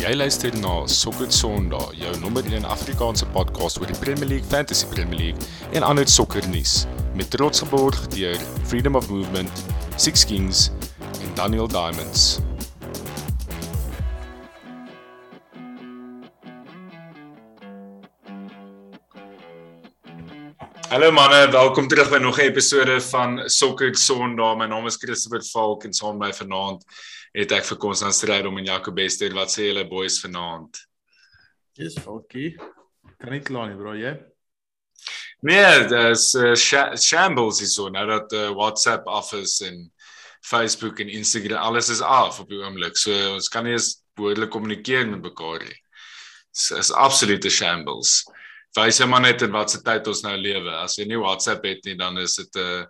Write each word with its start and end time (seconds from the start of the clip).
Jy 0.00 0.14
luister 0.16 0.54
na 0.56 0.86
Sokker 0.88 1.28
Sondag, 1.28 1.90
jou 1.92 2.12
nommer 2.22 2.46
1 2.48 2.64
Afrikaanse 2.64 3.26
podcast 3.34 3.76
oor 3.82 3.90
die 3.90 3.98
Premier 4.00 4.30
League, 4.30 4.48
Fantasy 4.48 4.86
Premier 4.88 5.18
League 5.18 5.48
en 5.76 5.84
ander 5.84 6.08
sokkernuus 6.08 6.86
met 7.18 7.28
trots 7.28 7.60
geborg 7.60 7.98
deur 8.14 8.40
Freedom 8.70 8.96
of 8.96 9.10
Movement, 9.12 9.60
Six 10.00 10.24
Kings 10.24 10.70
en 11.20 11.34
Daniel 11.36 11.68
Diamonds. 11.68 12.40
Hallo 20.88 21.12
manne, 21.12 21.44
welkom 21.52 21.92
terug 21.92 22.08
by 22.08 22.24
nog 22.24 22.40
'n 22.40 22.48
episode 22.48 23.00
van 23.00 23.42
Sokker 23.50 23.92
Sondag. 23.96 24.56
My 24.56 24.66
naam 24.66 24.86
is 24.86 24.96
Christopher 24.96 25.42
Falk 25.42 25.84
en 25.84 25.92
saam 25.92 26.16
met 26.16 26.28
my 26.28 26.32
vanaand 26.32 26.84
het 27.36 27.52
ek 27.54 27.66
vir 27.68 27.78
Konstant 27.82 28.16
Strydom 28.16 28.58
en 28.58 28.68
Jaco 28.68 28.92
Bester. 28.94 29.32
Wat 29.36 29.52
sê 29.52 29.68
julle 29.68 29.86
boys 29.88 30.18
vanaand? 30.22 30.80
Dis 31.78 31.98
Falkie. 32.02 32.56
Kan 33.20 33.34
nie 33.34 33.42
kla 33.44 33.68
nie, 33.68 33.78
bro, 33.78 33.94
jy? 33.98 34.16
Nee, 35.46 35.86
dis 35.88 36.26
uh, 36.36 36.52
shambles 37.00 37.62
is 37.64 37.76
so 37.78 37.88
nou 37.88 38.02
dat 38.08 38.32
uh, 38.36 38.50
WhatsApp 38.52 39.06
office 39.08 39.64
en 39.64 39.86
Facebook 40.44 41.00
en 41.00 41.08
Instagram 41.08 41.62
alles 41.70 41.88
is 41.88 42.02
af 42.04 42.42
op 42.42 42.50
die 42.50 42.60
oomblik. 42.60 42.98
So 43.00 43.14
ons 43.34 43.48
kan 43.48 43.64
nie 43.64 43.76
eens 43.76 43.94
behoorlik 44.18 44.52
kommunikeer 44.52 45.08
met 45.08 45.24
mekaar 45.24 45.64
nie. 45.64 45.80
Dit 46.50 46.82
is 46.82 46.92
absolute 46.92 47.52
shambles 47.52 48.20
wys 48.78 49.00
jy 49.00 49.06
maar 49.10 49.24
net 49.24 49.42
in 49.42 49.54
watter 49.54 49.82
tyd 49.86 50.06
ons 50.10 50.22
nou 50.24 50.36
lewe. 50.38 50.70
As 50.78 50.96
jy 50.98 51.08
nie 51.08 51.18
WhatsApp 51.18 51.64
het 51.66 51.86
nie, 51.86 51.96
dan 51.98 52.18
is 52.18 52.36
dit 52.38 52.56
'n 52.56 52.60
uh, 52.60 52.86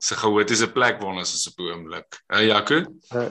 'n 0.00 0.16
chaotiese 0.22 0.68
plek 0.72 1.00
waar 1.00 1.18
ons 1.22 1.34
is 1.34 1.46
op 1.46 1.60
'n 1.60 1.70
oomblik. 1.70 2.22
Hey 2.28 2.46
Jaco? 2.46 2.82
Uh, 3.14 3.30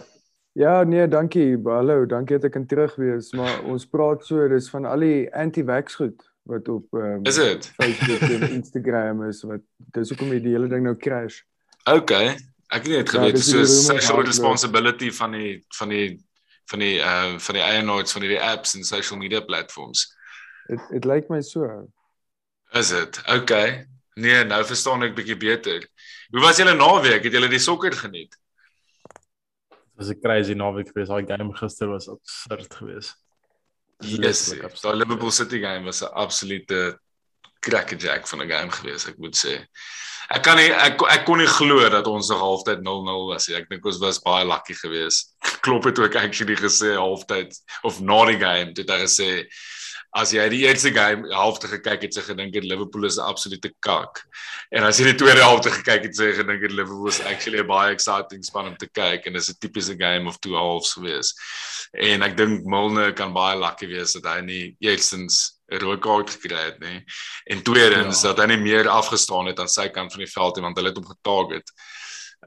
ja, 0.52 0.84
nee, 0.84 1.08
dankie. 1.08 1.58
Hallo, 1.64 2.06
dankie 2.06 2.38
dat 2.38 2.50
ek 2.50 2.56
kan 2.58 2.66
terug 2.66 2.96
wees, 2.96 3.32
maar 3.38 3.64
ons 3.70 3.86
praat 3.88 4.26
so 4.26 4.48
dis 4.52 4.70
van 4.70 4.86
al 4.86 5.06
die 5.06 5.28
anti-vax 5.36 6.00
goed 6.00 6.26
wat 6.50 6.68
op 6.68 6.94
um, 6.98 7.26
Is 7.30 7.36
dit? 7.36 7.66
Facebook 7.78 8.24
en 8.30 8.50
Instagram 8.60 9.24
is 9.28 9.44
wat 9.46 9.62
dis 9.94 10.10
hoekom 10.10 10.32
die 10.34 10.54
hele 10.54 10.70
ding 10.72 10.86
nou 10.88 10.96
crash. 10.98 11.44
OK. 11.86 12.14
Ek 12.70 12.86
het 12.86 12.90
net 12.94 13.12
geweet 13.14 13.38
ja, 13.38 13.44
so 13.46 13.66
social 13.66 14.24
responsibility 14.26 15.12
van 15.12 15.38
die 15.38 15.54
van 15.78 15.94
die 15.94 16.08
van 16.70 16.84
die 16.84 16.98
uh 17.02 17.38
van 17.42 17.58
die 17.58 17.66
eienaars 17.66 18.14
van 18.14 18.26
hierdie 18.26 18.42
apps 18.42 18.76
en 18.78 18.86
social 18.86 19.20
media 19.20 19.42
platforms. 19.46 20.06
Dit 20.70 20.82
dit 20.94 21.06
lyk 21.10 21.30
my 21.34 21.42
so. 21.46 21.70
Is 22.78 22.94
dit? 22.94 23.22
OK. 23.34 23.54
Nee, 24.20 24.44
nou 24.46 24.62
verstaan 24.66 25.06
ek 25.08 25.16
bietjie 25.18 25.38
beter. 25.40 25.86
Hoe 26.30 26.44
was 26.44 26.60
julle 26.62 26.76
naweek? 26.78 27.24
Het 27.26 27.34
julle 27.34 27.50
die 27.50 27.62
sokker 27.62 27.94
geniet? 27.94 28.38
Was 30.00 30.10
'n 30.10 30.22
crazy 30.24 30.56
naweek 30.56 30.94
geweest. 30.94 31.12
Daai 31.12 31.28
game 31.28 31.54
gister 31.60 31.90
was 31.92 32.08
absurd 32.08 32.72
geweest. 32.80 33.16
Yes. 34.00 34.56
Daai 34.82 34.96
Liverpool 34.96 35.32
City 35.32 35.60
game 35.60 35.84
was 35.86 36.02
'n 36.02 36.14
absolute 36.14 37.00
crackerjack 37.60 38.28
van 38.28 38.42
'n 38.42 38.50
game 38.50 38.72
geweest, 38.72 39.08
ek 39.08 39.18
moet 39.18 39.36
sê. 39.36 39.66
Ek 40.30 40.44
kan 40.44 40.58
nie 40.58 40.70
ek 40.70 41.02
ek 41.10 41.26
kon 41.26 41.40
nie 41.42 41.50
glo 41.50 41.90
dat 41.90 42.08
ons 42.08 42.30
nog 42.30 42.40
halftyd 42.40 42.84
0-0 42.86 43.28
was 43.28 43.48
nie. 43.48 43.58
Ek 43.58 43.70
dink 43.70 43.86
ons 43.86 44.00
was 44.00 44.22
baie 44.22 44.46
lucky 44.46 44.74
geweest. 44.74 45.36
Klop 45.66 45.84
het 45.84 46.00
ook 46.00 46.16
actually 46.16 46.56
gesê 46.56 46.96
halftyd 46.96 47.56
of 47.84 48.00
na 48.00 48.26
die 48.26 48.38
game, 48.38 48.74
dit 48.74 48.88
het 48.88 49.00
hy 49.00 49.06
gesê 49.06 49.30
as 50.18 50.32
jy 50.34 50.46
die 50.50 50.64
eerste 50.66 50.90
game 50.94 51.30
halfte 51.36 51.70
gekyk 51.70 52.08
het, 52.08 52.16
sê 52.16 52.24
gedink 52.26 52.56
het 52.58 52.66
Liverpool 52.66 53.06
is 53.06 53.18
'n 53.18 53.28
absolute 53.30 53.72
kak. 53.80 54.24
En 54.72 54.84
as 54.84 54.98
jy 55.00 55.06
die 55.12 55.20
tweede 55.22 55.42
halfte 55.42 55.70
gekyk 55.70 56.04
het, 56.04 56.18
sê 56.18 56.34
gedink 56.34 56.62
het 56.62 56.72
Liverpool 56.72 57.08
is 57.08 57.22
actually 57.22 57.60
'n 57.60 57.68
baie 57.68 57.94
exciting 57.94 58.44
span 58.44 58.68
om 58.68 58.78
te 58.78 58.90
kyk 58.90 59.26
en 59.26 59.34
dis 59.34 59.50
'n 59.50 59.58
tipiese 59.60 59.96
game 59.98 60.28
of 60.28 60.40
two 60.40 60.56
halves 60.56 60.94
gewees. 60.94 61.34
En 61.94 62.24
ek 62.24 62.38
dink 62.38 62.66
Milner 62.66 63.14
kan 63.14 63.34
baie 63.34 63.58
lucky 63.58 63.88
wees 63.88 64.14
dat 64.14 64.26
hy 64.26 64.42
nie 64.42 64.76
eerstens 64.80 65.60
'n 65.72 65.78
rooi 65.78 65.98
kaart 66.00 66.30
gekry 66.30 66.58
het 66.58 66.80
nie 66.80 67.04
en 67.46 67.64
tweedens 67.64 68.22
ja. 68.22 68.34
dat 68.34 68.40
hy 68.40 68.56
nie 68.56 68.64
meer 68.64 68.88
afgestaan 68.88 69.46
het 69.46 69.60
aan 69.60 69.70
sy 69.70 69.90
kant 69.90 70.12
van 70.12 70.24
die 70.24 70.32
veld 70.32 70.56
nie 70.56 70.64
want 70.64 70.78
hulle 70.78 70.90
het 70.90 70.98
hom 70.98 71.06
getarget. 71.06 71.72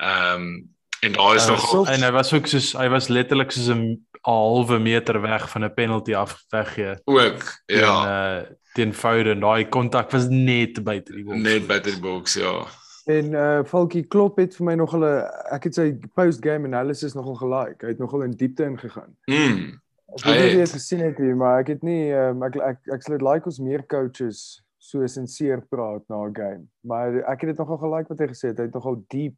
Ehm 0.01 0.43
um, 0.43 0.75
en 1.05 1.13
daar 1.13 1.35
is 1.35 1.47
uh, 1.47 1.51
nog 1.51 1.89
en 1.89 2.03
hy 2.03 2.11
was 2.11 2.33
ook 2.35 2.47
soos 2.47 2.73
hy 2.79 2.89
was 2.89 3.09
letterlik 3.09 3.51
soos 3.51 3.71
'n 3.75 4.07
halwe 4.23 4.79
meter 4.79 5.21
weg 5.21 5.51
van 5.51 5.65
'n 5.65 5.75
penalty 5.75 6.15
af 6.15 6.45
weggee. 6.49 6.95
Ook, 7.05 7.43
ja. 7.67 7.95
En 8.03 8.43
uh 8.43 8.51
teen 8.73 8.95
Foden, 8.95 9.41
daai 9.41 9.69
kontak 9.69 10.11
was 10.11 10.29
net 10.29 10.85
buite 10.85 11.13
die 11.13 11.25
boks. 11.25 11.43
Net 11.43 11.67
buite 11.67 11.91
die 11.91 12.01
boks, 12.01 12.35
ja. 12.35 12.65
En 13.05 13.33
uh 13.33 13.65
Falkie 13.65 14.07
Klop 14.07 14.37
het 14.37 14.57
vir 14.57 14.65
my 14.65 14.75
nog 14.75 14.91
hulle 14.91 15.13
ek 15.51 15.65
het 15.65 15.75
sy 15.75 15.99
post-game 16.15 16.67
analysis 16.67 17.13
nogal 17.15 17.35
gelike. 17.35 17.85
Hy 17.85 17.93
het 17.93 17.99
nogal 17.99 18.23
in 18.23 18.31
diepte 18.31 18.65
ingegaan. 18.65 19.17
Mm. 19.27 19.81
Ek 20.23 20.39
het 20.39 20.53
dit 20.53 20.71
gesien 20.71 21.01
het 21.01 21.19
nie, 21.19 21.35
maar 21.35 21.59
ek 21.61 21.69
het 21.69 21.83
nie 21.83 22.13
um, 22.15 22.43
ek 22.43 22.57
ek 22.57 22.93
ek 22.95 23.03
sal 23.03 23.19
dit 23.19 23.27
like 23.27 23.49
ons 23.49 23.59
meer 23.59 23.83
coaches 23.87 24.63
so 24.79 25.07
sinseer 25.07 25.61
praat 25.69 26.03
na 26.09 26.25
'n 26.27 26.35
game. 26.35 26.65
Maar 26.81 27.25
ek 27.27 27.41
het 27.41 27.51
dit 27.51 27.59
nogal 27.59 27.79
gelike 27.79 28.09
wat 28.09 28.19
hy 28.19 28.27
gesê 28.27 28.49
het. 28.53 28.59
Hy 28.59 28.71
het 28.71 28.75
nogal 28.75 29.05
diep 29.09 29.37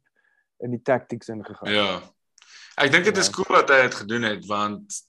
in 0.63 0.71
die 0.71 0.81
tactics 0.81 1.29
ingegaan. 1.29 1.73
Ja. 1.73 2.01
Ek 2.75 2.91
dink 2.91 3.07
dit 3.07 3.17
is 3.17 3.31
cool 3.31 3.51
wat 3.55 3.69
hy 3.71 3.85
het 3.85 3.95
gedoen 4.01 4.27
het 4.27 4.45
want 4.47 5.01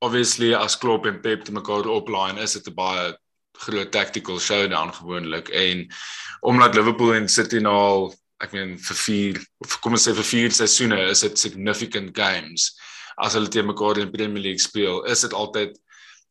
obviously 0.00 0.54
as 0.54 0.78
Klopp 0.78 1.06
en 1.06 1.20
Pep 1.20 1.44
te 1.44 1.52
mekaar 1.52 1.88
opline 1.90 2.40
is 2.40 2.56
dit 2.56 2.68
'n 2.68 2.74
baie 2.74 3.16
groot 3.60 3.90
tactical 3.92 4.38
showdown 4.40 4.92
gewoonlik 4.92 5.48
en 5.48 5.88
omdat 6.40 6.74
Liverpool 6.74 7.14
en 7.14 7.28
City 7.28 7.58
nou 7.58 7.74
al 7.74 8.14
ek 8.40 8.52
meen 8.52 8.78
vir 8.78 8.96
4 8.96 9.40
of 9.64 9.80
kom 9.80 9.92
ons 9.92 10.08
sê 10.08 10.14
vir 10.16 10.24
4 10.24 10.50
seisoene 10.50 11.00
is 11.10 11.20
dit 11.20 11.38
significant 11.38 12.14
games 12.16 12.70
as 13.18 13.34
hulle 13.36 13.48
te 13.48 13.62
mekaar 13.62 13.98
in 13.98 14.12
Premier 14.12 14.42
League 14.42 14.64
speel 14.64 15.04
is 15.04 15.20
dit 15.20 15.32
altyd 15.32 15.76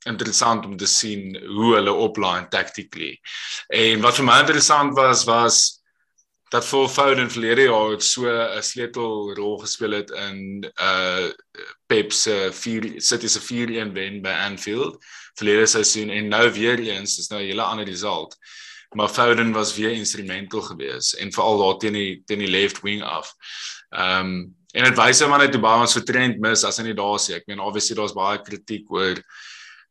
interessant 0.07 0.65
om 0.65 0.77
te 0.77 0.87
sien 0.87 1.35
hoe 1.45 1.75
hulle 1.75 1.93
opline 1.93 2.47
tactically 2.49 3.19
en 3.69 4.01
wat 4.01 4.17
vir 4.17 4.25
my 4.25 4.39
interessant 4.39 4.95
was 4.97 5.25
was 5.29 5.78
dat 6.49 6.65
Phil 6.65 6.87
Foden 6.89 7.31
verlede 7.31 7.61
jaar 7.61 7.91
het 7.91 8.03
so 8.03 8.25
'n 8.25 8.63
sleutelrol 8.63 9.57
gespeel 9.57 9.91
het 9.91 10.09
in 10.09 10.65
uh 10.81 11.29
Pep 11.85 12.11
se 12.11 12.49
4 12.53 13.01
City 13.01 13.27
se 13.27 13.39
4-1 13.39 13.93
wen 13.93 14.21
by 14.21 14.33
Anfield 14.49 14.97
verlede 15.33 15.65
seisoen 15.65 16.09
en 16.09 16.27
nou 16.27 16.51
weer 16.51 16.79
eens 16.79 17.17
is 17.17 17.27
nou 17.27 17.41
'n 17.41 17.45
hele 17.45 17.61
ander 17.61 17.85
result. 17.85 18.35
Maar 18.89 19.09
Foden 19.09 19.51
was 19.51 19.75
weer 19.75 19.91
instrumental 19.91 20.61
geweest 20.61 21.13
en 21.13 21.33
veral 21.33 21.57
daar 21.57 21.77
teen 21.77 21.93
die 21.93 22.21
teen 22.25 22.39
die 22.39 22.49
left 22.49 22.81
wing 22.81 23.03
af. 23.03 23.33
Um, 23.89 24.55
en 24.71 24.83
dit 24.83 24.97
wys 24.97 25.21
hom 25.21 25.37
net 25.37 25.53
hoe 25.53 25.61
baie 25.61 25.81
ons 25.81 25.97
vertrend 25.97 26.39
mis 26.39 26.63
as 26.63 26.77
hy 26.77 26.83
nie 26.83 26.97
daar 26.97 27.15
is 27.15 27.27
nie. 27.27 27.37
Ek 27.37 27.47
meen 27.47 27.59
obviously 27.59 27.95
daar's 27.95 28.13
baie 28.13 28.41
kritiek 28.41 28.91
oor 28.91 29.21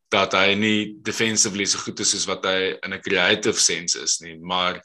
dat 0.08 0.32
hy 0.32 0.54
nie 0.54 0.96
defensively 1.02 1.64
so 1.64 1.78
goed 1.78 2.00
is 2.00 2.10
soos 2.10 2.26
wat 2.26 2.44
hy 2.44 2.76
in 2.82 2.94
'n 2.94 3.02
creative 3.02 3.60
sense 3.60 3.98
is 3.98 4.20
nie, 4.20 4.38
maar 4.38 4.82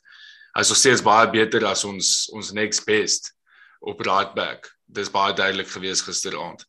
hy's 0.57 0.69
nog 0.69 0.77
steeds 0.77 1.01
baie 1.05 1.29
beter 1.29 1.65
as 1.65 1.83
ons 1.85 2.29
ons 2.33 2.51
next 2.51 2.85
best 2.85 3.33
op 3.81 3.99
right 4.05 4.33
back. 4.35 4.69
Dis 4.85 5.11
baie 5.11 5.33
duidelik 5.33 5.67
gewees 5.67 6.01
gisteraand. 6.01 6.65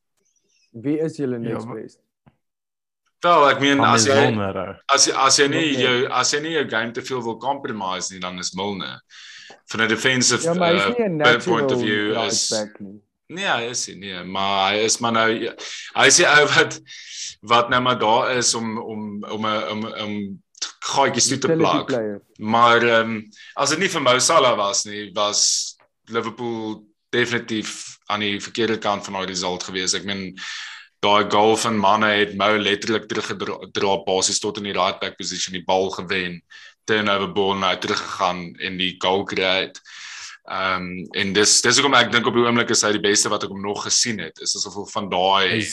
Wie 0.73 0.99
is 0.99 1.17
julle 1.21 1.39
next 1.39 1.69
ja, 1.69 1.75
best? 1.75 2.01
Wel, 3.25 3.47
ek 3.49 3.61
meen 3.63 3.81
as 3.81 4.05
jy 4.05 4.19
as 4.93 5.07
jy 5.09 5.15
as 5.27 5.39
jy 5.41 5.49
nie 5.49 5.69
jou 5.81 5.95
as 6.13 6.33
jy 6.35 6.43
nie 6.45 6.57
jou 6.59 6.67
game 6.69 6.93
te 6.93 7.05
veel 7.05 7.23
wil 7.25 7.39
compromise 7.41 8.13
nie, 8.13 8.21
dan 8.21 8.39
is 8.43 8.53
Milner 8.59 9.01
van 9.73 9.81
'n 9.81 9.89
defensive 9.89 10.45
ja, 10.45 10.53
uh, 10.53 11.39
point 11.45 11.73
of 11.73 11.81
view 11.81 12.13
right 12.13 12.33
is 12.33 12.53
Nee, 13.27 13.49
hy 13.49 13.71
is 13.73 13.87
nie, 13.89 13.97
nee, 13.97 14.23
maar 14.25 14.75
hy 14.75 14.85
is 14.85 14.99
maar 15.01 15.15
nou 15.17 15.29
hy 15.33 16.09
sê 16.13 16.27
ou 16.29 16.45
wat 16.53 16.77
wat 17.49 17.71
nou 17.73 17.81
maar 17.81 17.99
daar 17.99 18.37
is 18.37 18.53
om 18.55 18.77
om 18.79 19.25
om 19.25 19.47
'n 19.47 19.63
om, 19.73 19.85
om 20.05 20.13
gaatjies 20.85 21.29
toe 21.33 21.39
te 21.39 21.57
plak. 21.57 21.93
Maar 22.37 22.83
ehm 22.83 23.15
um, 23.15 23.23
as 23.61 23.73
dit 23.75 23.85
nie 23.85 23.91
vir 23.93 24.05
Mo 24.05 24.19
Salah 24.19 24.57
was 24.59 24.85
nie, 24.89 25.09
was 25.17 25.77
Liverpool 26.13 26.83
definitief 27.15 27.97
aan 28.13 28.25
die 28.25 28.41
verkeerde 28.43 28.79
kant 28.79 29.07
van 29.07 29.19
daai 29.19 29.31
result 29.31 29.65
gewees. 29.69 29.95
Ek 29.97 30.07
meen 30.09 30.33
daai 31.05 31.31
goal 31.33 31.57
van 31.61 31.79
Mane 31.81 32.11
het 32.19 32.35
Mo 32.41 32.51
letterlik 32.59 33.09
teruggedra 33.09 33.97
basies 34.07 34.43
tot 34.43 34.61
in 34.61 34.69
die 34.71 34.77
right 34.77 35.01
back 35.01 35.17
position 35.21 35.57
die 35.57 35.65
bal 35.65 35.91
gewen. 35.95 36.41
Turnover 36.85 37.33
ball 37.33 37.57
nou 37.63 37.73
teruggegaan 37.81 38.51
en 38.61 38.77
die 38.81 38.95
goal 39.01 39.25
kry. 39.29 39.71
Ehm 40.45 40.91
um, 40.91 41.09
en 41.17 41.33
dis 41.33 41.61
dis 41.65 41.81
hoekom 41.81 41.97
ek 41.97 42.13
dink 42.13 42.29
op 42.29 42.37
die 42.37 42.45
oomblik 42.45 42.75
is 42.75 42.85
hy 42.85 42.93
die 42.99 43.07
beste 43.07 43.33
wat 43.33 43.47
ek 43.47 43.55
hom 43.55 43.65
nog 43.65 43.87
gesien 43.87 44.21
het. 44.21 44.43
Is 44.45 44.57
asof 44.59 44.93
van 44.93 45.09
daai 45.09 45.65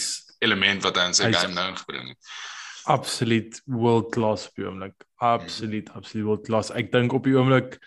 element 0.41 0.87
wat 0.87 0.97
hy 0.97 1.09
in 1.11 1.17
sy 1.17 1.27
game 1.33 1.53
nou 1.53 1.67
ingebring 1.73 2.13
het 2.13 2.31
absoluut 2.83 3.61
world 3.65 4.11
class 4.11 4.47
op 4.47 4.55
die 4.55 4.65
oomblik. 4.65 5.05
Absoluut, 5.15 5.89
mm. 5.89 5.95
absoluut 5.95 6.25
world 6.25 6.45
class. 6.47 6.71
Ek 6.71 6.91
dink 6.91 7.13
op 7.13 7.27
die 7.27 7.35
oomblik 7.37 7.77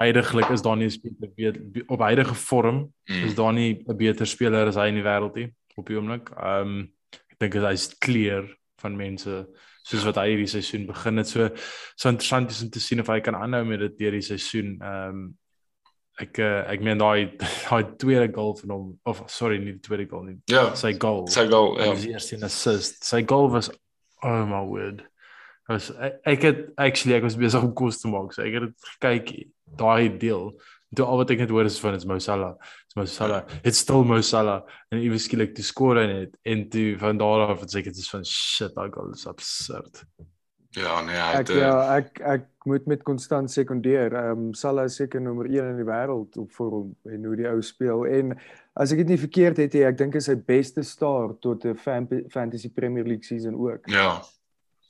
heidaglik 0.00 0.50
is 0.50 0.62
daar 0.62 0.76
nie 0.76 0.86
'n 0.86 0.90
speler 0.90 1.60
op 1.86 2.00
huidige 2.00 2.34
vorm 2.34 2.92
mm. 3.04 3.24
is 3.24 3.34
daar 3.34 3.52
nie 3.52 3.84
'n 3.86 3.96
beter 3.96 4.26
speler 4.26 4.66
as 4.66 4.74
hy 4.74 4.88
in 4.88 4.94
die 4.94 5.06
wêreld 5.06 5.34
nie 5.34 5.54
op 5.76 5.86
die 5.86 5.96
oomblik. 5.96 6.30
Ehm 6.30 6.60
um, 6.60 6.92
ek 7.30 7.38
dink 7.38 7.54
hy's 7.54 7.88
clear 7.98 8.44
van 8.82 8.96
mense 8.96 9.46
soos 9.84 10.04
wat 10.04 10.16
hy 10.16 10.28
hierdie 10.32 10.50
seisoen 10.50 10.86
begin 10.86 11.16
het. 11.16 11.28
So 11.28 11.50
so 11.96 12.08
interessant 12.08 12.50
is 12.50 12.62
om 12.62 12.70
te 12.70 12.80
sien 12.80 13.00
of 13.00 13.06
hy 13.06 13.20
kan 13.20 13.34
aanhou 13.34 13.64
met 13.64 13.80
dit 13.80 13.98
deur 13.98 14.18
die 14.18 14.22
seisoen. 14.22 14.78
Ehm 14.80 15.08
um, 15.08 15.24
ek 16.22 16.38
uh, 16.38 16.62
ek 16.70 16.82
meen 16.86 16.98
daai 16.98 17.34
daai 17.68 17.96
tweede 17.98 18.28
goal 18.34 18.54
van 18.56 18.70
hom 18.70 18.90
of 19.10 19.22
sorry 19.26 19.58
nie 19.58 19.74
die 19.74 19.82
tweede 19.82 20.06
goal 20.10 20.28
nie. 20.28 20.38
Ja. 20.50 20.74
Sy 20.78 20.94
goal. 20.98 21.26
Sy 21.28 21.48
goal, 21.50 21.74
ja. 21.80 21.94
Die 21.94 22.14
eerste 22.14 22.38
assist. 22.46 23.02
Sy 23.04 23.24
goal 23.26 23.50
was 23.50 23.70
oh 24.24 24.44
my 24.48 24.62
word. 24.66 25.04
Was 25.68 25.90
ek, 25.96 26.20
ek 26.34 26.46
het 26.48 26.62
actually 26.80 27.16
ek 27.16 27.26
was 27.26 27.38
besig 27.40 27.64
om 27.64 27.72
kos 27.76 28.00
te 28.02 28.10
maak. 28.12 28.34
So 28.34 28.44
ek 28.44 28.58
het 28.58 28.66
dit 28.68 28.88
gekyk 28.94 29.34
daai 29.80 30.08
deel. 30.20 30.50
Toe 30.94 31.06
al 31.08 31.22
wat 31.22 31.32
ek 31.34 31.42
net 31.42 31.54
hoor 31.54 31.66
is 31.68 31.80
van 31.82 31.96
is 31.96 32.06
Mo 32.06 32.18
Salah. 32.22 32.54
It's 32.84 32.98
Mo 32.98 33.06
Salah. 33.10 33.42
It's 33.64 33.80
still 33.82 34.04
Mo 34.06 34.20
Salah. 34.22 34.62
En 34.92 35.00
ewe 35.00 35.18
skielik 35.18 35.56
toe 35.56 35.64
skoor 35.66 35.98
hy 36.02 36.06
net 36.10 36.36
en 36.46 36.68
toe 36.70 36.94
van 37.00 37.18
daar 37.20 37.48
af 37.48 37.64
het 37.64 37.80
ek 37.80 37.90
dit 37.90 38.04
is 38.04 38.12
van 38.12 38.26
shit, 38.28 38.74
daai 38.76 38.92
goal 38.94 39.14
is 39.16 39.26
absurd. 39.30 40.04
Ja, 40.74 41.00
nee, 41.06 41.14
hy 41.14 41.38
Ek 41.38 41.46
het 41.46 41.54
ja, 41.54 41.70
uh, 41.70 41.96
ek 42.00 42.20
ek 42.34 42.46
moet 42.66 42.86
met 42.90 43.02
konstant 43.06 43.50
sekondeer. 43.52 44.14
Ehm 44.18 44.48
um, 44.48 44.54
Salah 44.58 44.88
is 44.88 44.96
seker 44.98 45.22
nommer 45.22 45.46
1 45.46 45.70
in 45.70 45.76
die 45.78 45.86
wêreld 45.86 46.38
op 46.40 46.52
vorm 46.52 46.94
en 47.06 47.26
hoe 47.28 47.36
die 47.38 47.48
ou 47.48 47.60
speel 47.62 48.06
en 48.10 48.34
as 48.74 48.94
ek 48.94 49.04
dit 49.04 49.12
nie 49.14 49.20
verkeerd 49.20 49.60
het 49.62 49.76
nie, 49.76 49.84
ek 49.86 49.98
dink 50.00 50.16
is 50.18 50.26
sy 50.26 50.34
beste 50.34 50.82
start 50.82 51.40
tot 51.44 51.64
'n 51.64 51.76
fan, 51.78 52.08
Fantasy 52.30 52.72
Premier 52.72 53.04
League 53.04 53.24
season 53.24 53.54
ook. 53.54 53.86
ja. 53.88 54.22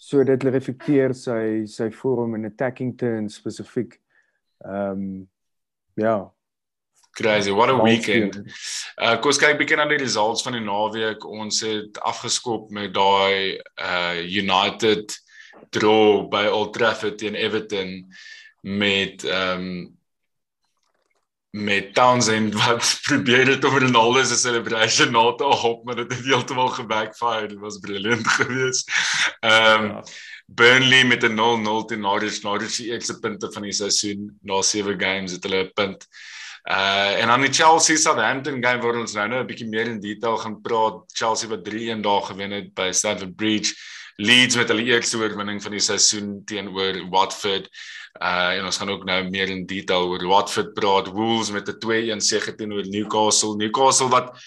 So 0.04 0.24
dit 0.24 0.42
reflekteer 0.44 1.14
sy 1.14 1.64
sy 1.66 1.90
vorm 1.90 2.34
in 2.34 2.44
attacking 2.44 2.96
turn 2.98 3.28
spesifiek. 3.28 4.00
Ehm 4.64 4.90
um, 4.92 5.28
ja. 5.96 6.30
Crazy. 7.14 7.50
What 7.50 7.70
a 7.70 7.82
weekend. 7.82 8.36
Uh 8.96 9.16
kom 9.20 9.30
ons 9.30 9.38
kyk 9.38 9.58
bietjie 9.58 9.76
na 9.76 9.86
die 9.86 10.00
results 10.00 10.42
van 10.42 10.52
die 10.52 10.64
naweek. 10.64 11.24
Ons 11.24 11.60
het 11.60 12.00
afgeskop 12.02 12.70
met 12.70 12.94
daai 12.94 13.60
uh 13.78 14.18
United 14.24 15.23
draw 15.70 16.28
by 16.28 16.46
Old 16.50 16.72
Trafford 16.72 17.18
teen 17.18 17.34
Everton 17.34 18.14
met 18.60 19.24
ehm 19.24 19.60
um, 19.60 19.92
met 21.54 21.94
Townsend 21.94 22.54
wat 22.64 22.98
probeer 23.02 23.46
het 23.46 23.64
om 23.64 23.78
Ronaldo 23.78 24.24
se 24.24 24.36
celebration 24.36 25.12
na 25.12 25.34
te 25.34 25.44
hop, 25.44 25.84
maar 25.84 25.94
dit 25.94 26.12
het 26.12 26.24
heeltemal 26.24 26.68
gebackfire. 26.68 27.46
Dit 27.46 27.58
was 27.58 27.78
briljant 27.78 28.28
geweest. 28.38 28.90
Ehm 29.40 29.82
um, 29.82 29.88
Ja. 29.88 30.02
Burnley 30.46 31.04
met 31.04 31.22
'n 31.22 31.36
0-0 31.36 31.84
teen 31.86 32.00
Norwich. 32.00 32.42
Norwich 32.42 32.70
se 32.70 32.84
eerste 32.84 33.18
punte 33.18 33.52
van 33.52 33.62
die 33.62 33.72
seisoen 33.72 34.38
na 34.42 34.62
7 34.62 35.00
games 35.00 35.32
het 35.32 35.42
hulle 35.42 35.62
'n 35.64 35.72
punt. 35.72 36.06
Uh 36.64 37.20
en 37.20 37.26
dan 37.26 37.40
die 37.40 37.52
Chelsea 37.52 37.96
Southampton 37.96 38.64
game 38.64 38.82
waar 38.82 38.96
ons 38.96 39.12
nou 39.12 39.28
nou 39.28 39.40
'n 39.40 39.46
bietjie 39.46 39.68
meer 39.68 39.86
in 39.86 40.00
detail 40.00 40.36
gaan 40.36 40.60
praat. 40.60 41.04
Chelsea 41.12 41.48
wat 41.48 41.64
3-1 41.64 42.00
daar 42.00 42.22
gewen 42.22 42.50
het 42.50 42.74
by 42.74 42.90
Stamford 42.92 43.36
Bridge. 43.36 43.74
Leeds 44.16 44.56
met 44.56 44.68
hulle 44.70 44.84
eerste 44.86 45.18
oorwinning 45.18 45.62
van 45.62 45.74
die 45.74 45.82
seisoen 45.82 46.42
teenoor 46.46 47.00
Watford. 47.10 47.68
Uh 48.22 48.54
en 48.58 48.64
ons 48.68 48.76
gaan 48.78 48.90
ook 48.90 49.04
nou 49.04 49.20
meer 49.30 49.50
in 49.50 49.66
detail 49.66 50.06
oor 50.12 50.26
Watford 50.30 50.74
praat. 50.74 51.10
Wolves 51.10 51.50
met 51.50 51.68
'n 51.68 51.78
2-1 51.82 52.22
sege 52.22 52.54
teenoor 52.54 52.86
Newcastle. 52.86 53.56
Newcastle 53.56 54.08
wat 54.08 54.38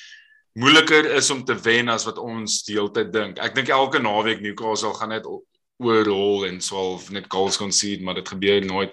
moeiliker 0.54 1.12
is 1.14 1.30
om 1.30 1.44
te 1.44 1.56
wen 1.62 1.90
as 1.90 2.06
wat 2.06 2.18
ons 2.18 2.64
die 2.64 2.76
hele 2.76 2.92
tyd 2.92 3.14
dink. 3.14 3.38
Ek 3.38 3.56
dink 3.56 3.68
elke 3.68 4.00
naweek 4.00 4.42
Newcastle 4.42 4.94
gaan 4.94 5.10
net 5.10 5.26
o- 5.26 5.44
oorrol 5.78 6.46
en 6.48 6.62
swaalf 6.62 7.10
net 7.12 7.26
goals 7.28 7.58
concede, 7.58 8.04
maar 8.04 8.16
dit 8.16 8.28
gebeur 8.28 8.66
nooit. 8.66 8.92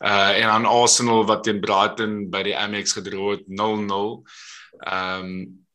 Uh 0.00 0.32
en 0.40 0.48
aan 0.48 0.66
Arsenal 0.66 1.26
wat 1.26 1.44
teen 1.44 1.60
Brighton 1.60 2.30
by 2.30 2.42
die 2.42 2.56
Amex 2.56 2.92
gedra 2.92 3.36
het 3.36 3.44
0-0. 3.46 4.24
Ehm 4.80 5.24
um, 5.24 5.66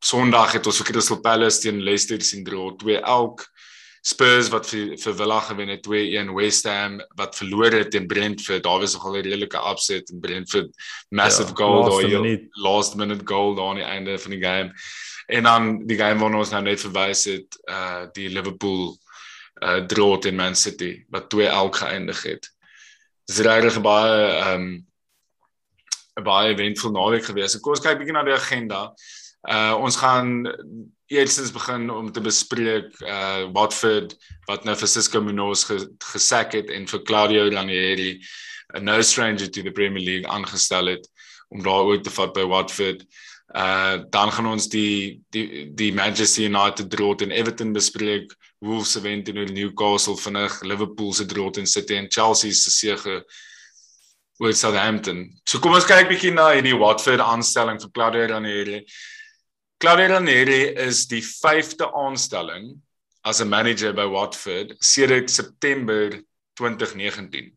Sondag 0.00 0.54
het 0.56 0.66
ons 0.66 0.78
vir 0.80 0.86
Crystal 0.94 1.20
Palace 1.20 1.60
teen 1.60 1.82
Leicester 1.84 2.20
sien 2.24 2.44
dra 2.44 2.70
2 2.80 3.02
elk. 3.04 3.44
Spurs 4.00 4.48
wat 4.48 4.64
vir 4.70 4.94
vir 4.96 5.14
Villa 5.18 5.40
gewen 5.44 5.68
het 5.68 5.82
2-1, 5.84 6.30
West 6.32 6.64
Ham 6.64 6.96
wat 7.18 7.36
verloor 7.36 7.74
het 7.76 7.90
teen 7.92 8.06
Brentford. 8.08 8.62
Daar 8.64 8.80
was 8.80 8.94
nogal 8.96 9.18
'n 9.18 9.22
redelike 9.28 9.60
upset 9.70 10.10
en 10.10 10.20
Brentford 10.20 10.70
massive 11.10 11.50
Ja, 11.50 11.54
goal 11.54 11.84
daar 11.84 12.08
minuut. 12.20 12.48
last 12.56 12.94
minute 12.96 13.24
goal 13.24 13.54
daar 13.54 13.68
aan 13.68 13.74
die 13.74 13.84
einde 13.84 14.18
van 14.18 14.30
die 14.30 14.42
game. 14.42 14.72
En 15.26 15.42
dan 15.42 15.86
die 15.86 15.96
game 15.96 16.20
waarna 16.20 16.38
ons 16.38 16.50
nou 16.50 16.62
net 16.62 16.80
verwys 16.80 17.24
het, 17.24 17.58
uh 17.68 18.06
die 18.12 18.28
Liverpool 18.28 18.96
uh 19.62 19.84
draw 19.86 20.18
teen 20.18 20.36
Man 20.36 20.56
City 20.56 21.04
wat 21.10 21.28
2 21.28 21.46
elk 21.46 21.76
geëindig 21.76 22.22
het. 22.22 22.48
Dis 23.26 23.38
regtig 23.38 23.80
baie 23.80 24.54
um, 24.54 24.86
'n 26.16 26.22
baie 26.22 26.54
eventvol 26.54 26.90
naweek 26.90 27.24
gewees. 27.24 27.60
Kom 27.60 27.72
ons 27.72 27.80
kyk 27.84 27.98
bietjie 27.98 28.12
na 28.12 28.24
die 28.24 28.32
agenda. 28.32 28.94
Uh 29.48 29.72
ons 29.80 29.96
gaan 29.96 30.44
eerstens 31.08 31.52
begin 31.52 31.90
om 31.90 32.12
te 32.12 32.20
bespreek 32.20 32.92
uh 33.00 33.48
Watford 33.52 34.14
wat 34.46 34.64
nou 34.64 34.76
vir 34.76 34.88
Cisco 34.88 35.22
Munoz 35.24 35.64
ge, 35.64 35.78
gesak 36.12 36.52
het 36.52 36.70
en 36.70 36.86
vir 36.86 37.02
Claudio 37.08 37.48
Ranieri, 37.48 38.20
'n 38.76 38.84
no 38.84 39.00
stranger 39.02 39.50
to 39.50 39.62
the 39.62 39.72
Premier 39.72 40.04
League 40.04 40.28
aangestel 40.28 40.86
het 40.86 41.08
om 41.48 41.62
daar 41.62 41.88
ooit 41.88 42.04
te 42.04 42.10
vat 42.10 42.32
by 42.32 42.44
Watford. 42.44 43.04
Uh 43.54 44.04
dan 44.10 44.32
gaan 44.32 44.46
ons 44.46 44.68
die 44.68 45.22
die 45.30 45.72
die 45.74 45.92
Manchester 45.92 46.44
United 46.44 46.90
draw 46.90 47.14
teen 47.14 47.30
Everton 47.30 47.72
bespreek, 47.72 48.36
Wolves 48.58 48.92
se 48.92 49.00
wen 49.00 49.24
teen 49.24 49.54
Newcastle 49.54 50.16
vinnig, 50.16 50.62
Liverpool 50.62 51.12
se 51.12 51.26
draw 51.26 51.50
teen 51.50 51.66
City 51.66 51.94
en 51.94 52.10
Chelsea 52.10 52.52
se 52.52 52.70
sege 52.70 53.24
oor 54.38 54.52
Southampton. 54.52 55.40
So 55.48 55.58
kom 55.58 55.74
ons 55.74 55.88
kyk 55.88 56.08
bietjie 56.08 56.32
na 56.32 56.52
hierdie 56.52 56.78
Watford 56.78 57.20
aanstelling 57.20 57.80
vir 57.80 57.90
Claudio 57.90 58.26
Ranieri. 58.26 58.84
Claudio 59.80 60.06
Ranieri 60.12 60.60
is 60.88 61.06
die 61.08 61.22
5de 61.24 61.86
aanstelling 61.96 62.74
as 63.24 63.40
'n 63.40 63.48
manager 63.48 63.92
by 63.94 64.04
Watford 64.06 64.74
sedert 64.78 65.30
September 65.30 66.20
2019. 66.54 67.56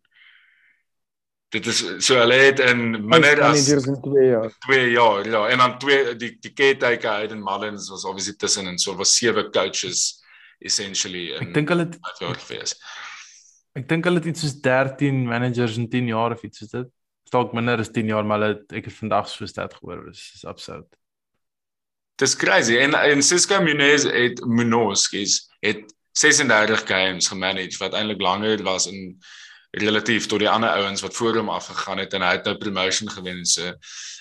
Dit 1.52 1.68
is 1.68 1.84
so 2.06 2.16
hulle 2.18 2.34
het 2.34 2.60
in 2.60 2.92
minder 3.06 3.42
as 3.44 3.68
managers 3.68 3.86
in 3.88 4.00
2 4.02 4.30
jaar. 4.30 4.52
2 4.66 4.92
jaar 4.92 5.28
ja 5.30 5.48
en 5.50 5.58
dan 5.58 5.78
twee 5.80 6.16
die 6.16 6.32
die 6.40 6.54
caretaker 6.54 7.10
Aiden 7.10 7.44
Mullins 7.44 7.90
was 7.90 8.06
obviously 8.06 8.34
tussen 8.38 8.68
en 8.68 8.78
so 8.80 8.96
was 8.96 9.16
sewe 9.18 9.50
coaches 9.50 10.24
essentially 10.60 11.34
in 11.36 11.48
Ek 11.50 11.54
dink 11.54 11.70
hulle 11.70 11.84
het- 11.90 12.00
jaar 12.20 12.36
gewees. 12.40 12.76
ek 13.76 13.88
dink 13.90 14.06
hulle 14.06 14.20
het 14.20 14.26
iets 14.32 14.42
soos 14.42 14.56
13 14.62 15.26
managers 15.28 15.78
in 15.78 15.90
10 15.90 16.08
jaar 16.08 16.32
of 16.32 16.44
iets 16.44 16.58
soos 16.60 16.70
dit. 16.72 16.88
Dalk 17.32 17.54
minder 17.54 17.80
as 17.80 17.90
10 17.90 18.08
jaar, 18.08 18.24
maar 18.24 18.40
hulle 18.40 18.54
het, 18.54 18.72
ek 18.74 18.86
het 18.86 18.94
vandag 18.94 19.28
so 19.28 19.46
stat 19.46 19.74
gehoor, 19.74 20.06
dis 20.06 20.32
is 20.36 20.46
absurd. 20.46 20.86
Dis 22.24 22.38
crazy 22.40 22.78
en 22.80 22.94
en 22.96 23.22
Cisco 23.24 23.60
Munoz 23.62 24.06
het 24.08 24.40
Munoz 24.48 25.02
skies 25.10 25.42
het 25.60 25.94
36 26.16 26.86
games 26.88 27.28
gemanage 27.28 27.80
wat 27.82 27.96
eintlik 27.98 28.22
langer 28.22 28.62
was 28.64 28.88
in 28.88 29.18
relatief 29.72 30.30
tot 30.32 30.40
die 30.40 30.50
ander 30.50 30.70
ouens 30.70 31.02
wat 31.04 31.16
voor 31.18 31.36
hom 31.42 31.50
afgegaan 31.50 32.00
het 32.00 32.14
en 32.14 32.24
hy 32.24 32.36
het 32.38 32.46
nou 32.48 32.54
promotion 32.58 33.10
gewen 33.12 33.46
so. 33.46 33.74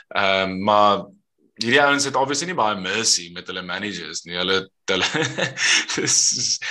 Ehm 0.09 0.51
um, 0.51 0.57
maar 0.67 1.05
hierdie 1.63 1.83
ouens 1.83 2.09
het 2.09 2.17
obviously 2.17 2.49
nie 2.51 2.59
baie 2.59 2.81
mercy 2.81 3.29
met 3.37 3.47
hulle 3.47 3.63
managers 3.63 4.25
nie. 4.27 4.35
Hulle 4.41 4.59
hulle 4.91 5.27
dis 6.01 6.19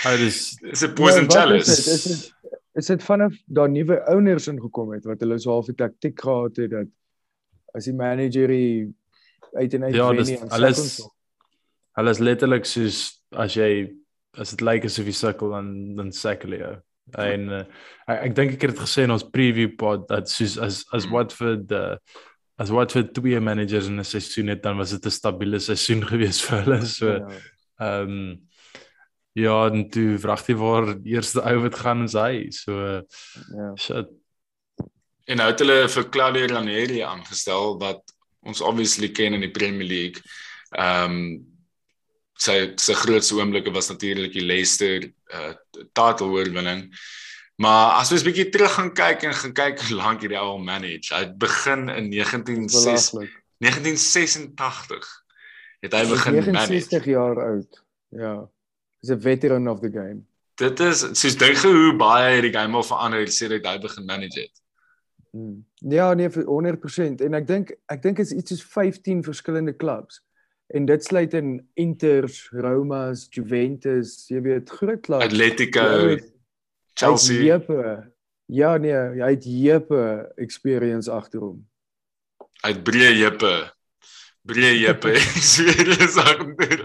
Hy 0.02 0.16
dis 0.26 0.42
dis 0.66 0.84
'n 0.84 0.94
poison 1.00 1.30
wat 1.30 1.36
is 1.36 1.40
chalice. 1.40 1.76
dit? 1.76 1.94
Is 1.96 2.04
dit 2.04 2.60
is 2.82 2.92
dit 2.92 3.04
vanaf 3.04 3.40
daar 3.46 3.70
nuwe 3.70 4.02
owners 4.18 4.48
ingekom 4.52 4.92
het 4.98 5.08
wat 5.08 5.24
hulle 5.24 5.40
so 5.40 5.56
half 5.56 5.72
die 5.72 5.80
taktik 5.80 6.20
gehad 6.20 6.60
het 6.60 6.76
dat 6.76 6.92
as 7.72 7.88
die 7.88 7.96
manager 7.96 8.52
uit 9.54 9.74
en 9.74 9.84
uit 9.84 9.96
ja, 9.96 10.08
wen 10.08 10.26
nie, 10.26 10.40
dan 10.40 10.50
alles. 10.50 11.00
Hulle 12.00 12.14
is 12.16 12.24
letterlik 12.24 12.66
soos 12.66 13.02
as 13.32 13.56
jy 13.56 13.92
as 14.40 14.54
dit 14.56 14.64
lyk 14.64 14.88
asof 14.88 15.10
jy 15.10 15.16
sukkel 15.18 15.52
dan 15.56 15.72
dan 15.96 16.12
sukkel 16.16 16.56
jy. 16.56 16.74
En 17.20 17.48
uh, 17.52 17.64
ek, 18.08 18.20
ek 18.30 18.36
dink 18.36 18.54
ek 18.56 18.62
het 18.66 18.76
dit 18.76 18.84
gesê 18.86 19.06
in 19.08 19.16
ons 19.16 19.32
preview 19.34 19.74
pod 19.80 20.08
dat 20.10 20.30
soos 20.32 20.58
as 20.58 20.84
as 20.96 21.08
Mm. 21.08 21.16
Watford 21.16 21.72
uh, 21.76 21.96
as 22.62 22.70
Watford 22.70 23.14
twee 23.18 23.40
managers 23.40 23.88
in 23.88 24.00
'n 24.00 24.06
seisoen 24.06 24.54
het 24.54 24.64
dan 24.64 24.78
was 24.78 24.92
dit 24.92 25.06
'n 25.06 25.18
stabiele 25.20 25.60
seisoen 25.60 26.06
gewees 26.12 26.42
vir 26.42 26.64
hulle. 26.64 26.86
So 26.86 27.08
Ja. 27.08 27.42
Ehm 27.82 28.10
um, 28.10 28.50
ja, 29.34 29.68
en 29.72 29.90
toe 29.90 30.20
vrag 30.20 30.44
jy 30.48 30.56
waar 30.60 30.90
die 30.92 31.16
eerste 31.16 31.42
ou 31.42 31.62
wat 31.64 31.76
gaan 31.76 32.04
is 32.04 32.14
hy. 32.14 32.50
So 32.52 32.74
ja. 33.56 33.72
shit. 33.76 34.10
En 35.26 35.38
nou 35.38 35.48
het 35.48 35.60
hulle 35.60 35.88
vir 35.90 36.10
Claudio 36.10 36.48
Ranieri 36.52 37.02
aangestel 37.02 37.78
wat 37.80 38.02
ons 38.44 38.62
obviously 38.62 39.10
ken 39.10 39.34
in 39.34 39.42
die 39.42 39.52
Premier 39.52 39.88
League. 39.88 40.22
Ehm 40.78 41.12
um, 41.12 41.51
sy 42.42 42.56
sy 42.82 42.96
grootste 42.98 43.38
oomblikke 43.38 43.74
was 43.74 43.92
natuurlik 43.92 44.34
die 44.34 44.46
Leicester 44.46 45.06
uh 45.34 45.54
title 45.94 46.32
oorwinning. 46.34 46.88
Maar 47.62 48.00
as 48.00 48.12
ons 48.12 48.24
'n 48.24 48.30
bietjie 48.30 48.50
terug 48.50 48.74
gaan 48.74 48.94
kyk 48.94 49.24
en 49.24 49.34
gaan 49.34 49.54
kyk 49.54 49.82
hoe 49.82 49.98
lank 49.98 50.22
hierdie 50.22 50.40
ou 50.40 50.56
al 50.56 50.64
manage. 50.64 51.14
Hy 51.14 51.22
het 51.28 51.38
begin 51.38 51.90
in 51.90 52.10
1986 52.10 53.12
Belaglik. 53.12 53.34
1986 53.62 55.10
het 55.86 55.94
hy 55.94 56.04
begin 56.10 56.34
manage. 56.34 56.74
69 56.74 57.06
jaar 57.06 57.38
oud. 57.46 57.84
Ja. 58.10 58.50
Is 59.02 59.10
'n 59.10 59.22
veteran 59.22 59.68
of 59.68 59.80
the 59.80 59.92
game. 59.92 60.26
Dit 60.56 60.80
is 60.80 61.00
soos 61.14 61.38
dink 61.38 61.58
hoe 61.58 61.96
baie 61.96 62.36
het 62.36 62.44
die 62.44 62.54
game 62.54 62.76
al 62.76 62.84
verander 62.84 63.28
sedert 63.28 63.66
hy 63.66 63.78
begin 63.80 64.06
manage 64.06 64.40
het. 64.40 64.62
Hmm. 65.32 65.66
Ja, 65.76 66.14
nee, 66.14 66.30
vir 66.30 66.44
100% 66.44 67.22
en 67.22 67.34
ek 67.34 67.48
dink 67.48 67.72
ek 67.86 68.02
dink 68.02 68.20
is 68.20 68.32
iets 68.32 68.52
soos 68.52 68.64
15 68.64 69.24
verskillende 69.24 69.76
clubs. 69.76 70.22
En 70.72 70.86
dit 70.88 71.04
sluit 71.04 71.34
in 71.34 71.50
Inters, 71.74 72.50
Roma's, 72.52 73.26
Juventus, 73.30 74.14
jy 74.32 74.40
weet 74.46 74.70
groot 74.70 75.02
clubs. 75.04 75.26
Atletico, 75.26 76.16
Chelsea. 76.94 77.42
Jeppe. 77.44 78.12
Ja 78.52 78.78
nee, 78.78 78.96
hy 79.20 79.34
het 79.36 79.46
jeppe 79.48 80.32
experience 80.40 81.12
agter 81.12 81.40
hom. 81.44 81.60
uit 82.62 82.82
breë 82.86 83.14
heupe. 83.18 83.54
Breë 84.48 84.74
heupe. 84.86 85.16
Serieus 85.54 86.18
agter. 86.22 86.84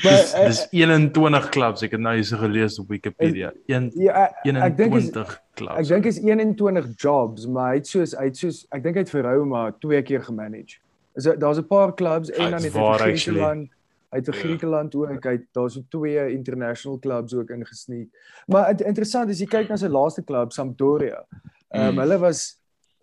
Maar 0.00 0.22
uh, 0.22 0.44
dis 0.46 0.60
21 0.70 1.48
klubs. 1.54 1.84
Ek 1.84 1.94
het 1.96 2.02
nou 2.02 2.14
hierse 2.16 2.36
gelees 2.40 2.78
op 2.80 2.92
Wikipedia. 2.92 3.52
1 3.68 3.90
ja, 4.00 4.28
ek 4.66 4.76
dink 4.78 4.96
is 4.96 5.10
klubs. 5.12 5.76
Ek 5.76 5.88
dink 5.90 6.08
is 6.08 6.20
21 6.24 6.92
jobs, 7.00 7.46
maar 7.46 7.74
hy 7.74 7.80
het 7.82 7.90
soos 7.90 8.14
hy 8.16 8.30
het 8.30 8.40
soos 8.40 8.62
ek 8.72 8.86
dink 8.86 9.00
hy 9.00 9.04
het 9.04 9.12
vir 9.12 9.28
Roma 9.28 9.66
twee 9.82 10.00
keer 10.06 10.24
gemanage. 10.24 10.80
Is 11.20 11.28
daar's 11.38 11.60
'n 11.60 11.66
paar 11.66 11.94
klubs 11.94 12.30
en 12.30 12.50
dan 12.50 12.62
het 12.62 12.72
hy 12.72 12.78
vir 12.78 12.98
Griekeland 12.98 13.68
Hy 14.10 14.18
het 14.18 14.26
vir 14.26 14.34
ja. 14.34 14.40
Griekeland 14.42 14.94
ook, 14.98 15.26
hy 15.26 15.36
daar's 15.54 15.76
twee 15.88 16.22
international 16.34 16.98
clubs 16.98 17.34
ook 17.34 17.50
ingesneek. 17.54 18.08
Maar 18.50 18.72
interessant 18.82 19.30
is 19.30 19.38
jy 19.38 19.46
kyk 19.46 19.68
na 19.70 19.76
sy 19.78 19.90
laaste 19.90 20.24
klub 20.26 20.54
Sampdoria. 20.54 21.20
Ehm 21.70 21.92
um, 21.92 21.94
mm. 21.94 22.00
hulle 22.02 22.18
was 22.18 22.40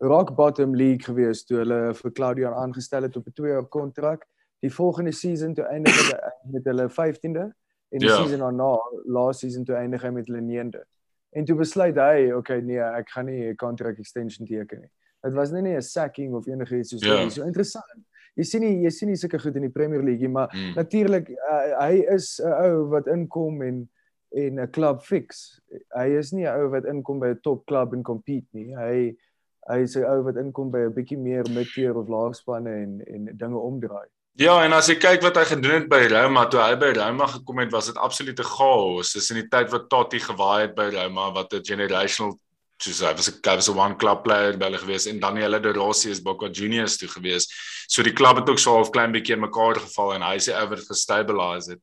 rock 0.03 0.33
bottom 0.36 0.75
league 0.75 1.07
gewees 1.07 1.45
toe 1.47 1.62
hulle 1.62 1.93
vir 1.95 2.12
Claudio 2.12 2.51
aangestel 2.51 3.07
het 3.07 3.15
op 3.15 3.27
'n 3.27 3.38
2 3.39 3.51
jaar 3.51 3.65
kontrak. 3.65 4.27
Die 4.59 4.74
volgende 4.74 5.12
season 5.12 5.53
toe 5.53 5.63
eindig 5.63 5.95
hulle 5.95 6.33
met 6.53 6.65
hulle 6.65 6.89
15de 6.89 7.45
en 7.89 8.00
die 8.03 8.09
ja. 8.09 8.15
season 8.15 8.39
daarna, 8.39 8.75
last 9.05 9.39
season 9.39 9.63
toe 9.63 9.75
eindig 9.75 10.01
hy 10.01 10.09
met 10.09 10.27
hulle 10.27 10.41
9de. 10.41 10.83
En 11.29 11.45
toe 11.45 11.55
besluit 11.55 11.95
hy, 11.95 12.31
okay, 12.36 12.59
nee, 12.59 12.79
ek 12.79 13.09
gaan 13.09 13.25
nie 13.25 13.47
'n 13.47 13.55
contract 13.55 14.00
extension 14.00 14.47
teken 14.47 14.79
nie. 14.79 14.91
Dit 15.24 15.33
was 15.33 15.51
nie 15.51 15.75
'n 15.75 15.81
sacking 15.81 16.36
of 16.36 16.47
enigiets 16.47 16.89
soos 16.89 17.01
yeah. 17.01 17.24
dit. 17.24 17.31
So 17.31 17.43
interessant 17.43 18.06
jy 18.38 18.44
sien 18.44 18.62
nie 18.62 18.84
jy 18.86 18.91
sien 18.94 19.10
nie 19.10 19.20
sulke 19.20 19.39
goed 19.41 19.56
in 19.56 19.67
die 19.67 19.74
Premier 19.74 20.03
League 20.03 20.29
maar 20.29 20.51
mm. 20.53 20.74
natuurlik 20.77 21.29
uh, 21.29 21.79
hy 21.82 22.03
is 22.15 22.39
'n 22.39 22.53
ou 22.53 22.89
wat 22.94 23.08
inkom 23.08 23.62
en 23.62 23.88
en 24.36 24.60
'n 24.60 24.70
klub 24.70 25.01
fix. 25.01 25.60
Hy 25.96 26.17
is 26.17 26.32
nie 26.32 26.46
'n 26.46 26.60
ou 26.60 26.70
wat 26.70 26.86
inkom 26.86 27.20
by 27.20 27.27
'n 27.27 27.39
top 27.41 27.65
klub 27.65 27.94
en 27.94 28.03
compete 28.03 28.48
nie. 28.51 28.75
Hy 28.75 29.15
hy 29.70 29.79
is 29.84 29.96
'n 29.96 30.03
ou 30.03 30.22
wat 30.24 30.36
inkom 30.36 30.72
by 30.72 30.86
'n 30.86 30.94
bietjie 30.94 31.17
meer 31.17 31.46
mid-tier 31.50 31.96
of 31.96 32.08
laagspanne 32.08 32.70
en 32.70 33.01
en 33.08 33.38
dinge 33.38 33.58
omdraai. 33.58 34.08
Ja, 34.38 34.63
en 34.63 34.74
as 34.74 34.88
jy 34.88 34.96
kyk 34.96 35.22
wat 35.22 35.36
hy 35.36 35.44
gedoen 35.50 35.82
het 35.82 35.89
by 35.89 36.08
Roma, 36.12 36.46
toe 36.46 36.60
hy 36.62 36.75
by 36.75 36.91
Roma 36.94 37.25
gekom 37.25 37.58
het, 37.58 37.72
was 37.72 37.88
dit 37.88 37.98
absolute 37.98 38.44
chaos. 38.44 39.13
Dis 39.13 39.32
in 39.32 39.41
die 39.41 39.50
tyd 39.50 39.72
wat 39.72 39.89
Totti 39.89 40.20
gewaai 40.20 40.67
het 40.67 40.75
by 40.75 40.91
Roma 40.94 41.32
wat 41.34 41.53
'n 41.53 41.65
generational 41.65 42.38
soos 42.81 43.01
hy 43.01 43.13
was 43.17 43.29
'n 43.29 43.39
hy 43.43 43.55
was 43.55 43.69
'n 43.69 43.77
one 43.77 43.96
club 43.96 44.24
player 44.24 44.57
by 44.57 44.65
hulle 44.69 44.77
gewees 44.77 45.07
en 45.07 45.19
Daniele 45.19 45.60
De 45.60 45.74
Rossi 45.74 46.10
is 46.12 46.22
Boca 46.22 46.48
Juniors 46.48 46.98
toe 46.98 47.07
gewees. 47.07 47.48
So 47.88 48.03
die 48.03 48.13
klub 48.13 48.38
het 48.38 48.50
ook 48.50 48.60
so 48.60 48.75
half 48.75 48.91
klein 48.91 49.12
bietjie 49.12 49.34
in 49.34 49.41
mekaar 49.41 49.79
geval 49.79 50.13
en 50.13 50.22
hy 50.22 50.38
sê 50.38 50.53
oor 50.53 50.75
het 50.75 50.88
gestabilise 50.88 51.72
het. 51.72 51.81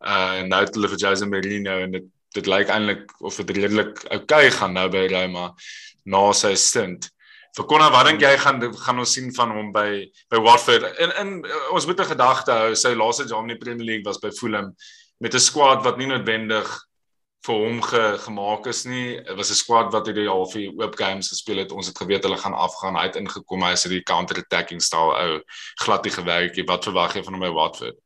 Uh 0.00 0.40
en 0.40 0.48
nou 0.48 0.60
het 0.60 0.74
hulle 0.74 0.88
vir 0.88 0.98
Jose 0.98 1.26
Mourinho 1.26 1.78
en 1.82 1.92
dit 1.92 2.04
dit 2.34 2.46
lyk 2.46 2.68
eintlik 2.68 3.10
of 3.20 3.36
dit 3.36 3.56
redelik 3.56 4.04
oukei 4.10 4.50
gaan 4.50 4.72
nou 4.72 4.88
by 4.88 5.06
Roma 5.12 5.52
na 6.04 6.32
sy 6.32 6.54
stint. 6.54 7.10
Vir 7.52 7.66
Conor, 7.68 7.92
wat 7.92 8.06
dink 8.08 8.22
jy 8.24 8.36
gaan 8.40 8.62
gaan 8.72 8.98
ons 8.98 9.12
sien 9.12 9.28
van 9.36 9.50
hom 9.52 9.72
by 9.72 10.08
by 10.32 10.38
Watford? 10.40 10.86
In 10.98 11.12
in 11.20 11.32
ons 11.72 11.86
moet 11.86 12.00
'n 12.00 12.12
gedagte 12.14 12.52
hou, 12.52 12.74
sy 12.74 12.94
laaste 12.94 13.28
jare 13.28 13.42
in 13.42 13.48
die 13.48 13.60
Premier 13.60 13.86
League 13.86 14.06
was 14.06 14.18
by 14.18 14.30
Fulham 14.30 14.74
met 15.20 15.34
'n 15.34 15.38
squad 15.38 15.84
wat 15.84 15.98
nie 15.98 16.06
noodwendig 16.06 16.66
vir 17.42 17.58
hom 17.58 17.80
ge, 17.82 18.02
gemaak 18.22 18.66
is 18.70 18.84
nie. 18.86 19.16
Dit 19.18 19.36
was 19.36 19.50
'n 19.50 19.58
squad 19.58 19.92
wat 19.92 20.06
hierdie 20.06 20.28
half 20.28 20.52
hier 20.54 20.72
oop 20.78 20.94
games 20.94 21.28
gespeel 21.28 21.58
het. 21.58 21.72
Ons 21.72 21.88
het 21.88 21.98
geweet 21.98 22.22
hulle 22.22 22.38
gaan 22.38 22.54
afgaan. 22.54 22.96
Hy 22.96 23.02
het 23.02 23.16
ingekom. 23.16 23.62
Hy 23.62 23.72
is 23.72 23.82
die 23.82 24.02
counter 24.02 24.38
attacking 24.38 24.80
style 24.80 25.14
ou 25.14 25.42
glad 25.82 26.02
die 26.02 26.12
gewerk. 26.12 26.66
Wat 26.66 26.84
verwag 26.84 27.14
jy 27.14 27.22
van 27.22 27.34
hom 27.34 27.42
by 27.42 27.50
Watford? 27.50 27.96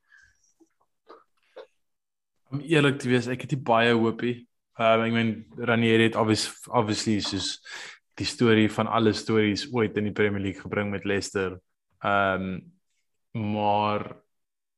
Om 2.51 2.61
eerlik 2.61 2.99
te 2.99 3.09
wees, 3.09 3.27
ek 3.27 3.43
het 3.43 3.51
nie 3.51 3.61
baie 3.61 3.93
hoopie. 3.93 4.47
Ehm 4.79 5.01
um, 5.01 5.07
ek 5.07 5.13
meen 5.13 5.47
Ranieri 5.59 6.05
het 6.05 6.17
obvious, 6.17 6.49
obviously 6.69 7.21
soos 7.21 7.61
die 8.17 8.27
storie 8.27 8.69
van 8.73 8.87
alle 8.87 9.13
stories 9.13 9.67
ooit 9.73 9.97
in 9.97 10.05
die 10.05 10.13
Premier 10.13 10.41
League 10.41 10.63
gebring 10.63 10.91
met 10.91 11.05
Leicester. 11.05 11.61
Ehm 12.01 12.43
um, 12.43 12.73
maar 13.37 14.17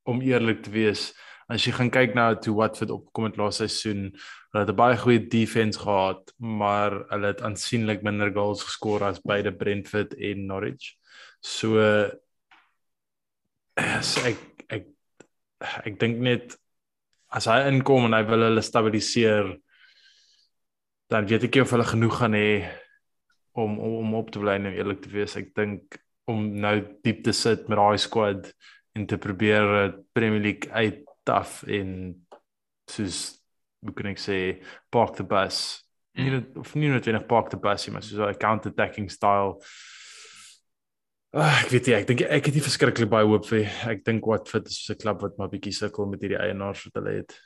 om 0.03 0.21
eerlik 0.21 0.63
te 0.63 0.69
wees, 0.69 1.13
as 1.49 1.65
jy 1.65 1.73
gaan 1.73 1.89
kyk 1.89 2.13
na 2.15 2.33
hoe 2.33 2.55
Watford 2.55 2.91
opgekom 2.93 3.25
het 3.25 3.37
laaste 3.37 3.67
seisoen, 3.67 4.11
Hulle 4.49 4.65
het 4.65 4.71
'n 4.73 4.75
baie 4.75 4.97
goeie 4.97 5.27
defense 5.27 5.79
gehad, 5.79 6.33
maar 6.37 6.91
hulle 7.09 7.27
het 7.27 7.41
aansienlik 7.41 8.01
minder 8.01 8.33
goals 8.33 8.63
geskor 8.63 9.03
as 9.03 9.21
beide 9.21 9.51
Brentford 9.51 10.13
en 10.13 10.45
Norwich. 10.45 10.95
So 11.41 11.77
as 13.75 14.17
ek 14.25 14.39
ek 14.69 14.85
ek 15.85 15.99
dink 15.99 16.17
net 16.17 16.57
as 17.29 17.45
hy 17.45 17.67
inkom 17.69 18.05
en 18.05 18.13
hy 18.13 18.23
wil 18.23 18.41
hulle 18.47 18.61
stabiliseer 18.61 19.59
dan 21.09 21.27
weet 21.27 21.43
ek 21.43 21.55
nie 21.55 21.61
of 21.61 21.71
hulle 21.71 21.85
genoeg 21.85 22.17
gaan 22.17 22.33
hê 22.33 22.69
om, 23.53 23.77
om 23.79 23.93
om 24.01 24.15
op 24.15 24.31
te 24.31 24.39
bly 24.39 24.57
en 24.57 24.65
eerlik 24.65 25.01
te 25.01 25.09
wees. 25.09 25.37
Ek 25.37 25.53
dink 25.53 25.99
om 26.25 26.55
nou 26.57 26.81
diep 27.03 27.23
te 27.23 27.33
sit 27.33 27.69
met 27.69 27.77
daai 27.77 27.97
squad 27.97 28.49
en 28.95 29.05
te 29.05 29.17
probeer 29.17 29.93
Premier 30.13 30.41
League 30.41 30.71
uit 30.73 31.05
taf 31.29 31.61
en 31.69 31.93
soos 32.89 33.19
hoe 33.85 33.93
kan 33.95 34.09
ek 34.11 34.19
sê 34.21 34.39
park 34.91 35.15
the 35.19 35.23
bus. 35.23 35.83
Mm. 36.17 36.25
nie 36.25 36.59
of 36.59 36.73
nie 36.75 36.89
net 36.91 37.07
net 37.07 37.27
park 37.29 37.51
the 37.53 37.57
bus 37.57 37.87
maar 37.89 38.03
so 38.03 38.25
'n 38.25 38.35
counter 38.35 38.71
attacking 38.71 39.09
style. 39.09 39.59
Uh, 41.31 41.61
ek 41.61 41.69
weet 41.69 41.85
nie 41.87 41.95
ek 41.95 42.07
dink 42.07 42.21
ek 42.25 42.45
het 42.49 42.55
nie 42.55 42.65
verskriklik 42.65 43.09
baie 43.09 43.25
hoop 43.25 43.45
vir 43.45 43.69
ek 43.85 44.03
dink 44.03 44.25
wat 44.25 44.49
fit 44.49 44.65
is 44.67 44.89
'n 44.89 44.97
klub 44.97 45.21
wat 45.21 45.37
maar 45.37 45.49
bietjie 45.49 45.73
sukkel 45.73 46.09
met 46.09 46.21
hierdie 46.21 46.41
eienaars 46.41 46.83
wat 46.85 46.99
hulle 46.99 47.15
het. 47.21 47.37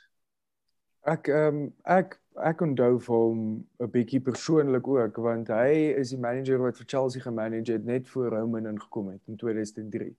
Ek 1.04 1.28
um, 1.28 1.68
ek 1.84 2.18
ek 2.40 2.62
onthou 2.64 2.98
vir 2.98 3.14
hom 3.14 3.40
'n 3.80 3.90
bietjie 3.92 4.20
persoonlik 4.24 4.88
ook 4.88 5.16
want 5.16 5.48
hy 5.48 5.92
is 6.00 6.10
die 6.10 6.18
manager 6.18 6.58
wat 6.58 6.78
vir 6.80 6.86
Chelsea 6.86 7.22
gemanage 7.22 7.72
het 7.72 7.84
net 7.84 8.08
voor 8.08 8.32
Roman 8.32 8.66
ingekom 8.66 9.12
het 9.12 9.22
in 9.28 9.36
2003 9.36 10.16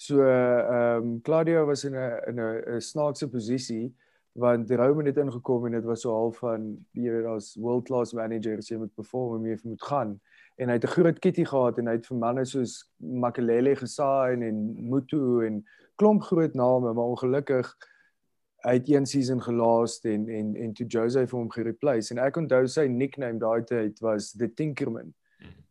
so 0.00 0.22
ehm 0.22 1.02
um, 1.02 1.20
Claudio 1.20 1.66
was 1.66 1.84
in 1.84 1.94
'n 1.94 2.20
in 2.28 2.38
'n 2.40 2.80
snaakse 2.80 3.28
posisie 3.28 3.94
want 4.32 4.70
Roman 4.70 5.06
het 5.06 5.16
ingekom 5.16 5.66
en 5.66 5.72
dit 5.72 5.84
was 5.84 6.00
so 6.00 6.10
half 6.10 6.38
van 6.38 6.86
jy 6.92 7.10
weet 7.10 7.24
daar's 7.24 7.56
world 7.56 7.84
class 7.84 8.12
managers 8.12 8.68
jy 8.68 8.76
moet 8.76 8.94
perform 8.94 9.44
en 9.44 9.50
jy 9.50 9.58
moet 9.62 9.82
gaan. 9.82 10.20
En 10.56 10.68
hy 10.68 10.74
het 10.74 10.84
'n 10.84 10.94
groot 10.96 11.18
kitty 11.18 11.44
gehad 11.44 11.78
en 11.78 11.86
hy 11.86 11.92
het 11.92 12.06
vir 12.06 12.16
manne 12.16 12.44
soos 12.44 12.90
Makelele 12.96 13.76
gesaai 13.76 14.32
en, 14.32 14.42
en 14.42 14.88
Mutu 14.88 15.44
en 15.46 15.66
klomp 15.96 16.22
groot 16.22 16.54
name 16.54 16.92
maar 16.92 17.12
ongelukkig 17.12 17.76
hy 18.64 18.72
het 18.72 18.88
een 18.88 19.06
season 19.06 19.42
gelos 19.42 20.00
en 20.04 20.28
en 20.28 20.56
en 20.56 20.72
toe 20.72 20.86
Jose 20.86 21.26
vir 21.26 21.38
hom 21.38 21.50
gereplace. 21.50 22.14
En 22.14 22.24
ek 22.24 22.36
onthou 22.36 22.66
sy 22.66 22.86
nickname 22.86 23.38
daai 23.38 23.64
tyd 23.64 24.00
was 24.00 24.32
the 24.32 24.48
Tinkerman 24.54 25.12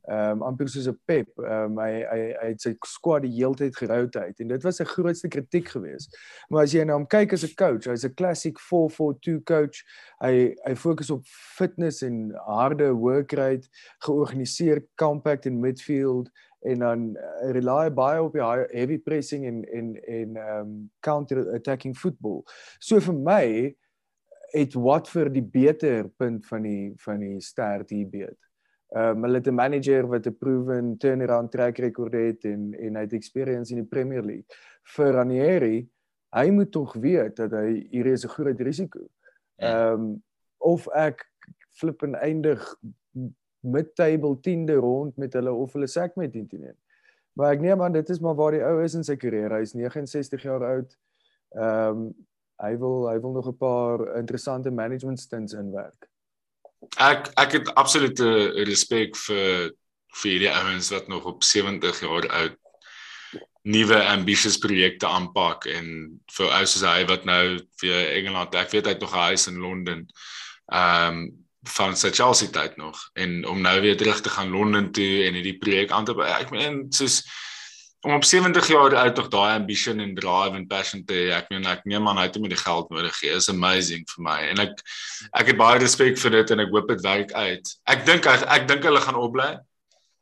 ehm 0.10 0.42
um, 0.42 0.44
amper 0.50 0.70
soos 0.70 0.88
'n 0.89 0.98
pep. 1.06 1.30
Ehm 1.38 1.78
um, 1.78 1.80
hy 1.84 2.04
hy 2.12 2.22
hy 2.42 2.48
het 2.50 2.62
sy 2.62 2.74
squad 2.86 3.22
die 3.22 3.34
hele 3.36 3.56
tyd 3.56 3.75
gerouteheid 3.78 4.39
en 4.39 4.48
dit 4.48 4.63
was 4.66 4.80
sy 4.82 4.86
grootste 4.89 5.30
kritiek 5.30 5.70
geweest. 5.70 6.18
Maar 6.50 6.63
as 6.63 6.74
jy 6.74 6.84
na 6.84 6.98
hom 6.98 7.06
kyk 7.08 7.34
as 7.34 7.44
'n 7.46 7.56
coach, 7.56 7.86
hy's 7.86 8.06
'n 8.06 8.16
classic 8.16 8.58
4-4-2 8.60 9.44
coach. 9.46 9.84
Hy 10.22 10.56
hy 10.66 10.75
fokus 10.75 11.10
op 11.10 11.25
fitness 11.58 12.01
en 12.01 12.34
harde 12.48 12.92
work 12.94 13.34
rate, 13.34 13.70
georganiseer 14.00 14.82
compact 14.96 15.46
in 15.46 15.62
midfield 15.62 16.30
en 16.62 16.80
dan 16.80 17.18
uh, 17.18 17.51
rely 17.51 17.89
baie 17.94 18.24
op 18.24 18.34
die 18.34 18.44
heavy 18.80 18.98
pressing 18.98 19.46
en 19.46 19.63
en 19.63 19.96
en 20.04 20.36
ehm 20.36 20.60
um, 20.60 20.92
counter 21.00 21.54
attacking 21.54 21.96
football. 21.96 22.44
So 22.80 23.00
vir 23.00 23.13
my 23.13 23.75
het 24.51 24.74
Watford 24.74 25.34
die 25.34 25.46
beter 25.46 26.10
punt 26.18 26.46
van 26.48 26.62
die 26.66 26.94
van 26.98 27.20
die 27.20 27.42
stert 27.42 27.89
hier 27.89 28.10
beet. 28.10 28.49
Um, 28.91 29.22
hulle 29.24 29.38
het 29.38 29.48
'n 29.48 29.53
manager 29.53 30.08
wat 30.08 30.25
'n 30.25 30.38
proven 30.38 30.98
turnaround 30.98 31.51
track 31.51 31.77
record 31.77 32.13
het 32.13 32.43
en 32.46 32.74
en 32.74 32.96
hy 32.96 33.01
het 33.01 33.13
experience 33.13 33.72
in 33.72 33.81
die 33.81 33.89
Premier 33.89 34.24
League. 34.24 34.46
Vir 34.84 35.12
Ranieri, 35.13 35.89
hy 36.29 36.50
moet 36.50 36.72
tog 36.72 36.93
weet 36.93 37.36
dat 37.36 37.51
hy 37.51 37.88
hier 37.91 38.05
is 38.05 38.25
'n 38.25 38.29
groot 38.29 38.60
risiko. 38.60 39.00
Ja. 39.55 39.91
Ehm 39.91 40.01
um, 40.01 40.24
of 40.58 40.88
ek 40.88 41.31
flip 41.69 42.01
en 42.01 42.15
eindig 42.15 42.75
mid-table 43.60 44.38
10de 44.41 44.74
rond 44.74 45.17
met 45.17 45.34
hulle 45.34 45.53
of 45.53 45.74
hulle 45.74 45.88
sack 45.88 46.15
met 46.15 46.31
10 46.31 46.48
teen 46.48 46.63
1. 46.63 46.75
Maar 47.34 47.51
ek 47.51 47.62
neem 47.62 47.81
aan 47.81 47.91
dit 47.91 48.10
is 48.10 48.19
maar 48.19 48.36
waar 48.36 48.51
die 48.51 48.63
ou 48.63 48.84
is 48.84 48.93
in 48.96 49.03
sy 49.03 49.15
karier. 49.15 49.51
Hy 49.51 49.62
is 49.62 49.74
69 49.74 50.41
jaar 50.41 50.63
oud. 50.63 50.98
Ehm 51.50 51.98
um, 51.98 52.15
hy 52.60 52.77
wil 52.77 53.08
hy 53.08 53.19
wil 53.19 53.31
nog 53.31 53.48
'n 53.48 53.58
paar 53.58 54.17
interessante 54.17 54.72
management 54.72 55.19
stints 55.19 55.53
inwerk 55.53 56.10
ek 56.98 57.30
ek 57.36 57.52
het 57.58 57.76
absolute 57.76 58.30
respek 58.68 59.18
vir 59.26 59.72
vir 60.20 60.32
hierdie 60.32 60.54
ouens 60.54 60.90
wat 60.90 61.08
nog 61.08 61.28
op 61.30 61.44
70 61.44 62.02
jaar 62.02 62.28
oud 62.42 62.58
nuwe 63.70 64.00
ambitious 64.08 64.58
projekte 64.58 65.08
aanpak 65.08 65.68
en 65.70 65.90
vir 66.32 66.54
ou 66.56 66.64
soos 66.66 66.86
hy 66.88 67.04
wat 67.10 67.28
nou 67.28 67.60
vir 67.82 68.00
Engeland 68.16 68.56
ek 68.56 68.72
weet 68.74 68.88
hy 68.88 68.96
het 68.96 69.04
nog 69.04 69.14
'n 69.14 69.28
huis 69.30 69.48
in 69.52 69.62
Londen 69.62 70.08
ehm 70.72 71.22
um, 71.22 71.46
van 71.68 71.96
sy 71.98 72.10
Chelsea 72.16 72.48
tyd 72.50 72.78
nog 72.78 72.98
en 73.20 73.46
om 73.46 73.62
nou 73.62 73.82
weer 73.82 73.98
terug 73.98 74.22
te 74.22 74.30
gaan 74.30 74.50
Londen 74.50 74.92
toe 74.92 75.26
en 75.28 75.34
hierdie 75.34 75.58
projek 75.60 75.92
aan 75.92 76.06
te 76.06 76.16
ek 76.24 76.52
meen 76.52 76.86
soos 76.90 77.24
om 78.01 78.13
op 78.15 78.24
70 78.24 78.68
jaar 78.68 78.96
oud 78.96 79.15
tog 79.15 79.27
daai 79.27 79.58
ambition 79.58 80.00
en 80.00 80.13
drive 80.15 80.56
and 80.56 80.68
passion 80.68 81.03
te 81.06 81.13
hê. 81.13 81.25
Ek 81.36 81.50
meen 81.51 81.65
ek 81.68 81.86
neem 81.86 82.08
aan 82.08 82.18
hy 82.18 82.27
het 82.29 82.38
met 82.39 82.53
die 82.56 82.60
geld 82.60 82.89
nodig. 82.89 83.18
Dit 83.20 83.41
is 83.41 83.50
amazing 83.51 84.06
vir 84.13 84.24
my 84.24 84.38
en 84.51 84.63
ek 84.68 84.84
ek 85.41 85.51
het 85.51 85.60
baie 85.60 85.82
respek 85.84 86.20
vir 86.22 86.38
dit 86.39 86.53
en 86.56 86.63
ek 86.65 86.72
hoop 86.75 86.94
dit 86.94 87.03
werk 87.03 87.34
uit. 87.34 87.74
Ek 87.91 88.06
dink 88.08 88.29
ek, 88.29 88.46
ek 88.48 88.70
dink 88.72 88.88
hulle 88.88 89.03
gaan 89.03 89.20
opbly. 89.20 89.58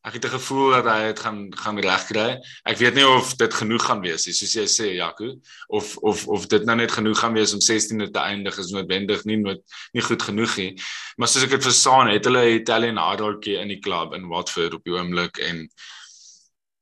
ek 0.07 0.13
het 0.13 0.25
'n 0.25 0.39
gevoel 0.39 0.69
dat 0.71 0.85
hy 0.85 1.01
dit 1.11 1.19
gaan 1.19 1.39
gaan 1.51 1.79
regkry. 1.79 2.39
Ek 2.63 2.77
weet 2.77 2.95
nie 2.95 3.07
of 3.07 3.35
dit 3.35 3.53
genoeg 3.53 3.83
gaan 3.83 4.01
wees 4.01 4.25
nie, 4.25 4.33
soos 4.33 4.53
jy 4.55 4.63
sê 4.63 4.95
Jaco, 4.95 5.35
of 5.67 5.97
of 5.97 6.27
of 6.27 6.47
dit 6.47 6.63
nou 6.65 6.75
net 6.75 6.91
genoeg 6.91 7.19
gaan 7.19 7.33
wees 7.33 7.53
om 7.53 7.59
16de 7.59 8.11
te 8.11 8.19
eindig 8.19 8.57
is 8.57 8.71
noodwendig 8.71 9.25
nie 9.25 9.37
nood, 9.37 9.61
nie 9.93 10.01
goed 10.01 10.21
genoeg 10.23 10.57
nie. 10.57 10.81
Maar 11.17 11.27
soos 11.27 11.43
ek 11.43 11.49
dit 11.49 11.63
verstaan, 11.63 12.07
het 12.07 12.25
hulle 12.25 12.55
Italian 12.55 12.97
hardrocky 12.97 13.57
in 13.59 13.67
die 13.67 13.79
klub 13.79 14.13
in 14.13 14.27
Watford 14.27 14.73
op 14.73 14.83
die 14.83 14.93
oomblik 14.93 15.37
en 15.37 15.67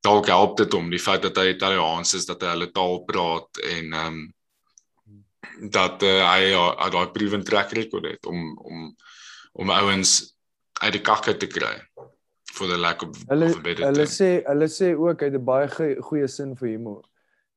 dalk 0.06 0.28
help 0.32 0.58
dit 0.62 0.74
hom 0.78 0.90
die 0.94 1.02
feit 1.02 1.22
dat 1.26 1.38
hy 1.42 1.50
Italiaans 1.56 2.14
is 2.20 2.26
dat 2.30 2.42
hy 2.46 2.54
hulle 2.54 2.70
taal 2.76 3.00
praat 3.10 3.62
en 3.74 3.94
ehm 3.94 4.08
um, 4.14 4.24
dat 5.72 6.02
uh, 6.04 6.20
hy 6.34 6.50
ja, 6.52 6.64
daai 6.92 7.08
proven 7.16 7.44
track 7.48 7.72
record 7.78 8.06
het 8.10 8.26
om 8.28 8.40
om 8.58 8.96
om 9.54 9.70
ouens 9.72 10.16
uit 10.84 10.92
die 10.98 11.02
kakke 11.02 11.36
te 11.40 11.48
kry 11.48 11.76
for 12.56 12.68
the 12.68 12.78
lack 12.78 13.04
of 13.06 13.16
hulle 13.30 13.46
of 13.52 13.56
a 13.58 13.62
better 13.64 13.86
hulle 13.88 14.06
sê 14.12 14.30
hulle 14.50 14.68
sê 14.74 14.90
ook 14.96 15.22
hy 15.24 15.30
het 15.32 15.38
'n 15.40 15.46
baie 15.52 15.68
goeie, 15.76 15.96
goeie 16.02 16.28
sin 16.28 16.56
vir 16.56 16.70
humor. 16.70 17.04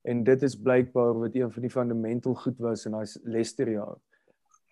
En 0.09 0.23
dit 0.25 0.43
is 0.43 0.55
blykbaar 0.57 1.15
wat 1.21 1.35
een 1.35 1.51
van 1.53 1.63
die 1.63 1.71
fundamental 1.71 2.35
goed 2.35 2.59
was 2.59 2.87
in 2.87 2.93
daai 2.93 3.07
Leicester 3.25 3.69
jaar. 3.69 3.97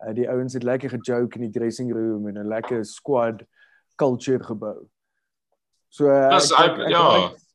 Uh, 0.07 0.15
die 0.15 0.29
ouens 0.31 0.55
het 0.55 0.63
lekker 0.63 0.91
gejoke 0.91 1.37
in 1.41 1.51
die 1.51 1.59
dressing 1.61 1.91
room 1.93 2.29
en 2.29 2.39
'n 2.39 2.49
lekker 2.49 2.85
squad 2.85 3.43
culture 3.97 4.45
gebou. 4.45 4.87
So 5.89 6.07
uh, 6.09 6.31
Dis 6.31 6.53
ek- 6.53 6.59
hy 6.59 6.65
ek- 6.65 6.79
ek 6.79 6.89
ja. 6.91 7.09
like- 7.17 7.46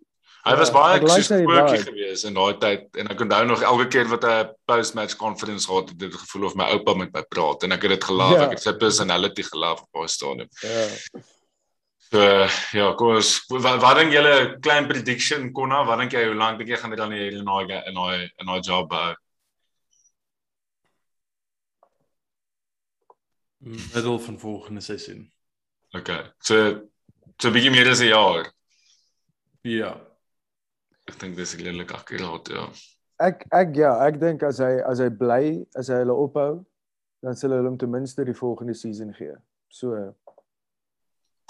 Hy 0.42 0.56
was 0.58 0.72
ja, 0.72 0.74
baie 0.74 0.98
ek 0.98 1.08
soos 1.08 1.28
quirky 1.30 1.76
vibe. 1.78 1.84
geweest 1.90 2.26
in 2.26 2.38
daai 2.38 2.56
tyd 2.62 2.98
en 2.98 3.12
ek 3.14 3.20
onthou 3.26 3.42
nog 3.46 3.66
elke 3.72 3.88
keer 3.94 4.08
wat 4.10 4.24
hy 4.26 4.38
'n 4.44 4.54
post-match 4.66 5.16
conference 5.20 5.68
gehad 5.70 5.90
het, 5.90 6.02
het 6.02 6.12
dit 6.12 6.22
gevoel 6.24 6.48
of 6.50 6.56
my 6.56 6.66
oupa 6.74 6.96
met 6.98 7.14
my 7.14 7.22
praat 7.22 7.64
en 7.64 7.72
ek 7.72 7.86
het 7.86 7.94
dit 7.98 8.04
gelief. 8.10 8.38
Ja. 8.40 8.48
Ek 8.48 8.58
het 8.58 8.64
sy 8.66 8.74
personality 8.74 9.44
gelief 9.46 9.86
op 9.86 9.90
daai 9.94 10.08
stadium. 10.08 10.50
Ja. 10.66 10.88
So 12.12 12.20
ja, 12.74 12.94
kom 12.98 13.16
ons 13.16 13.46
wat, 13.48 13.80
wat 13.82 13.98
dink 14.02 14.12
julle 14.12 14.60
klein 14.60 14.88
prediction 14.88 15.52
Konna, 15.54 15.86
wat 15.86 16.00
dink 16.00 16.12
jy 16.12 16.26
hoe 16.26 16.36
lank 16.36 16.58
dink 16.58 16.70
jy 16.70 16.78
gaan 16.78 16.90
dit 16.90 17.00
dan 17.00 17.12
hier 17.12 17.32
in 17.38 17.46
daai 17.46 17.88
in 17.88 17.94
daai 17.94 18.30
in 18.40 18.46
daai 18.46 18.62
job 18.62 18.90
bou? 18.90 19.16
middel 23.62 24.20
van 24.20 24.40
volgende 24.40 24.82
seisoen. 24.82 25.32
Okay. 25.92 26.32
So 26.40 26.82
so 27.38 27.48
'n 27.50 27.54
bietjie 27.54 27.72
meer 27.72 27.90
as 27.90 28.02
'n 28.02 28.08
jaar. 28.08 28.54
Ja. 29.62 30.11
Ek 31.12 31.20
dink 31.20 31.36
dis 31.36 31.58
redelik 31.60 31.92
akkuraat, 31.92 32.50
ja. 32.56 32.66
Ek 33.22 33.44
ek 33.54 33.76
ja, 33.78 33.92
ek 34.08 34.18
dink 34.22 34.44
as 34.48 34.62
hy 34.64 34.80
as 34.88 35.02
hy 35.04 35.10
bly, 35.14 35.44
as 35.78 35.92
hy 35.92 36.00
hulle 36.02 36.16
ophou, 36.16 36.62
dan 37.22 37.38
sal 37.38 37.54
hulle 37.54 37.70
hom 37.70 37.78
ten 37.78 37.92
minste 37.92 38.26
die 38.26 38.38
volgende 38.38 38.74
season 38.78 39.12
gee. 39.18 39.36
So 39.70 40.16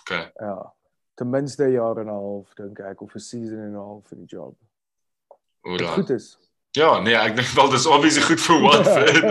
Okay. 0.02 0.32
ja, 0.42 0.74
ten 1.16 1.30
minste 1.30 1.64
'n 1.64 1.72
jaar 1.72 1.98
en 2.02 2.10
'n 2.10 2.14
half 2.14 2.54
dink 2.56 2.80
ek 2.80 3.02
of 3.02 3.16
'n 3.16 3.20
season 3.20 3.60
en 3.60 3.72
'n 3.72 3.86
half 3.86 4.08
vir 4.10 4.18
die 4.18 4.36
job. 4.36 4.56
Alright. 5.62 5.94
goed 5.94 6.10
is. 6.10 6.38
Ja, 6.72 7.00
nee, 7.00 7.16
ek 7.16 7.36
dink 7.36 7.48
wel 7.48 7.70
dis 7.70 7.86
obviously 7.86 8.24
goed 8.24 8.42
vir 8.42 8.62
Watford. 8.62 9.24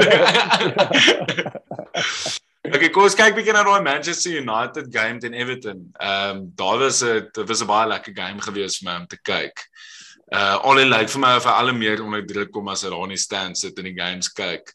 okay, 2.75 2.90
kom 2.92 3.08
ons 3.08 3.16
kyk 3.18 3.34
bietjie 3.34 3.54
na 3.56 3.64
daai 3.64 3.82
Manchester 3.82 4.37
United 4.37 4.92
game 4.92 5.20
teen 5.20 5.34
Everton. 5.34 5.90
Ehm 5.99 6.37
um, 6.37 6.52
daar 6.54 6.78
was 6.78 7.02
'n 7.02 7.28
dit 7.32 7.49
was 7.49 7.62
'n 7.62 7.66
baie 7.66 7.88
lekker 7.88 8.14
game 8.14 8.40
gewees 8.40 8.78
vir 8.78 8.90
my 8.90 9.00
om 9.00 9.06
te 9.06 9.18
kyk. 9.22 9.66
Uh 10.30 10.58
Ollie 10.70 10.87
lyk 10.87 11.10
vir 11.10 11.22
my 11.25 11.32
of 11.40 11.46
hy 11.49 11.54
al 11.58 11.72
meer 11.75 12.02
onder 12.04 12.22
druk 12.26 12.52
kom 12.54 12.68
as 12.70 12.84
hy 12.87 12.92
daar 12.92 13.08
in 13.08 13.16
die 13.16 13.22
stand 13.22 13.58
sit 13.58 13.78
en 13.78 13.88
die 13.88 13.96
games 13.96 14.30
kyk. 14.30 14.70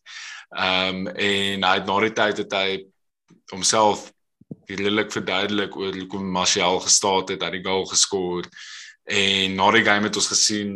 Ehm 0.52 1.06
um, 1.06 1.08
en 1.08 1.64
hy 1.64 1.74
het 1.80 1.88
na 1.88 2.00
die 2.04 2.16
tyd 2.18 2.42
het 2.44 2.56
hy 2.58 2.68
homself 3.54 4.10
redelik 4.68 5.14
verduidelik 5.14 5.76
oor 5.78 5.96
hoekom 5.96 6.28
Martial 6.32 6.80
gestaat 6.84 7.32
het, 7.32 7.42
hy 7.42 7.52
het 7.52 7.58
die 7.60 7.66
goal 7.66 7.86
geskoor. 7.88 8.50
En 9.06 9.56
na 9.56 9.72
die 9.72 9.86
game 9.86 10.10
het 10.10 10.20
ons 10.20 10.32
gesien 10.34 10.72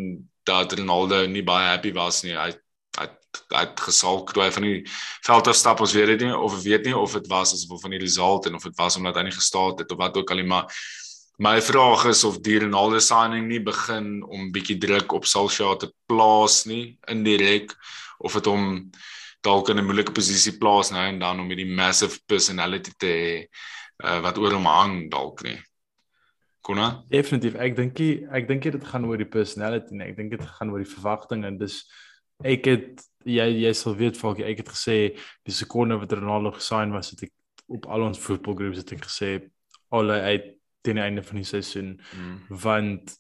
dat 0.48 0.74
Ronaldo 0.78 1.26
nie 1.28 1.44
baie 1.46 1.74
happy 1.74 1.92
was 1.94 2.24
nie. 2.24 2.36
Hy 2.38 2.52
hy 3.00 3.08
hy 3.54 3.62
het 3.62 3.82
gesalk 3.86 4.32
toe 4.34 4.42
hy 4.42 4.50
van 4.54 4.66
die 4.66 4.80
veld 5.26 5.50
af 5.52 5.58
stap. 5.58 5.84
Ons 5.84 5.94
weet 5.98 6.14
dit 6.16 6.26
nie 6.28 6.36
of 6.36 6.56
weet 6.64 6.88
nie 6.88 6.96
of 6.98 7.14
dit 7.18 7.28
was 7.30 7.54
asof 7.54 7.82
van 7.84 7.94
die 7.94 8.02
result 8.02 8.48
en 8.48 8.56
of 8.58 8.66
dit 8.66 8.80
was 8.80 8.98
omdat 8.98 9.20
hy 9.20 9.28
nie 9.28 9.36
gestaan 9.36 9.76
het 9.78 9.92
of 9.92 10.00
wat 10.00 10.18
ook 10.18 10.32
al 10.34 10.44
maar 10.48 10.72
my 11.40 11.62
vraag 11.64 12.06
is 12.06 12.24
of 12.28 12.42
die 12.44 12.58
Ronaldo 12.60 13.00
signing 13.00 13.48
nie 13.48 13.62
begin 13.64 14.20
om 14.28 14.52
bietjie 14.52 14.76
druk 14.78 15.14
op 15.16 15.28
Solskjaer 15.30 15.80
te 15.80 15.88
plaas 16.12 16.66
nie 16.68 16.98
indirek 17.08 17.72
of 18.20 18.36
dit 18.36 18.50
hom 18.52 18.92
dalk 19.48 19.72
in 19.72 19.80
'n 19.80 19.88
moeilike 19.88 20.12
posisie 20.12 20.58
plaas 20.60 20.92
nou 20.92 21.00
en 21.00 21.20
dan 21.20 21.40
om 21.40 21.48
hierdie 21.48 21.76
massive 21.76 22.20
personality 22.28 22.92
te 23.00 23.08
hê 23.08 23.48
uh, 24.04 24.20
wat 24.20 24.38
oor 24.38 24.52
hom 24.58 24.68
hang 24.68 25.10
dalk 25.12 25.44
nie. 25.44 25.56
Konna? 26.62 27.06
Definitief. 27.08 27.56
Ek 27.56 27.76
dink 27.76 28.00
ek 28.36 28.48
dink 28.48 28.64
dit 28.64 28.84
gaan 28.84 29.06
oor 29.08 29.18
die 29.18 29.32
personality 29.32 29.96
nie. 29.96 30.12
Ek 30.12 30.18
dink 30.18 30.36
dit 30.36 30.44
gaan 30.44 30.70
oor 30.76 30.84
die 30.84 30.92
verwagtinge 30.92 31.48
en 31.48 31.58
dis 31.58 31.86
ek 32.44 32.68
het 32.68 33.08
jy 33.24 33.48
jy 33.64 33.74
sal 33.74 33.96
weet 33.96 34.20
Falkie, 34.20 34.44
ek 34.44 34.66
het 34.66 34.76
gesê 34.76 35.16
die 35.48 35.56
sekonde 35.56 35.96
wat 36.04 36.12
Ronaldo 36.12 36.52
gesign 36.52 36.92
was, 36.92 37.16
het 37.16 37.24
ek 37.24 37.34
op 37.68 37.88
al 37.88 38.10
ons 38.12 38.20
voetbalgroepe 38.20 38.84
het 38.84 38.92
ek 38.92 39.08
gesê 39.08 39.38
al 39.96 40.12
uit 40.12 40.59
teen 40.90 41.00
die 41.00 41.06
einde 41.06 41.24
van 41.26 41.42
die 41.42 41.48
seisoen. 41.48 41.96
Mm. 41.96 42.62
want 42.66 43.18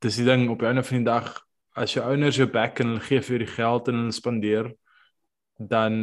dis 0.00 0.16
die 0.16 0.24
ding 0.24 0.48
op 0.48 0.62
die 0.62 0.70
einde 0.70 0.86
van 0.86 1.02
die 1.02 1.10
dag 1.10 1.34
as 1.76 1.94
jou 1.94 2.04
owners 2.06 2.38
jou 2.40 2.48
back 2.50 2.80
en 2.80 2.94
hulle 2.94 3.04
gee 3.04 3.20
vir 3.20 3.36
jou 3.36 3.42
die 3.44 3.54
geld 3.54 3.90
en 3.90 4.00
hulle 4.00 4.16
spandeer 4.16 4.70
dan 5.60 5.94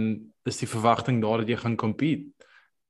is 0.45 0.61
die 0.61 0.69
verwagting 0.69 1.21
daar 1.21 1.41
dat 1.41 1.49
jy 1.49 1.57
gaan 1.57 1.75
compete. 1.75 2.29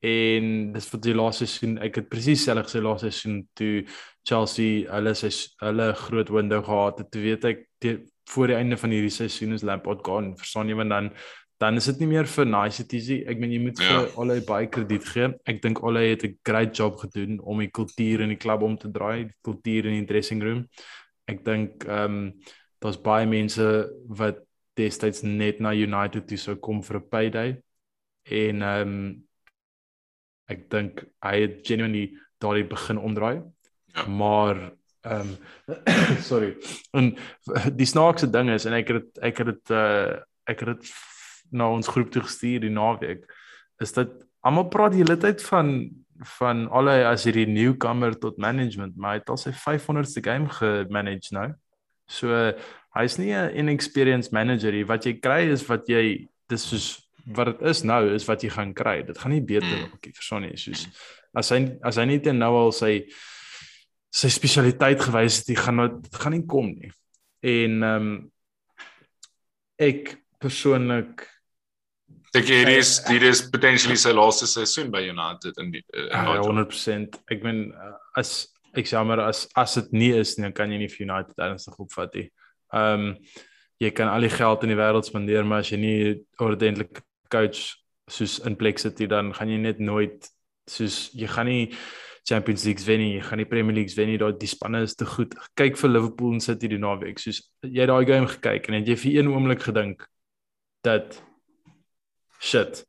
En 0.06 0.74
dis 0.76 0.90
vir 0.92 1.02
die 1.02 1.16
laaste 1.16 1.48
seisoen 1.48 1.78
ek 1.82 2.02
het 2.02 2.10
presies 2.12 2.44
selfs 2.46 2.74
gesê 2.74 2.84
laaste 2.84 3.10
seisoen 3.10 3.40
toe 3.58 3.86
Chelsea 4.28 4.86
hulle 4.92 5.14
ses, 5.18 5.56
hulle 5.64 5.88
groot 5.98 6.30
window 6.30 6.62
gehad 6.66 7.02
het. 7.02 7.10
Toe 7.14 7.24
weet 7.24 7.48
ek 7.50 7.64
die, 7.82 7.96
voor 8.30 8.52
die 8.52 8.58
einde 8.60 8.78
van 8.78 8.94
hierdie 8.94 9.14
seisoen 9.14 9.56
is 9.56 9.66
Lampard 9.66 10.04
gaan 10.06 10.34
verstaan 10.38 10.70
jy? 10.70 10.78
Want 10.78 10.94
dan 10.94 11.10
dan 11.60 11.76
is 11.76 11.86
dit 11.86 12.00
nie 12.00 12.08
meer 12.08 12.26
vir 12.30 12.46
niceties 12.46 13.08
nie 13.10 13.24
ek 13.28 13.40
meen 13.40 13.52
jy 13.52 13.60
moet 13.60 13.80
Ja. 13.80 13.88
vir 13.90 14.18
Ole 14.22 14.42
baie 14.46 14.68
krediet 14.68 15.06
gee 15.06 15.30
ek 15.46 15.62
dink 15.62 15.84
Ole 15.84 16.00
het 16.10 16.24
'n 16.24 16.38
great 16.46 16.76
job 16.78 16.98
gedoen 16.98 17.40
om 17.42 17.60
die 17.60 17.72
kultuur 17.72 18.22
in 18.22 18.30
die 18.30 18.38
klub 18.46 18.62
om 18.62 18.78
te 18.78 18.90
draai 18.92 19.24
die 19.26 19.34
kultuur 19.44 19.86
in 19.86 20.06
die 20.06 20.06
dressing 20.14 20.42
room 20.44 20.68
ek 21.28 21.44
dink 21.46 21.84
ehm 21.86 22.06
um, 22.06 22.34
daar's 22.80 22.98
baie 23.02 23.26
mense 23.26 23.90
wat 24.08 24.38
destyds 24.78 25.24
net 25.24 25.60
na 25.60 25.72
United 25.74 26.28
toe 26.28 26.38
sou 26.38 26.56
kom 26.56 26.84
vir 26.84 26.98
'n 26.98 27.10
payday 27.10 27.58
en 28.30 28.62
ehm 28.62 28.82
um, 28.88 29.24
ek 30.50 30.70
dink 30.70 31.04
hy 31.24 31.42
het 31.42 31.66
genuinely 31.68 32.16
daardie 32.40 32.64
begin 32.68 32.98
omdraai. 32.98 33.42
Ja. 33.96 34.06
Maar 34.08 34.72
ehm 35.02 35.34
um, 35.34 35.38
sorry. 36.30 36.54
En 36.94 37.18
die 37.76 37.86
snaakse 37.86 38.30
ding 38.30 38.50
is 38.50 38.66
en 38.66 38.74
ek 38.74 38.88
het 38.88 39.20
ek 39.22 39.38
het 39.38 39.48
dit 39.48 39.72
uh 39.72 40.22
ek 40.48 40.60
het 40.64 40.68
dit 40.78 40.92
na 41.52 41.70
ons 41.72 41.88
groep 41.88 42.12
toe 42.12 42.22
gestuur 42.22 42.60
die 42.66 42.74
naweek 42.74 43.26
is 43.82 43.94
dit 43.94 44.10
almal 44.46 44.70
praat 44.72 44.96
die 44.96 45.04
hele 45.04 45.18
tyd 45.22 45.44
van 45.44 45.90
van 46.38 46.66
alle 46.74 47.04
as 47.06 47.28
hierdie 47.28 47.46
newcomer 47.46 48.16
tot 48.18 48.40
management, 48.42 48.96
maar 48.98 49.12
hy 49.14 49.20
het 49.20 49.28
al 49.30 49.38
sy 49.38 49.52
500ste 49.54 50.24
game 50.26 50.50
gemanage 50.50 51.30
nou. 51.36 51.52
So 52.10 52.34
hy's 52.98 53.18
nie 53.20 53.34
'n 53.36 53.54
inexperienced 53.54 54.32
manager 54.32 54.72
nie. 54.72 54.84
Wat 54.84 55.06
jy 55.06 55.20
kry 55.22 55.52
is 55.52 55.68
wat 55.70 55.86
jy 55.88 56.28
dis 56.50 56.64
soos 56.64 57.08
wat 57.36 57.46
dit 57.60 57.62
is 57.70 57.84
nou 57.84 58.16
is 58.16 58.26
wat 58.26 58.42
jy 58.42 58.50
gaan 58.50 58.74
kry. 58.74 59.04
Dit 59.04 59.18
gaan 59.18 59.32
nie 59.32 59.42
beter 59.42 59.68
Mm. 59.68 59.90
word 59.92 60.06
nie, 60.06 60.14
verstaan 60.14 60.44
jy? 60.44 60.56
Soos 60.56 60.88
as 61.36 61.50
hy 61.50 61.78
as 61.84 61.98
hy 61.98 62.06
nie 62.06 62.20
teen 62.20 62.40
nou 62.40 62.54
al 62.56 62.72
sy 62.72 63.06
sy 64.12 64.28
spesialiteit 64.30 65.00
gewys 65.00 65.40
het, 65.40 65.48
hy 65.50 65.56
gaan 65.56 65.76
nou 65.76 65.88
dit 66.02 66.16
gaan 66.16 66.32
nie 66.32 66.46
kom 66.48 66.66
nie. 66.66 66.92
En 67.44 67.84
ehm 67.84 68.02
um, 68.02 68.32
ek 69.78 70.18
persoonlik 70.40 71.28
Dink 72.36 72.50
jy 72.52 72.60
hierdie 72.62 72.78
is 72.82 72.94
hierdie 73.08 73.32
is 73.32 73.42
potentially 73.52 73.98
sy 74.00 74.12
laaste 74.16 74.50
seisoen 74.50 74.92
by 74.92 75.02
United 75.06 75.58
in 75.64 75.72
die 75.72 75.84
in 75.94 76.10
Ja, 76.12 76.24
daai 76.28 76.40
job? 76.42 76.52
100%. 76.52 77.20
Ek 77.34 77.44
meen 77.46 77.68
uh, 77.72 77.96
as 78.20 78.34
ek 78.78 78.90
jammer 78.92 79.22
as 79.24 79.46
as 79.56 79.78
dit 79.80 79.94
nie 79.96 80.14
is 80.18 80.36
nie, 80.38 80.48
dan 80.48 80.56
kan 80.56 80.72
jy 80.72 80.82
nie 80.84 80.92
vir 80.92 81.06
United 81.08 81.44
ernstig 81.48 81.78
opvat 81.84 82.16
nie. 82.18 82.30
Ehm 82.76 83.12
um, 83.12 83.12
jy 83.78 83.92
kan 83.94 84.10
al 84.10 84.24
die 84.26 84.34
geld 84.34 84.64
in 84.66 84.72
die 84.74 84.80
wêreld 84.80 85.06
spandeer, 85.06 85.46
maar 85.46 85.62
as 85.62 85.70
jy 85.70 85.78
nie 85.78 86.00
ordentlik 86.42 87.04
coach 87.30 87.76
soos 88.10 88.40
in 88.48 88.56
plek 88.58 88.80
sit 88.82 88.98
nie, 88.98 89.10
dan 89.12 89.30
gaan 89.38 89.52
jy 89.54 89.60
net 89.62 89.82
nooit 89.84 90.26
soos 90.68 91.12
jy 91.14 91.30
gaan 91.30 91.46
nie 91.46 91.70
Champions 92.28 92.66
League 92.66 92.84
wen 92.84 93.00
nie, 93.00 93.12
jy 93.20 93.22
gaan 93.24 93.40
nie 93.40 93.48
Premier 93.48 93.78
League 93.78 93.94
wen 93.96 94.10
nie, 94.12 94.18
daai 94.20 94.34
die 94.40 94.50
spanne 94.52 94.82
is 94.84 94.98
te 95.00 95.06
goed. 95.08 95.36
Kyk 95.60 95.78
vir 95.80 95.94
Liverpool 95.94 96.34
en 96.36 96.44
City 96.44 96.72
die 96.74 96.82
naweek, 96.82 97.22
soos 97.22 97.44
jy 97.64 97.86
daai 97.88 98.04
game 98.10 98.28
gekyk 98.34 98.68
en 98.68 98.80
het 98.80 98.90
jy 98.90 98.98
vir 99.04 99.20
een 99.20 99.32
oomblik 99.32 99.64
gedink 99.70 100.04
dat 100.84 101.22
shit 102.40 102.84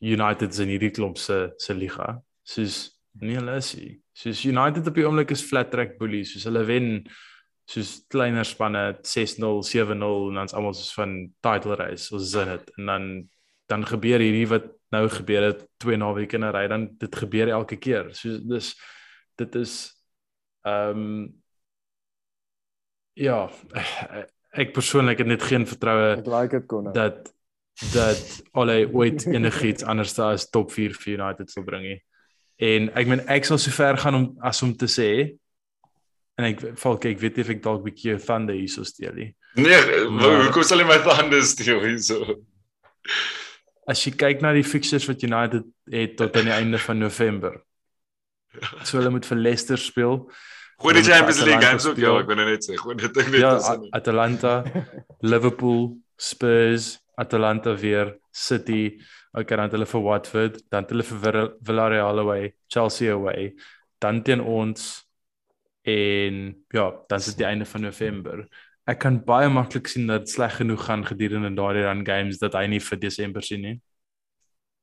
United 0.00 0.50
is 0.50 0.62
in 0.64 0.72
hierdie 0.72 0.92
klomp 0.96 1.18
se 1.20 1.50
se 1.60 1.74
liga. 1.76 2.14
Soos 2.42 2.78
nee, 3.20 3.36
hulle 3.36 3.58
is 3.60 3.74
nie. 3.76 3.98
Soos 4.16 4.44
United 4.48 4.88
op 4.88 4.96
die 4.96 5.04
oomblik 5.04 5.34
is 5.34 5.44
flat 5.44 5.70
track 5.70 5.98
bullies, 5.98 6.32
soos 6.32 6.48
hulle 6.48 6.64
wen 6.68 6.88
soos 7.70 8.00
kleiner 8.10 8.44
spanne 8.48 8.96
6-0, 9.06 9.60
7-0 9.68 9.92
en 10.30 10.40
dan's 10.40 10.56
almal 10.56 10.74
soos 10.74 10.94
van 10.96 11.14
title 11.44 11.76
race, 11.78 12.08
ons 12.14 12.32
sien 12.32 12.48
dit. 12.56 12.74
En 12.78 12.94
dan 12.94 13.12
dan 13.70 13.84
gebeur 13.86 14.18
hierdie 14.18 14.48
wat 14.50 14.64
nou 14.90 15.04
gebeur 15.08 15.44
het 15.52 15.60
twee 15.78 15.96
naweke 15.96 16.34
in 16.34 16.44
'n 16.44 16.50
ry, 16.50 16.66
dan 16.68 16.88
dit 16.98 17.16
gebeur 17.16 17.48
elke 17.48 17.76
keer. 17.76 18.10
So 18.14 18.40
dis 18.42 18.74
dit 19.38 19.54
is 19.54 20.00
Ehm 20.62 20.98
um, 20.98 21.42
ja, 23.12 23.48
ek 24.62 24.74
persoonlik 24.76 25.22
het 25.22 25.28
net 25.28 25.44
geen 25.48 25.64
vertroue 25.66 26.18
Ek 26.18 26.26
like 26.28 26.58
dit 26.58 26.66
kon. 26.68 26.90
dat 26.92 27.30
dat 27.94 28.42
Ole 28.52 28.88
ooit 28.92 29.26
enigiets 29.36 29.84
anders 29.84 30.18
as 30.18 30.48
top 30.50 30.72
4 30.72 30.94
vir 30.94 31.18
United 31.18 31.50
sal 31.50 31.64
bring 31.64 31.86
nie. 31.86 31.98
En 32.60 32.90
ek 32.98 33.08
meen 33.08 33.22
ek 33.32 33.48
sal 33.48 33.58
so 33.58 33.72
ver 33.72 33.96
gaan 33.96 34.18
om 34.18 34.26
as 34.44 34.62
om 34.62 34.74
te 34.76 34.88
sê 34.90 35.10
en 36.40 36.48
ek 36.50 36.60
val 36.80 36.98
kyk 37.00 37.20
weet 37.20 37.40
jy 37.40 37.46
of 37.46 37.52
ek 37.56 37.62
dalk 37.64 37.80
'n 37.80 37.88
bietjie 37.88 38.18
thunder 38.20 38.56
hierso 38.56 38.84
steel 38.84 39.16
nie. 39.16 39.30
Nee, 39.56 40.06
maar 40.12 40.44
hoekom 40.46 40.64
sal 40.64 40.80
jy 40.80 40.86
my 40.86 41.00
thunder 41.04 41.42
steel 41.42 41.80
hierso? 41.84 42.36
As 43.88 44.04
jy 44.06 44.12
kyk 44.12 44.44
na 44.44 44.52
die 44.52 44.64
fixtures 44.64 45.08
wat 45.08 45.24
United 45.24 45.66
het 45.90 46.16
tot 46.16 46.36
aan 46.36 46.48
die 46.52 46.54
einde 46.54 46.78
van 46.78 46.98
November. 47.00 47.58
So 48.84 48.98
hulle 48.98 49.10
moet 49.10 49.26
vir 49.26 49.38
Leicester 49.38 49.78
speel. 49.78 50.30
Gooi 50.80 50.94
die 50.94 51.04
Champions 51.04 51.42
League 51.44 51.64
games 51.64 51.86
ook 51.86 51.98
ja, 52.00 52.12
ek 52.20 52.28
wil 52.30 52.38
net 52.40 52.64
sê, 52.64 52.76
gooi 52.80 52.96
dit 52.96 53.18
ek 53.20 53.28
net 53.32 53.40
Ja, 53.40 53.56
Atalanta, 53.92 54.62
Liverpool, 55.32 55.98
Spurs, 56.16 56.99
Atalanta 57.16 57.74
weer, 57.76 58.18
City, 58.32 59.00
okay, 59.32 59.56
dan 59.56 59.66
het 59.66 59.72
hulle 59.72 59.86
vir 59.86 60.02
Watford, 60.02 60.60
dan 60.70 60.82
het 60.82 60.90
hulle 60.90 61.02
vir 61.02 61.18
Villa- 61.18 61.52
Villarreal 61.62 62.18
away, 62.18 62.54
Chelsea 62.68 63.12
away, 63.12 63.54
dan 63.98 64.22
teen 64.22 64.40
ons 64.40 65.06
en 65.82 66.64
ja, 66.72 66.90
dan 67.08 67.18
is 67.18 67.24
dit 67.26 67.36
die 67.38 67.46
einde 67.46 67.64
van 67.64 67.80
November. 67.82 68.48
Ek 68.86 68.98
kan 69.00 69.20
baie 69.24 69.48
maklik 69.48 69.86
sien 69.88 70.06
dat 70.06 70.20
dit 70.26 70.30
sleg 70.34 70.56
genoeg 70.56 70.84
gaan 70.84 71.04
gedurende 71.06 71.50
daardie 71.56 71.84
run 71.86 72.04
games 72.06 72.38
dat 72.38 72.54
hy 72.54 72.66
nie 72.66 72.80
vir 72.80 72.98
Desember 72.98 73.42
sien 73.42 73.60
nie. 73.62 73.80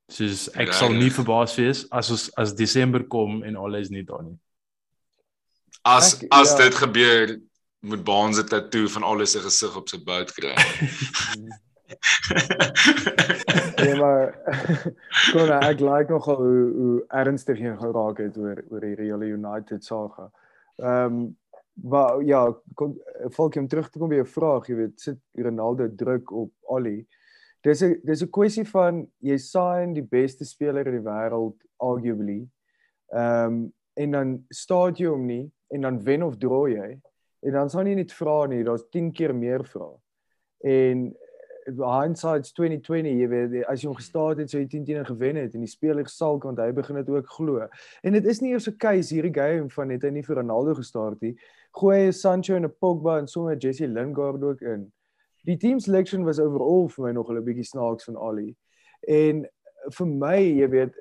Soos 0.09 0.47
ek 0.55 0.71
sal 0.73 0.93
nie 0.95 1.09
verbaas 1.11 1.55
wees 1.59 1.85
as 1.91 2.09
ons 2.11 2.29
as 2.39 2.53
Desember 2.55 3.03
kom 3.03 3.43
en 3.43 3.55
alles 3.59 3.89
nie 3.89 4.03
daar 4.07 4.23
nie. 4.23 4.37
As 5.83 6.13
Ek- 6.21 6.27
as 6.31 6.51
ja. 6.51 6.57
dit 6.63 6.75
gebeur, 6.75 7.37
moet 7.83 8.03
Baans 8.03 8.39
'n 8.39 8.47
tatoe 8.47 8.87
van 8.89 9.03
alles 9.03 9.31
se 9.31 9.39
gesig 9.39 9.75
op 9.77 9.89
sy 9.89 9.97
bout 10.03 10.31
kry. 10.33 10.55
Nee, 13.77 13.95
maar 13.95 14.33
kon 15.33 15.51
ek 15.53 15.79
like 15.79 16.11
nogal 16.11 16.39
hoe 16.41 16.63
hoe 16.77 16.95
ernstig 17.21 17.59
jy 17.61 17.75
geraak 17.79 18.21
het 18.23 18.37
oor 18.41 18.61
oor 18.71 18.85
die 18.85 18.95
Real 18.99 19.23
United 19.23 19.85
saga. 19.85 20.31
Ehm 20.81 21.19
um, 21.19 21.37
maar 21.77 22.23
ja, 22.25 22.41
kon 22.73 22.95
volk 23.35 23.55
om 23.55 23.67
terug 23.69 23.89
te 23.89 23.99
kom 24.01 24.09
by 24.09 24.17
jou 24.17 24.25
vraag, 24.25 24.65
jy 24.65 24.75
weet, 24.79 24.95
sit 24.97 25.19
Ronaldo 25.37 25.85
druk 25.93 26.31
op 26.33 26.49
Ali. 26.73 27.05
Dis 27.61 27.83
'n 27.85 27.99
dis 28.03 28.23
'n 28.23 28.31
kwessie 28.33 28.65
van 28.65 29.05
jy 29.21 29.37
sign 29.37 29.93
die 29.93 30.07
beste 30.17 30.45
speler 30.45 30.87
in 30.87 30.97
die 30.97 31.05
wêreld 31.09 31.57
arguably. 31.77 32.47
Ehm 33.13 33.45
um, 33.45 33.73
en 33.93 34.11
dan 34.11 34.45
staat 34.49 34.99
jy 34.99 35.07
hom 35.07 35.25
nie 35.25 35.51
en 35.73 35.81
dan 35.81 36.03
wen 36.03 36.23
of 36.23 36.37
draai 36.37 36.73
jy 36.73 36.89
en 37.39 37.51
dan 37.51 37.69
sal 37.69 37.87
jy 37.87 37.95
net 37.95 38.11
vra 38.13 38.45
nie, 38.45 38.63
daar's 38.63 38.85
10 38.91 39.11
keer 39.11 39.33
meer 39.35 39.63
vra. 39.65 39.89
En 40.63 41.15
hindsight's 41.67 42.53
2020 42.55 43.19
jy 43.19 43.27
weet 43.27 43.55
as 43.67 43.81
jy 43.81 43.89
hom 43.89 43.97
gestaat 43.97 44.39
het 44.39 44.49
sou 44.51 44.61
jy 44.61 44.67
10 44.71 44.85
teen 44.87 45.05
gewen 45.05 45.35
het 45.35 45.55
en 45.55 45.65
die 45.65 45.71
speler 45.71 46.07
sal 46.07 46.39
want 46.39 46.59
hy 46.59 46.71
begin 46.71 46.95
dit 46.95 47.09
ook 47.09 47.27
glo. 47.35 47.67
En 48.03 48.13
dit 48.13 48.25
is 48.25 48.41
nie 48.41 48.53
eers 48.53 48.67
'n 48.67 48.77
case 48.77 49.13
hierdie 49.13 49.33
game 49.33 49.69
van 49.69 49.87
net 49.87 50.03
hy 50.03 50.09
nie 50.09 50.23
vir 50.23 50.37
Ronaldo 50.37 50.75
gestart 50.75 51.21
nie. 51.21 51.35
Gooi 51.75 52.05
hy 52.05 52.11
Sancho 52.11 52.55
en 52.55 52.65
'n 52.65 52.73
Pogba 52.79 53.19
en 53.19 53.27
sommer 53.27 53.57
Jesse 53.57 53.87
Lingard 53.87 54.43
ook 54.43 54.61
in. 54.61 54.91
Die 55.45 55.57
team 55.57 55.79
selection 55.79 56.23
was 56.23 56.39
overall 56.39 56.87
vir 56.89 57.05
my 57.05 57.11
nog 57.11 57.29
'n 57.29 57.43
bietjie 57.43 57.65
snaaks 57.65 58.05
van 58.05 58.17
Ali. 58.17 58.55
En 59.07 59.45
vir 59.91 60.07
my, 60.07 60.39
jy 60.39 60.69
weet, 60.69 60.95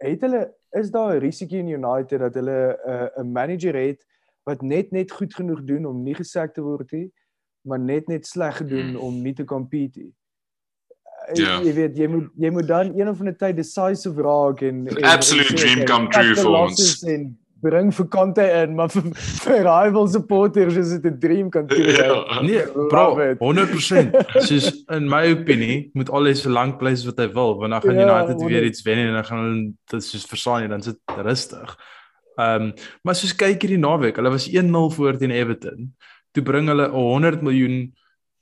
het 0.00 0.20
hulle 0.20 0.54
is 0.72 0.90
daar 0.90 1.16
'n 1.16 1.20
risiko 1.20 1.56
in 1.56 1.68
United 1.68 2.20
dat 2.20 2.34
hulle 2.34 2.78
'n 3.16 3.20
uh, 3.20 3.32
manager 3.32 3.74
het 3.74 4.06
wat 4.44 4.62
net 4.62 4.90
net 4.90 5.12
goed 5.12 5.34
genoeg 5.34 5.64
doen 5.64 5.86
om 5.86 6.02
nie 6.02 6.14
gesak 6.14 6.54
te 6.54 6.62
word 6.62 6.90
nie, 6.92 7.12
maar 7.62 7.78
net 7.80 8.08
net 8.08 8.26
sleg 8.26 8.56
gedoen 8.56 8.88
Hmm. 8.94 8.96
om 8.96 9.22
nie 9.22 9.34
te 9.34 9.44
compete 9.44 9.98
nie. 10.00 10.12
Uh, 11.30 11.36
Ja. 11.36 11.60
Jy 11.62 11.72
weet 11.74 11.96
jy 11.98 12.06
moet 12.08 12.30
jy 12.40 12.50
moet 12.50 12.66
dan 12.66 12.94
een 12.98 13.08
of 13.08 13.18
ander 13.20 13.36
tyd 13.36 13.56
decisive 13.56 14.22
raak 14.22 14.62
en, 14.62 14.86
en 14.88 15.02
absolute 15.04 15.52
en 15.52 15.56
dream 15.56 15.80
okay, 15.80 15.84
come 15.94 16.08
true 16.08 16.34
the 16.34 16.40
vir 16.40 16.50
losses 16.50 17.02
ons. 17.04 17.12
En 17.12 17.38
bring 17.60 17.90
vir 17.94 18.06
Conte 18.08 18.40
in, 18.62 18.74
maar 18.74 18.88
vir, 18.88 19.02
vir 19.44 19.58
rival 19.66 20.08
supporters 20.08 20.76
is 20.80 20.88
dit 20.96 21.04
'n 21.12 21.18
dream 21.20 21.50
come 21.50 21.66
true. 21.68 21.92
Ja. 21.92 22.40
Nee, 22.40 22.62
bro, 22.88 23.18
it. 23.20 23.38
100%. 23.38 24.16
Soos 24.48 24.84
in 24.88 25.08
my 25.08 25.30
opinie 25.32 25.90
moet 25.92 26.10
alles 26.10 26.40
so 26.42 26.50
lank 26.50 26.78
bly 26.78 26.90
as 26.96 27.04
wat 27.04 27.18
hy 27.18 27.28
wil, 27.32 27.58
want 27.58 27.70
dan 27.70 27.82
gaan 27.82 27.94
Ja, 28.00 28.08
United 28.08 28.40
weer 28.40 28.64
100. 28.64 28.64
iets 28.64 28.82
wen 28.82 28.98
en 28.98 29.12
dan 29.12 29.24
gaan 29.24 29.38
hulle 29.44 29.72
dit 29.92 30.04
soos 30.04 30.24
versaan 30.26 30.62
jy 30.62 30.68
dan 30.68 30.82
sit 30.82 30.98
rustig. 31.22 31.76
Ehm 32.38 32.62
um, 32.62 32.72
maar 33.02 33.14
soos 33.14 33.34
kyk 33.36 33.60
hierdie 33.62 33.78
naweek, 33.78 34.16
hulle 34.16 34.30
was 34.30 34.48
1-0 34.48 34.90
voor 34.96 35.16
teen 35.18 35.30
Everton. 35.30 35.94
Toe 36.32 36.42
bring 36.42 36.68
hulle 36.68 36.88
'n 36.88 36.92
100 36.92 37.42
miljoen 37.42 37.94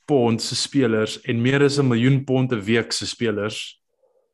pond 0.06 0.42
se 0.42 0.56
spelers 0.56 1.20
en 1.20 1.42
meer 1.42 1.62
as 1.62 1.78
'n 1.78 1.88
miljoen 1.88 2.24
pond 2.24 2.52
'n 2.52 2.60
week 2.60 2.92
se 2.92 3.06
spelers 3.06 3.82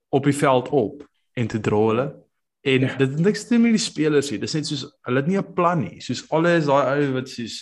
op 0.09 0.25
die 0.25 0.37
veld 0.37 0.69
op 0.69 1.09
en 1.35 1.47
te 1.47 1.61
dra 1.61 1.77
hulle 1.77 2.25
En 2.65 2.81
ja. 2.81 2.97
dit 2.97 3.11
het 3.11 3.19
niks 3.19 3.43
te 3.43 3.49
doen 3.49 3.63
met 3.63 3.75
die 3.77 3.81
spelers 3.81 4.31
nie. 4.31 4.39
Dis 4.41 4.55
net 4.57 4.65
soos 4.65 4.87
hulle 5.05 5.21
het 5.21 5.27
nie 5.29 5.37
'n 5.37 5.53
plan 5.53 5.83
nie. 5.85 6.01
Soos 6.01 6.23
alles 6.33 6.65
daai 6.65 7.05
ou 7.05 7.13
wat 7.13 7.29
soos 7.29 7.57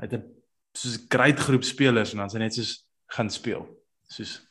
hy 0.00 0.08
het 0.08 0.14
'n 0.18 0.24
soos 0.74 0.96
'n 0.98 1.06
great 1.08 1.38
groep 1.38 1.62
spelers 1.62 2.12
en 2.12 2.18
dan 2.18 2.30
sy 2.30 2.38
net 2.38 2.54
soos 2.54 2.82
gaan 3.06 3.30
speel. 3.30 3.62
Soos 4.08 4.42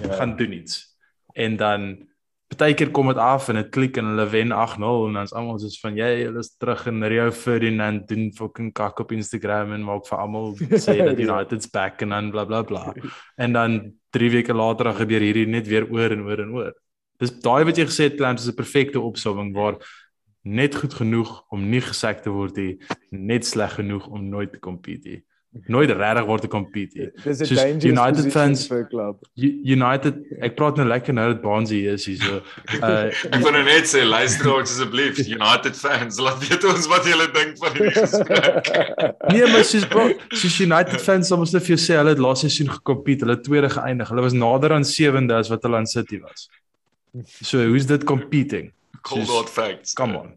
ja. 0.00 0.16
gaan 0.16 0.36
doen 0.36 0.52
iets. 0.52 0.96
En 1.34 1.56
dan 1.56 2.08
partykeer 2.54 2.90
kom 2.94 3.10
dit 3.10 3.18
af 3.20 3.48
en 3.50 3.58
dit 3.58 3.70
klik 3.74 3.98
en 3.98 4.12
hulle 4.12 4.26
wen 4.30 4.52
8-0 4.54 4.84
en 5.08 5.16
dan 5.18 5.26
is 5.28 5.34
almal 5.34 5.58
soos 5.58 5.80
van 5.82 5.96
jy 5.98 6.10
hulle 6.20 6.42
is 6.42 6.52
terug 6.60 6.86
in 6.90 7.02
Rio 7.10 7.26
Ferdinand 7.34 8.06
doen 8.08 8.30
fucking 8.36 8.70
kak 8.72 9.02
op 9.02 9.12
Instagram 9.12 9.74
en 9.74 9.84
maak 9.86 10.06
vir 10.06 10.22
almal 10.22 10.54
sê 10.86 10.96
dat 11.02 11.18
United's 11.18 11.70
back 11.74 12.02
en 12.06 12.14
dan 12.14 12.30
bla 12.34 12.46
bla 12.48 12.62
bla. 12.62 12.94
En 13.36 13.52
dan 13.52 13.78
3 14.14 14.30
weke 14.30 14.54
later 14.54 14.90
dan 14.90 14.98
gebeur 15.02 15.26
hierdie 15.26 15.46
net 15.50 15.68
weer 15.68 15.88
oor 15.90 16.14
en 16.14 16.24
oor 16.28 16.44
en 16.46 16.54
oor. 16.54 16.72
Dis 17.22 17.34
daai 17.42 17.64
wat 17.66 17.78
jy 17.78 17.88
gesê 17.90 18.08
het 18.10 18.18
Clamps 18.18 18.46
is 18.46 18.52
'n 18.52 18.60
perfekte 18.62 19.00
opsomming 19.00 19.54
waar 19.54 19.78
net 20.44 20.74
goed 20.74 20.94
genoeg 20.94 21.44
om 21.50 21.70
nie 21.70 21.80
gesek 21.80 22.22
te 22.22 22.30
word 22.30 22.56
nie, 22.56 22.78
net 23.10 23.46
sleg 23.46 23.74
genoeg 23.80 24.06
om 24.06 24.28
nooit 24.28 24.52
te 24.52 24.60
compete 24.60 25.08
nie. 25.08 25.22
Nooit 25.70 25.90
regtig 25.90 26.24
word 26.26 26.42
te 26.42 26.48
compete 26.50 26.98
nie. 26.98 27.10
Dis 27.24 27.40
'n 27.40 27.54
dangerous 27.54 27.84
United 27.84 28.32
fans- 28.32 28.66
vir 28.66 28.80
'n 28.82 28.88
klub. 28.90 29.16
United, 29.38 30.14
ek 30.42 30.56
praat 30.56 30.76
nou 30.76 30.86
lekker 30.88 31.14
nou 31.14 31.28
dat 31.32 31.40
Bonzi 31.42 31.86
is 31.86 32.06
hier 32.06 32.16
so. 32.18 32.40
Uh 32.82 33.06
Ek 33.30 33.38
wil 33.42 33.52
nou 33.52 33.62
net 33.64 33.86
sê 33.86 34.02
luister 34.04 34.50
ons 34.54 34.70
asseblief 34.74 35.18
United 35.28 35.76
fans 35.76 36.18
laat 36.18 36.42
weet 36.48 36.64
ons 36.64 36.86
wat 36.90 37.04
julle 37.06 37.28
dink 37.32 37.56
van 37.62 37.72
hierdie 37.72 38.00
gesprek. 38.00 38.66
nee, 39.32 39.46
maar 39.46 39.64
soos 39.64 39.86
bro, 39.86 40.10
soos 40.30 40.58
United 40.60 41.00
fans 41.00 41.28
soms 41.28 41.52
net 41.52 41.62
vir 41.62 41.76
jou 41.76 41.82
sê 41.86 41.96
hulle 42.02 42.10
het 42.10 42.18
laas 42.18 42.40
seisoen 42.40 42.68
gekompete, 42.74 43.24
hulle 43.24 43.36
het 43.36 43.44
tweede 43.44 43.68
geëindig. 43.70 44.08
Hulle 44.08 44.22
was 44.22 44.32
nader 44.32 44.72
aan 44.72 44.82
7de 44.84 45.32
as 45.38 45.48
wat 45.48 45.62
hulle 45.62 45.76
aan 45.76 45.86
City 45.86 46.18
was. 46.20 46.48
So, 47.42 47.62
hoe's 47.66 47.86
dit 47.86 48.02
competing? 48.04 48.72
Cold 49.02 49.26
Soos- 49.26 49.36
hard 49.36 49.50
facts. 49.50 49.92
Come 49.94 50.16
on. 50.18 50.34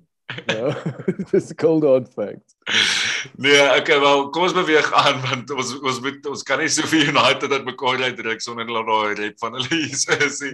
Ja, 0.48 0.76
dis 1.32 1.54
cold 1.56 1.84
hard 1.84 2.08
fact. 2.14 2.54
Nee, 3.36 3.62
okay, 3.80 4.00
wel, 4.00 4.30
kom 4.30 4.48
ons 4.48 4.56
beweeg 4.56 4.90
aan 4.94 5.22
want 5.24 5.52
ons 5.56 5.74
ons 5.80 6.02
moet 6.04 6.30
ons 6.32 6.44
kan 6.48 6.62
nie 6.62 6.70
so 6.72 6.88
vir 6.90 7.12
United 7.12 7.50
dat 7.54 7.66
mekaar 7.68 8.04
uitdruk 8.04 8.44
sonder 8.44 8.68
dat 8.70 8.90
daai 8.90 9.16
rep 9.22 9.40
van 9.42 9.58
hulle 9.58 9.80
hier 9.84 10.28
is 10.28 10.44
nie. 10.46 10.54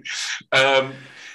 Ehm 0.55 0.93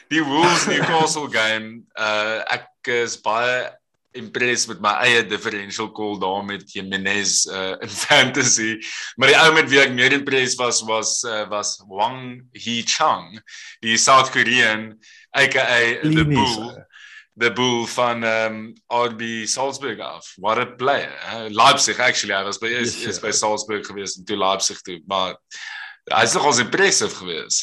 die 0.09 0.23
Wolves 0.25 0.65
Newcastle 0.71 1.29
game, 1.39 1.83
uh 1.99 2.41
ek 2.49 2.93
is 3.03 3.19
baie 3.21 3.69
impressed 4.17 4.71
met 4.71 4.81
my 4.83 4.95
eie 5.05 5.21
differential 5.29 5.91
call 5.95 6.17
daar 6.19 6.41
met 6.47 6.65
Jimenez 6.73 7.45
uh 7.53 7.77
in 7.85 7.93
fantasy. 7.93 8.79
Maar 9.17 9.35
die 9.35 9.39
ou 9.43 9.51
met 9.59 9.69
wie 9.69 9.83
ek 9.85 9.93
meer 9.97 10.17
impressed 10.17 10.61
was 10.61 10.81
was 10.89 11.21
uh, 11.29 11.45
was 11.53 11.77
Wang 11.89 12.49
Hee-chang, 12.57 13.37
die 13.85 13.99
South 14.01 14.33
Korean 14.33 14.95
aka 15.37 16.01
the 16.03 16.25
Klinies, 16.25 16.57
Bull 16.57 16.88
the 17.39 17.51
bull 17.55 17.87
van 17.87 18.25
um 18.25 18.73
RB 18.91 19.23
Salzburg 19.47 20.01
af. 20.01 20.33
What 20.37 20.59
a 20.59 20.67
player. 20.67 21.13
Uh, 21.33 21.49
Leipzig 21.51 21.99
actually, 22.01 22.35
hy 22.35 22.43
was 22.45 22.59
by 22.59 22.67
is, 22.67 22.97
Yes, 22.99 23.07
is 23.07 23.17
sir. 23.17 23.27
by 23.29 23.31
Salzburg 23.33 23.87
gewees 23.87 24.17
en 24.19 24.25
toe 24.27 24.37
Leipzig 24.37 24.81
toe, 24.83 24.99
maar 25.07 25.37
hy's 26.11 26.35
nogals 26.35 26.59
impressive 26.63 27.15
gewees. 27.15 27.61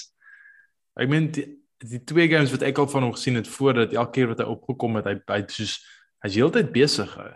Ek 0.95 1.09
meen 1.11 1.27
die, 1.35 1.45
die 1.83 1.99
twee 2.07 2.27
games 2.31 2.53
wat 2.55 2.63
ek 2.63 2.77
al 2.79 2.87
van 2.87 3.03
hom 3.03 3.15
gesien 3.17 3.35
het 3.35 3.49
voordat 3.51 3.93
elke 3.93 4.11
keer 4.19 4.29
wat 4.31 4.39
hy 4.39 4.47
opgekom 4.53 4.95
het, 5.01 5.09
hy 5.11 5.17
hy 5.33 5.41
het 5.43 5.51
soos 5.51 5.75
hy's 6.23 6.37
heeltyd 6.39 6.71
besig. 6.73 7.11
He. 7.19 7.27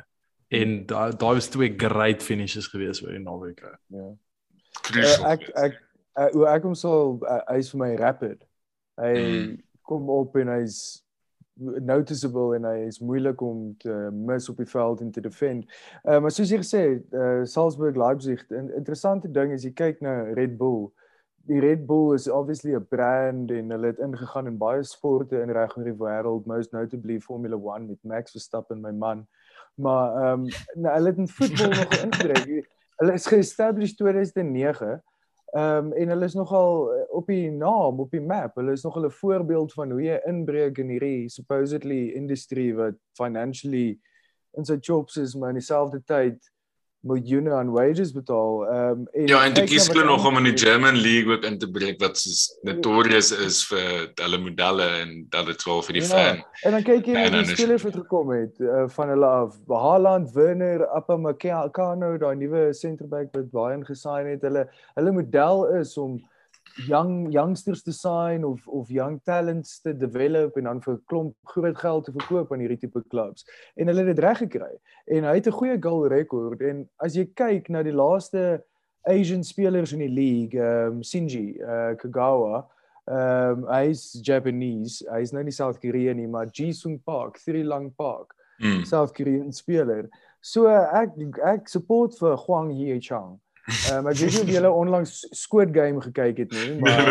En 0.61 0.77
daai 0.89 1.11
daai 1.19 1.33
was 1.37 1.49
twee 1.53 1.73
great 1.77 2.23
finishes 2.25 2.69
gewees 2.71 3.03
oor 3.03 3.11
die 3.13 3.19
naweek. 3.21 3.59
Ja. 3.93 4.07
Crucial. 4.87 5.25
Uh, 5.25 5.33
ek 5.35 5.43
ek 5.67 5.75
uh, 6.15 6.29
hoe 6.37 6.47
ek 6.55 6.63
hom 6.69 6.77
sal 6.77 7.17
uh, 7.27 7.41
hy's 7.51 7.69
vir 7.75 7.83
my 7.83 7.91
rapid. 7.99 8.39
Hy 8.99 9.11
Mm. 9.19 9.51
kom 9.89 10.09
op 10.13 10.35
en 10.37 10.49
hy's 10.55 10.79
noticeable 11.59 12.55
en 12.55 12.63
hy 12.63 12.85
is 12.87 12.99
moeilik 12.99 13.41
om 13.41 13.75
te 13.77 13.93
mis 14.13 14.49
op 14.49 14.57
die 14.57 14.69
veld 14.69 15.01
en 15.01 15.11
te 15.11 15.21
defend. 15.21 15.65
Uh, 16.03 16.19
maar 16.19 16.31
soos 16.31 16.51
jy 16.51 16.61
gesê 16.61 16.81
het, 16.85 17.05
uh, 17.13 17.43
Salzburg 17.43 17.97
Leipzig, 17.99 18.45
'n 18.49 18.71
interessante 18.77 19.31
ding 19.31 19.51
is 19.51 19.63
jy 19.63 19.73
kyk 19.73 20.01
na 20.01 20.21
Red 20.33 20.57
Bull. 20.57 20.89
Die 21.49 21.59
Red 21.59 21.85
Bull 21.85 22.13
is 22.13 22.27
obviously 22.29 22.75
'n 22.75 22.87
brand 22.87 23.51
en 23.51 23.69
hulle 23.71 23.87
het 23.87 23.99
ingegaan 23.99 24.47
in 24.47 24.57
baie 24.57 24.83
sporte 24.83 25.41
in 25.41 25.51
reg 25.51 25.77
oor 25.77 25.83
die 25.83 25.97
wêreld, 25.97 26.45
most 26.45 26.71
notably 26.71 27.19
Formula 27.19 27.57
1 27.57 27.87
met 27.87 28.03
Max 28.03 28.31
Verstappen, 28.31 28.81
my 28.81 28.91
man. 28.91 29.27
Maar 29.75 30.15
ehm 30.15 30.43
um, 30.43 30.47
nou, 30.75 30.95
hulle 30.95 31.09
het 31.09 31.17
in 31.17 31.27
voetbal 31.27 31.69
nog 31.69 31.95
ingebreek. 32.05 32.69
Hulle 32.99 33.13
is 33.13 33.25
ge-established 33.25 33.97
2009. 33.97 35.01
Ehm 35.51 35.85
um, 35.85 35.93
en 35.93 36.09
hulle 36.09 36.25
is 36.25 36.35
nogal 36.37 36.93
eh, 36.93 37.05
op 37.09 37.27
die 37.27 37.51
naam, 37.51 37.99
op 37.99 38.11
die 38.11 38.21
map. 38.21 38.55
Hulle 38.55 38.71
is 38.71 38.83
nogal 38.83 39.05
'n 39.05 39.11
voorbeeld 39.11 39.73
van 39.73 39.91
hoe 39.91 40.01
jy 40.01 40.19
inbreek 40.25 40.77
in 40.77 40.89
hierdie 40.89 41.29
supposedly 41.29 42.09
industrie 42.13 42.75
wat 42.75 42.95
financially 43.17 43.99
in 44.57 44.65
sy 44.65 44.77
jobs 44.81 45.17
is 45.17 45.35
maar 45.35 45.49
in 45.49 45.59
dieselfde 45.61 46.03
tyd 46.03 46.51
miljoene 47.01 47.51
aan 47.55 47.71
wages 47.71 48.11
betaal. 48.11 48.65
Ehm 48.67 49.05
um, 49.11 49.27
Ja, 49.27 49.43
en 49.45 49.53
dit 49.53 49.69
kies 49.69 49.87
hulle 49.87 50.03
nog 50.03 50.25
om 50.27 50.37
in 50.37 50.49
die 50.49 50.57
German 50.57 50.95
League 50.95 51.31
ook 51.31 51.43
in 51.43 51.57
te 51.57 51.69
breek 51.71 51.99
wat 51.99 52.17
soos 52.17 52.57
notorious 52.67 53.31
is 53.31 53.61
vir 53.69 54.09
hulle 54.19 54.39
modelle 54.43 54.87
en 55.01 55.13
dat 55.29 55.45
dit 55.45 55.63
wel 55.63 55.81
vir 55.87 55.99
die 55.99 56.03
ja, 56.03 56.09
fan. 56.09 56.41
En 56.63 56.75
dan 56.77 56.83
kyk 56.83 57.07
jy 57.07 57.21
hoe 57.23 57.31
die 57.37 57.55
spelers 57.55 57.85
wat 57.87 57.95
gekom 58.01 58.33
het 58.35 58.59
uh, 58.59 58.83
van 58.95 59.13
hulle 59.13 59.29
af. 59.43 59.55
Haaland, 59.67 60.33
Werner, 60.35 60.83
Upamecano, 60.97 62.17
daai 62.17 62.35
nuwe 62.35 62.73
center 62.73 63.07
back 63.07 63.31
wat 63.37 63.47
baie 63.55 63.77
ingesign 63.77 64.27
het. 64.33 64.43
Hulle 64.43 64.67
hulle 64.99 65.15
model 65.15 65.65
is 65.79 65.95
om 65.97 66.19
young 66.87 67.31
youngsters 67.31 67.83
te 67.83 67.91
sign 67.91 68.43
of 68.43 68.67
of 68.67 68.89
young 68.89 69.19
talents 69.23 69.81
te 69.81 69.93
develop 69.97 70.57
en 70.57 70.63
dan 70.63 70.81
vir 70.81 70.93
'n 70.93 71.03
klomp 71.05 71.35
groot 71.43 71.77
geld 71.77 72.05
te 72.05 72.11
verkoop 72.11 72.51
aan 72.51 72.59
hierdie 72.59 72.77
tipe 72.77 73.03
clubs. 73.07 73.45
En 73.75 73.87
hulle 73.87 74.05
het 74.05 74.15
dit 74.15 74.25
reg 74.25 74.37
gekry. 74.37 74.73
En 75.05 75.23
hy 75.23 75.35
het 75.35 75.47
'n 75.47 75.59
goeie 75.59 75.77
goal 75.81 76.07
rekord 76.07 76.61
en 76.61 76.89
as 76.97 77.15
jy 77.15 77.25
kyk 77.33 77.69
na 77.69 77.83
die 77.83 77.93
laaste 77.93 78.63
Asian 79.07 79.43
spelers 79.43 79.93
in 79.93 79.99
die 79.99 80.09
league, 80.09 80.59
ehm 80.59 80.99
um, 80.99 81.03
Shinji 81.03 81.57
uh, 81.61 81.95
Kagawa, 81.95 82.65
ehm 83.05 83.63
um, 83.63 83.67
hy's 83.67 84.19
Japanese. 84.21 85.05
Hy's 85.09 85.31
nou 85.31 85.43
nie 85.43 85.51
South 85.55 85.79
Korean 85.79 86.17
nie, 86.17 86.27
maar 86.27 86.47
Jisung 86.51 86.99
Park, 87.03 87.37
Sri 87.37 87.63
Lanka 87.63 87.93
Park. 87.97 88.35
Mm. 88.59 88.83
South 88.85 89.13
Korean 89.13 89.51
speler. 89.51 90.09
So 90.41 90.67
ek 90.67 91.15
ek 91.43 91.69
support 91.71 92.15
vir 92.19 92.35
Hwang 92.45 92.71
Hee-chang. 92.75 93.39
Ehm 93.69 94.05
um, 94.05 94.09
ek 94.09 94.17
weet 94.17 94.33
nie 94.33 94.41
of 94.41 94.51
julle 94.55 94.71
onlangs 94.71 95.19
Squid 95.35 95.73
Game 95.75 96.01
gekyk 96.01 96.43
het 96.43 96.55
nie, 96.57 96.79
maar 96.81 97.05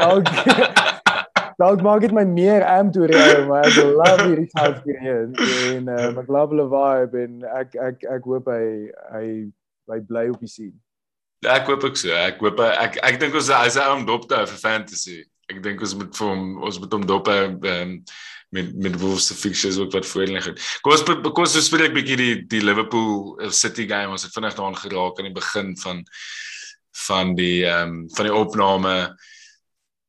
dalk 0.00 0.30
dalk 1.62 1.82
maak 1.86 2.00
dit 2.02 2.14
my 2.14 2.24
meer 2.26 2.64
am 2.66 2.90
toe 2.94 3.06
reë, 3.10 3.42
maar 3.46 3.68
ek 3.68 3.78
love 3.82 4.26
hierdie 4.26 4.48
South 4.50 4.80
Korean 4.86 5.34
en 5.38 5.90
um, 5.92 6.22
ek 6.22 6.32
love 6.32 6.56
hulle 6.56 6.68
vibe 6.72 7.26
en 7.26 7.44
ek 7.60 7.76
ek 7.90 8.08
ek 8.16 8.30
hoop 8.30 8.50
hy 8.50 8.64
hy 9.14 9.26
hy 9.92 10.00
bly 10.08 10.28
op 10.32 10.42
die 10.42 10.50
scene. 10.50 10.78
Ja, 11.42 11.56
ek 11.58 11.70
hoop 11.70 11.84
ook 11.86 11.98
so. 11.98 12.14
Ek 12.14 12.42
hoop 12.42 12.60
ek 12.66 12.98
ek 13.02 13.20
dink 13.22 13.38
ons 13.38 13.50
is 13.50 13.78
hy 13.78 13.86
om 13.92 14.06
dop 14.08 14.28
te 14.30 14.38
hou 14.38 14.48
vir 14.50 14.60
fantasy. 14.62 15.22
Ek 15.52 15.62
dink 15.64 15.80
ons 15.84 15.96
moet 16.00 16.16
vir 16.16 16.28
hom 16.28 16.44
ons 16.62 16.78
moet 16.82 16.94
hom 16.98 17.08
dop 17.08 17.28
ehm 17.28 17.98
met 18.52 18.74
met 18.76 18.98
Wolves 19.00 19.26
se 19.26 19.34
fixtures 19.34 19.78
ook 19.80 19.92
wat 19.96 20.06
voor 20.06 20.28
lê. 20.28 20.40
Kom 20.84 20.92
ons 20.92 21.04
kom 21.04 21.44
ons 21.44 21.64
speel 21.64 21.86
'n 21.88 21.94
bietjie 21.96 22.16
die 22.16 22.34
die 22.46 22.60
Liverpool 22.60 23.40
eh, 23.40 23.50
City 23.50 23.86
game. 23.88 24.12
Ons 24.12 24.26
het 24.28 24.32
vinnig 24.32 24.54
daaraan 24.54 24.76
geraak 24.76 25.18
aan 25.18 25.30
die 25.30 25.40
begin 25.40 25.76
van 25.84 26.04
van 27.06 27.34
die 27.34 27.64
ehm 27.64 27.88
um, 27.88 28.10
van 28.16 28.28
die 28.28 28.34
opname. 28.34 29.16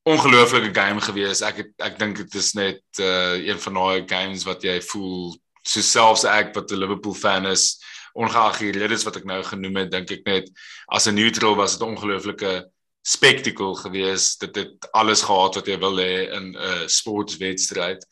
Ongelooflike 0.03 0.73
game 0.75 1.01
gewees. 1.01 1.41
Ek 1.41 1.58
het, 1.58 1.71
ek 1.79 1.99
dink 1.99 2.17
dit 2.17 2.36
is 2.36 2.53
net 2.53 2.84
uh 2.99 3.39
een 3.39 3.60
van 3.60 3.73
daai 3.73 4.03
games 4.08 4.43
wat 4.43 4.63
jy 4.63 4.82
voel 4.91 5.38
so 5.63 5.82
selfs 5.82 6.25
ek 6.27 6.53
wat 6.56 6.71
'n 6.71 6.79
Liverpool 6.84 7.15
fan 7.15 7.45
is, 7.45 7.79
ongeag 8.13 8.60
die 8.60 8.71
redes 8.71 9.03
wat 9.03 9.15
ek 9.15 9.25
nou 9.25 9.41
genoem 9.43 9.75
het, 9.75 9.91
dink 9.91 10.12
ek 10.12 10.25
net 10.25 10.51
as 10.88 11.08
'n 11.08 11.15
neutral 11.15 11.56
was 11.56 11.77
dit 11.77 11.88
'n 11.88 11.95
ongelooflike 11.95 12.72
spektakel 13.03 13.75
geweest 13.75 14.39
dit 14.39 14.55
het 14.55 14.91
alles 14.95 15.21
gehad 15.27 15.57
wat 15.59 15.67
jy 15.67 15.75
wil 15.79 15.99
hê 15.99 16.31
in 16.31 16.53
'n 16.53 16.55
uh, 16.55 16.87
sportwedstryd 16.87 18.05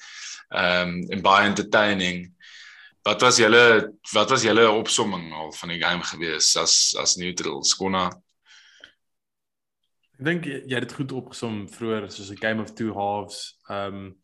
ehm 0.51 0.89
um, 0.89 1.09
en 1.09 1.21
baie 1.21 1.47
entertaining. 1.47 2.27
Wat 3.07 3.21
was 3.21 3.37
julle 3.37 3.93
wat 4.13 4.29
was 4.29 4.43
julle 4.43 4.69
opsomming 4.69 5.31
al 5.33 5.51
van 5.51 5.69
die 5.69 5.79
game 5.79 6.03
gewees 6.03 6.55
as 6.59 6.95
as 6.99 7.15
neutral 7.15 7.63
skona? 7.63 8.09
Ek 10.19 10.25
dink 10.27 10.45
jy 10.45 10.75
het 10.75 10.89
dit 10.89 10.97
goed 10.99 11.11
opgesom 11.11 11.69
vroeër 11.71 12.11
soos 12.11 12.31
'n 12.31 12.43
game 12.43 12.61
of 12.61 12.73
two 12.73 12.93
halves. 12.93 13.57
Ehm 13.69 13.95
um, 13.95 14.15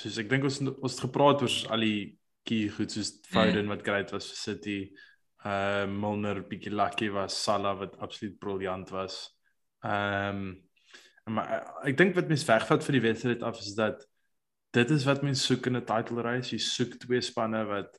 soos 0.00 0.18
ek 0.18 0.30
dink 0.30 0.44
ons 0.44 0.60
ons 0.60 0.92
het 0.92 1.06
gepraat 1.08 1.42
oor 1.42 1.56
al 1.74 1.80
die 1.80 2.16
key 2.46 2.68
goed 2.68 2.92
soos 2.92 3.18
Foden 3.26 3.66
mm. 3.66 3.74
wat 3.74 3.82
great 3.82 4.10
was 4.12 4.30
vir 4.30 4.36
City. 4.36 4.80
Ehm 5.44 5.90
uh, 5.90 6.00
Milner 6.00 6.46
bietjie 6.46 6.72
lucky 6.72 7.10
was, 7.10 7.42
Salah 7.42 7.74
wat 7.78 7.98
absoluut 7.98 8.38
briljant 8.38 8.90
was. 8.90 9.33
Ehm 9.84 10.44
um, 10.44 10.62
maar 11.24 11.62
ek 11.88 11.96
dink 11.96 12.12
wat 12.18 12.28
mense 12.28 12.44
wegvat 12.44 12.84
vir 12.84 12.98
die 12.98 13.06
wedstryd 13.06 13.42
af 13.48 13.56
is 13.56 13.72
dat 13.78 14.02
dit 14.76 14.90
is 14.92 15.06
wat 15.08 15.22
mense 15.24 15.40
soek 15.46 15.70
in 15.70 15.76
'n 15.76 15.86
title 15.88 16.22
race. 16.22 16.52
Jy 16.52 16.60
soek 16.60 16.98
twee 17.00 17.20
spanne 17.20 17.64
wat 17.64 17.96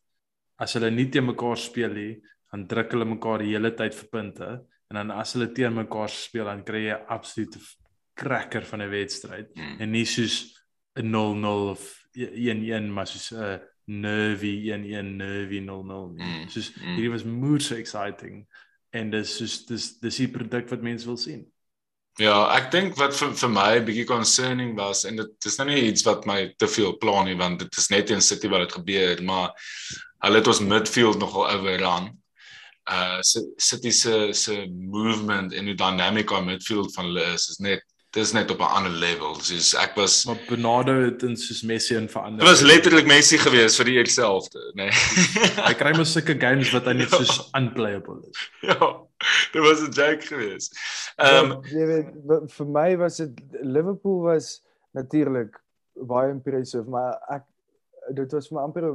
as 0.62 0.74
hulle 0.74 0.92
nie 0.92 1.10
teen 1.10 1.26
mekaar 1.26 1.58
speel 1.58 1.94
nie, 1.94 2.22
dan 2.52 2.68
druk 2.68 2.92
hulle 2.92 3.06
mekaar 3.06 3.40
die 3.44 3.54
hele 3.56 3.72
tyd 3.72 3.96
vir 3.96 4.10
punte 4.12 4.50
en 4.90 5.00
dan 5.00 5.12
as 5.12 5.34
hulle 5.34 5.52
teen 5.52 5.74
mekaar 5.74 6.10
speel 6.10 6.46
dan 6.46 6.64
kry 6.64 6.86
jy 6.86 6.98
absolute 7.10 7.60
cracker 8.16 8.64
van 8.64 8.82
'n 8.82 8.90
wedstryd 8.90 9.50
mm. 9.56 9.82
en 9.82 9.92
nie 9.92 10.06
soos 10.06 10.56
'n 10.96 11.12
0-0 11.12 11.70
of 11.72 11.82
1-1 12.14 12.92
maar 12.92 13.08
soos 13.08 13.32
'n 13.34 13.60
nervy 13.86 14.72
1-1 14.72 15.18
nervy 15.18 15.60
0-0 15.60 16.14
nie. 16.16 16.24
Mm. 16.24 16.48
Soos 16.50 16.72
mm. 16.76 16.96
hierdie 16.96 17.12
was 17.12 17.26
moeë 17.26 17.62
so 17.62 17.76
exciting 17.76 18.46
en 18.92 19.12
dis 19.12 19.38
soos 19.38 19.66
dis 19.66 20.00
dis 20.00 20.18
die 20.24 20.32
produk 20.32 20.70
wat 20.70 20.82
mense 20.82 21.06
wil 21.06 21.18
sien. 21.18 21.46
Ja, 22.22 22.36
ek 22.56 22.70
dink 22.72 22.94
wat 22.96 23.16
vir 23.18 23.34
vir 23.36 23.50
my 23.52 23.72
'n 23.76 23.86
bietjie 23.88 24.08
concerning 24.08 24.76
was 24.78 25.04
en 25.04 25.18
dit 25.20 25.46
is 25.46 25.58
nou 25.60 25.68
nie 25.68 25.82
iets 25.90 26.06
wat 26.08 26.26
my 26.26 26.54
te 26.58 26.68
veel 26.68 26.96
pla 26.98 27.24
nie 27.24 27.36
want 27.36 27.60
dit 27.60 27.78
is 27.78 27.90
net 27.90 28.10
in 28.10 28.22
City 28.22 28.48
wat 28.48 28.64
dit 28.64 28.78
gebeur, 28.78 29.24
maar 29.24 29.52
hulle 30.24 30.40
het 30.40 30.48
ons 30.48 30.62
midfield 30.64 31.20
nogal 31.20 31.50
overrun. 31.50 32.14
Uh 32.88 33.20
City 33.58 33.92
se 33.92 34.32
se 34.34 34.68
movement 34.72 35.54
en 35.54 35.66
die 35.66 35.76
dynamica 35.76 36.40
midfield 36.40 36.94
van 36.96 37.06
hulle 37.06 37.34
is 37.34 37.50
is 37.50 37.60
net 37.60 37.84
dis 38.16 38.32
net 38.32 38.52
op 38.52 38.60
'n 38.60 38.74
ander 38.78 38.92
level. 38.92 39.36
Soos 39.42 39.74
ek 39.76 39.96
was 39.96 40.26
Maar 40.26 40.40
Bernardo 40.48 40.94
het 41.04 41.24
in 41.24 41.36
soos 41.36 41.62
Messi 41.62 41.96
in 41.96 42.10
verander. 42.10 42.40
Dit 42.40 42.50
was 42.50 42.62
letterlik 42.62 43.06
Messi 43.06 43.38
gewees 43.38 43.76
vir 43.76 43.86
die 43.86 43.98
eerselfde, 43.98 44.60
nê. 44.74 44.88
Nee. 44.88 44.92
hy 45.68 45.74
kry 45.74 45.92
mos 45.98 46.14
sulke 46.16 46.40
games 46.40 46.72
wat 46.72 46.86
hy 46.86 46.94
net 46.94 47.10
soos 47.10 47.50
unplayable 47.60 48.22
is. 48.32 48.50
Ja. 48.62 49.06
Dit 49.54 49.62
was 49.62 49.82
'n 49.82 49.92
joke 49.92 50.22
gewees. 50.22 50.72
Ehm 51.18 51.52
um, 51.52 51.64
jy 51.72 51.86
weet 51.92 52.10
vir 52.58 52.68
my 52.68 52.90
was 52.98 53.18
dit 53.18 53.42
Liverpool 53.62 54.22
was 54.22 54.64
natuurlik 54.92 55.62
baie 55.94 56.30
impressive, 56.30 56.90
maar 56.90 57.20
ek 57.30 57.46
dit 58.14 58.32
was 58.32 58.48
vir 58.48 58.58
my 58.58 58.64
amper 58.64 58.90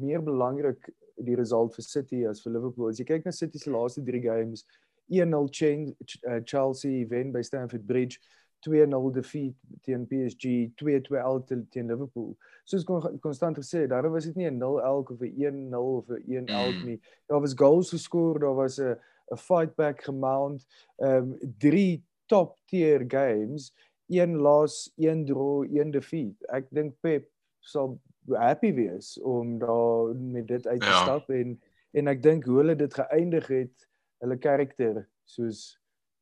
meer 0.00 0.22
belangrik 0.22 0.92
die 1.16 1.36
result 1.36 1.74
vir 1.74 1.84
City 1.84 2.26
as 2.26 2.42
vir 2.44 2.52
Liverpool. 2.52 2.88
As 2.88 2.98
jy 2.98 3.06
kyk 3.08 3.24
na 3.24 3.32
City 3.32 3.58
se 3.58 3.70
laaste 3.70 4.04
3 4.04 4.22
games, 4.22 4.66
1-0 5.10 5.32
uh, 5.34 6.40
Chelsea 6.44 7.04
wen 7.10 7.32
by 7.32 7.42
Stamford 7.42 7.86
Bridge. 7.86 8.20
2-0 8.62 9.10
defeat 9.10 9.56
teen 9.82 10.04
PSG, 10.06 10.70
2-2 10.78 11.18
al 11.18 11.40
teen 11.42 11.88
Liverpool. 11.88 12.36
Soos 12.64 12.84
kon 12.86 13.02
konstant 13.24 13.58
gesê, 13.58 13.88
daar 13.90 14.06
was 14.10 14.28
dit 14.28 14.36
nie 14.36 14.46
'n 14.46 14.60
0-1 14.60 15.10
of 15.10 15.20
'n 15.20 15.32
1-0 15.34 15.74
of 15.74 16.08
'n 16.08 16.46
1-1 16.46 16.46
mm. 16.46 16.86
nie. 16.86 17.00
Daar 17.26 17.40
was 17.40 17.54
goals 17.58 17.90
geskor, 17.90 18.38
daar 18.38 18.54
was 18.54 18.78
'n 18.78 18.96
'n 19.32 19.36
fight 19.36 19.74
back 19.74 20.02
gemount. 20.04 20.66
Ehm 20.96 21.32
um, 21.32 21.36
drie 21.58 22.04
top 22.26 22.58
tier 22.66 23.04
games, 23.08 23.72
een 24.08 24.36
loss, 24.36 24.92
een 24.96 25.24
draw, 25.24 25.64
een 25.64 25.90
defeat. 25.90 26.36
Ek 26.52 26.70
dink 26.70 26.94
Pep 27.00 27.28
sal 27.60 28.00
happy 28.30 28.72
wees 28.74 29.20
om 29.20 29.58
daar 29.58 30.14
met 30.14 30.46
dit 30.48 30.66
uit 30.66 30.80
te 30.80 30.86
ja. 30.86 31.02
stap 31.02 31.30
en 31.30 31.60
en 31.92 32.08
ek 32.08 32.22
dink 32.22 32.44
hoe 32.48 32.56
hulle 32.62 32.76
dit 32.76 32.94
geëindig 32.94 33.46
het, 33.52 33.88
hulle 34.24 34.38
karakter 34.38 35.02
soos 35.24 35.80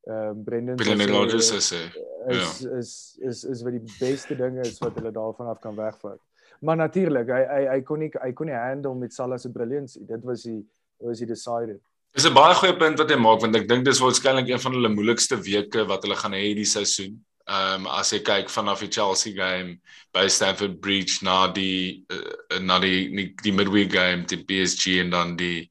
ehm 0.08 0.30
um, 0.32 0.44
Brendan 0.44 0.76
Brendan 0.80 1.12
Rodgers 1.12 1.52
sê 1.52 1.82
is, 2.26 2.60
ja. 2.60 2.70
is 2.78 2.92
is 3.20 3.44
is 3.44 3.62
wat 3.62 3.76
die 3.76 3.96
beste 3.98 4.36
dinge 4.36 4.64
is 4.64 4.78
wat 4.80 4.96
hulle 4.98 5.12
daarvan 5.12 5.46
af 5.52 5.60
kan 5.60 5.76
wegvat. 5.76 6.20
Maar 6.60 6.76
natuurlik, 6.76 7.28
hy 7.28 7.44
hy 7.48 7.62
hy 7.68 7.80
kon 7.88 8.02
nie 8.02 8.10
hy 8.20 8.32
kon 8.36 8.48
nie 8.50 8.56
handle 8.56 8.94
met 8.94 9.14
Salah 9.14 9.38
se 9.38 9.50
brilliance. 9.52 10.00
Dit 10.04 10.24
was 10.24 10.42
die 10.48 10.60
was 11.00 11.18
die 11.18 11.28
decided. 11.28 11.80
Dis 12.12 12.26
'n 12.26 12.34
baie 12.34 12.54
goeie 12.58 12.76
punt 12.76 12.98
wat 12.98 13.10
hy 13.10 13.16
maak 13.16 13.40
want 13.40 13.56
ek 13.56 13.68
dink 13.68 13.84
dis 13.86 14.00
waarskynlik 14.02 14.48
een 14.50 14.62
van 14.62 14.72
hulle 14.74 14.88
moeilikste 14.90 15.36
weke 15.38 15.84
wat 15.86 16.02
hulle 16.02 16.16
gaan 16.18 16.34
hê 16.34 16.40
hierdie 16.48 16.66
seisoen. 16.66 17.20
Ehm 17.46 17.86
um, 17.86 17.86
as 17.86 18.10
jy 18.12 18.18
kyk 18.26 18.50
vanaf 18.50 18.82
die 18.82 18.90
Chelsea 18.90 19.32
game 19.34 19.78
by 20.14 20.26
Stamford 20.28 20.80
Bridge 20.82 21.22
na 21.22 21.46
die 21.54 22.02
uh, 22.10 22.58
na 22.58 22.78
die 22.82 23.08
die, 23.14 23.28
die 23.44 23.54
midweek 23.54 23.92
game 23.94 24.26
teen 24.26 24.42
PSG 24.46 24.98
en 25.04 25.10
dan 25.14 25.36
die 25.38 25.68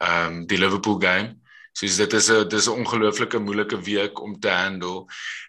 ehm 0.00 0.26
um, 0.26 0.46
die 0.50 0.58
Liverpool 0.58 0.98
game. 0.98 1.36
So 1.72 1.86
dit 1.86 2.18
is 2.18 2.30
'n 2.30 2.48
dis 2.48 2.66
'n 2.68 2.82
ongelooflike 2.82 3.38
moeilike 3.38 3.78
week 3.86 4.20
om 4.22 4.38
te 4.40 4.50
handle. 4.50 5.06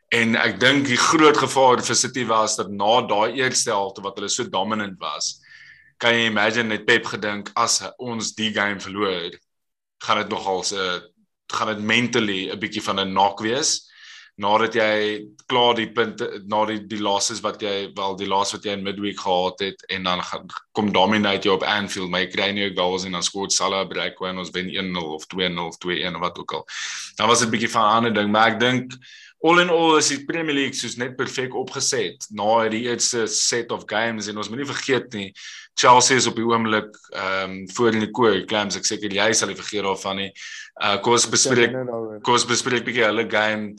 En 0.09 0.35
ek 0.35 0.59
dink 0.59 0.85
die 0.87 1.01
groot 1.01 1.37
gevaar 1.37 1.81
vir 1.81 1.95
City 1.95 2.25
was 2.25 2.55
dat 2.55 2.69
na 2.69 3.01
daai 3.01 3.41
eerste 3.41 3.71
helfte 3.71 4.01
wat 4.01 4.15
hulle 4.15 4.29
so 4.29 4.43
dominant 4.43 4.99
was, 4.99 5.41
kan 5.97 6.13
jy 6.13 6.29
imagine 6.29 6.69
net 6.69 6.85
Pep 6.85 7.05
gedink 7.05 7.51
as 7.55 7.81
ons 7.97 8.35
die 8.35 8.53
game 8.53 8.79
verloor, 8.79 9.31
gaan 10.03 10.17
dit 10.17 10.29
nogal 10.29 10.63
se 10.63 11.11
gaan 11.47 11.67
dit 11.67 11.79
mentally 11.79 12.49
'n 12.51 12.59
bietjie 12.59 12.83
van 12.83 12.99
'n 12.99 13.13
knock 13.13 13.39
wees. 13.39 13.87
nadat 14.37 14.75
jy 14.77 15.25
klaar 15.49 15.73
die 15.73 15.87
punte 15.89 16.27
na 16.45 16.59
die 16.69 16.77
die 16.85 16.99
losses 17.01 17.39
wat 17.41 17.61
jy 17.61 17.89
wel 17.97 18.15
die 18.19 18.27
laaste 18.29 18.57
wat 18.57 18.67
jy 18.67 18.75
in 18.77 18.83
midweek 18.85 19.17
gehad 19.23 19.63
het 19.65 19.81
en 19.89 20.03
dan 20.05 20.21
gaan, 20.21 20.45
kom 20.77 20.91
dominate 20.93 21.49
jy 21.49 21.55
op 21.55 21.65
Anfield, 21.65 22.11
maar 22.13 22.21
jy 22.21 22.29
kry 22.35 22.51
nie 22.53 22.67
jou 22.67 22.75
goals 22.77 23.07
en 23.07 23.17
dan 23.17 23.25
skoot 23.25 23.55
Salah 23.55 23.87
break 23.89 24.21
when 24.21 24.37
ons 24.37 24.53
wen 24.53 24.69
1-0 24.69 25.01
of 25.15 25.25
2-0 25.33 25.57
of 25.65 25.79
2-1 25.81 26.19
of 26.19 26.21
wat 26.21 26.37
ook 26.37 26.53
al. 26.59 26.67
Dan 27.17 27.27
was 27.27 27.39
dit 27.39 27.47
'n 27.47 27.51
bietjie 27.55 27.73
van 27.73 27.81
'n 27.81 27.95
ander 27.97 28.13
ding, 28.13 28.31
maar 28.31 28.51
ek 28.51 28.59
dink 28.59 28.93
all 29.45 29.59
in 29.61 29.69
all 29.69 29.97
is 29.97 30.09
die 30.09 30.25
Premier 30.25 30.55
League 30.55 30.77
soos 30.77 30.97
net 30.97 31.17
perfek 31.17 31.55
opgeset 31.55 32.25
na 32.33 32.67
die 32.73 32.87
eerste 32.87 33.27
set 33.29 33.71
of 33.71 33.85
games 33.89 34.27
en 34.27 34.37
ons 34.41 34.49
moenie 34.49 34.69
vergeet 34.69 35.13
nie 35.13 35.29
Chelsea 35.77 36.17
is 36.17 36.25
op 36.25 36.39
die 36.39 36.45
oomblik 36.45 36.89
ehm 37.13 37.51
um, 37.51 37.69
voor 37.69 37.93
in 37.93 38.01
die 38.07 38.11
koer 38.11 38.41
claims 38.49 38.79
ek 38.79 38.87
seker 38.89 39.13
jy 39.13 39.29
sal 39.37 39.51
nie 39.51 39.59
vergeet 39.59 39.85
daarvan 39.85 40.17
nie. 40.23 40.31
Uh 40.81 40.97
kom 41.05 41.13
ons 41.13 41.27
bespreek 41.29 41.75
kom 42.25 42.33
ons 42.33 42.47
bespreek 42.49 42.85
bietjie 42.87 43.05
hulle 43.05 43.27
game 43.29 43.75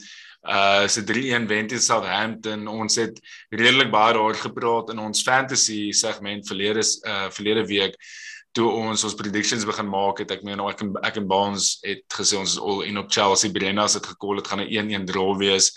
uh 0.47 0.87
se 0.87 1.03
3-1 1.03 1.49
wen 1.51 1.67
teen 1.67 1.83
Southampton. 1.83 2.63
Ons 2.71 2.95
het 3.01 3.19
redelik 3.51 3.91
baie 3.91 4.15
daar 4.15 4.39
gepraat 4.45 4.93
in 4.95 5.03
ons 5.09 5.25
fantasy 5.27 5.91
segment 5.91 6.47
verlede 6.47 6.85
uh 7.03 7.27
verlede 7.35 7.67
week 7.67 7.99
toe 8.57 8.67
ons 8.69 9.03
ons 9.03 9.15
predictions 9.15 9.65
begin 9.65 9.89
maak 9.89 10.19
het. 10.23 10.31
Ek 10.31 10.43
meen 10.43 10.59
ek 10.65 10.83
en 10.85 10.93
ek 11.05 11.21
en 11.21 11.27
Baans 11.29 11.77
het 11.85 12.05
gesê 12.13 12.37
ons 12.39 12.57
is 12.57 12.59
all 12.59 12.83
in 12.87 12.97
op 13.01 13.11
Chelsea. 13.11 13.51
Brenna's 13.51 13.97
het 13.97 14.05
gekol 14.05 14.41
dit 14.41 14.47
gaan 14.47 14.61
'n 14.61 14.69
1-1 14.69 15.05
draw 15.05 15.37
wees. 15.37 15.71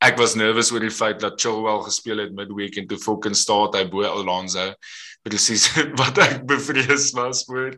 Ek 0.00 0.18
was 0.18 0.34
nervous 0.34 0.72
oor 0.72 0.80
die 0.80 0.90
feit 0.90 1.20
dat 1.20 1.40
Chilwell 1.40 1.82
gespeel 1.84 2.18
het 2.18 2.32
midweek 2.34 2.76
en 2.76 2.86
toe 2.86 2.98
fucking 2.98 3.36
staat 3.36 3.74
hy 3.74 3.84
bo 3.88 4.04
Alonso. 4.04 4.74
Presies 5.22 5.68
wat 6.00 6.18
ek 6.18 6.46
bevrees 6.46 7.12
was 7.12 7.44
voor. 7.44 7.76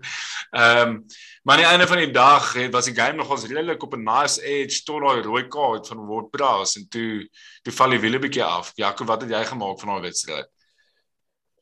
Ehm 0.52 0.88
um, 0.88 1.06
Maar 1.46 1.54
aan 1.54 1.62
die 1.62 1.70
einde 1.70 1.86
van 1.86 1.96
die 1.96 2.10
dag 2.10 2.52
het 2.52 2.72
was 2.72 2.84
die 2.84 2.94
game 2.94 3.14
nog 3.14 3.30
ons 3.30 3.44
redelik 3.46 3.82
op 3.82 3.94
'n 3.94 4.02
nice 4.02 4.42
edge 4.42 4.82
tot 4.82 5.00
daai 5.00 5.22
rooi 5.22 5.46
kaart 5.46 5.86
van 5.86 6.06
WordPress 6.06 6.76
en 6.76 6.88
toe 6.88 7.28
toe 7.62 7.72
val 7.72 7.90
die 7.90 8.00
wiele 8.00 8.18
bietjie 8.18 8.44
af. 8.44 8.72
Jaco, 8.74 9.04
wat 9.04 9.20
het 9.20 9.30
jy 9.30 9.44
gemaak 9.44 9.78
van 9.80 9.88
daai 9.88 10.00
wedstryd? 10.00 10.48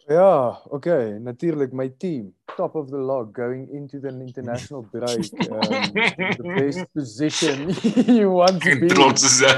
Ja, 0.09 0.61
okay, 0.69 1.19
natuurlik 1.19 1.73
my 1.73 1.89
team, 1.89 2.35
top 2.57 2.75
of 2.75 2.91
the 2.91 2.97
log 2.97 3.33
going 3.33 3.69
into 3.73 3.99
the 3.99 4.09
international 4.09 4.83
break. 4.93 5.33
Um, 5.49 5.61
the 6.37 6.55
best 6.57 6.85
position 6.93 7.75
you 8.15 8.31
want 8.31 8.63
to 8.63 8.81
be. 8.81 8.89
Trots 8.89 9.23
te 9.23 9.29
sê. 9.29 9.55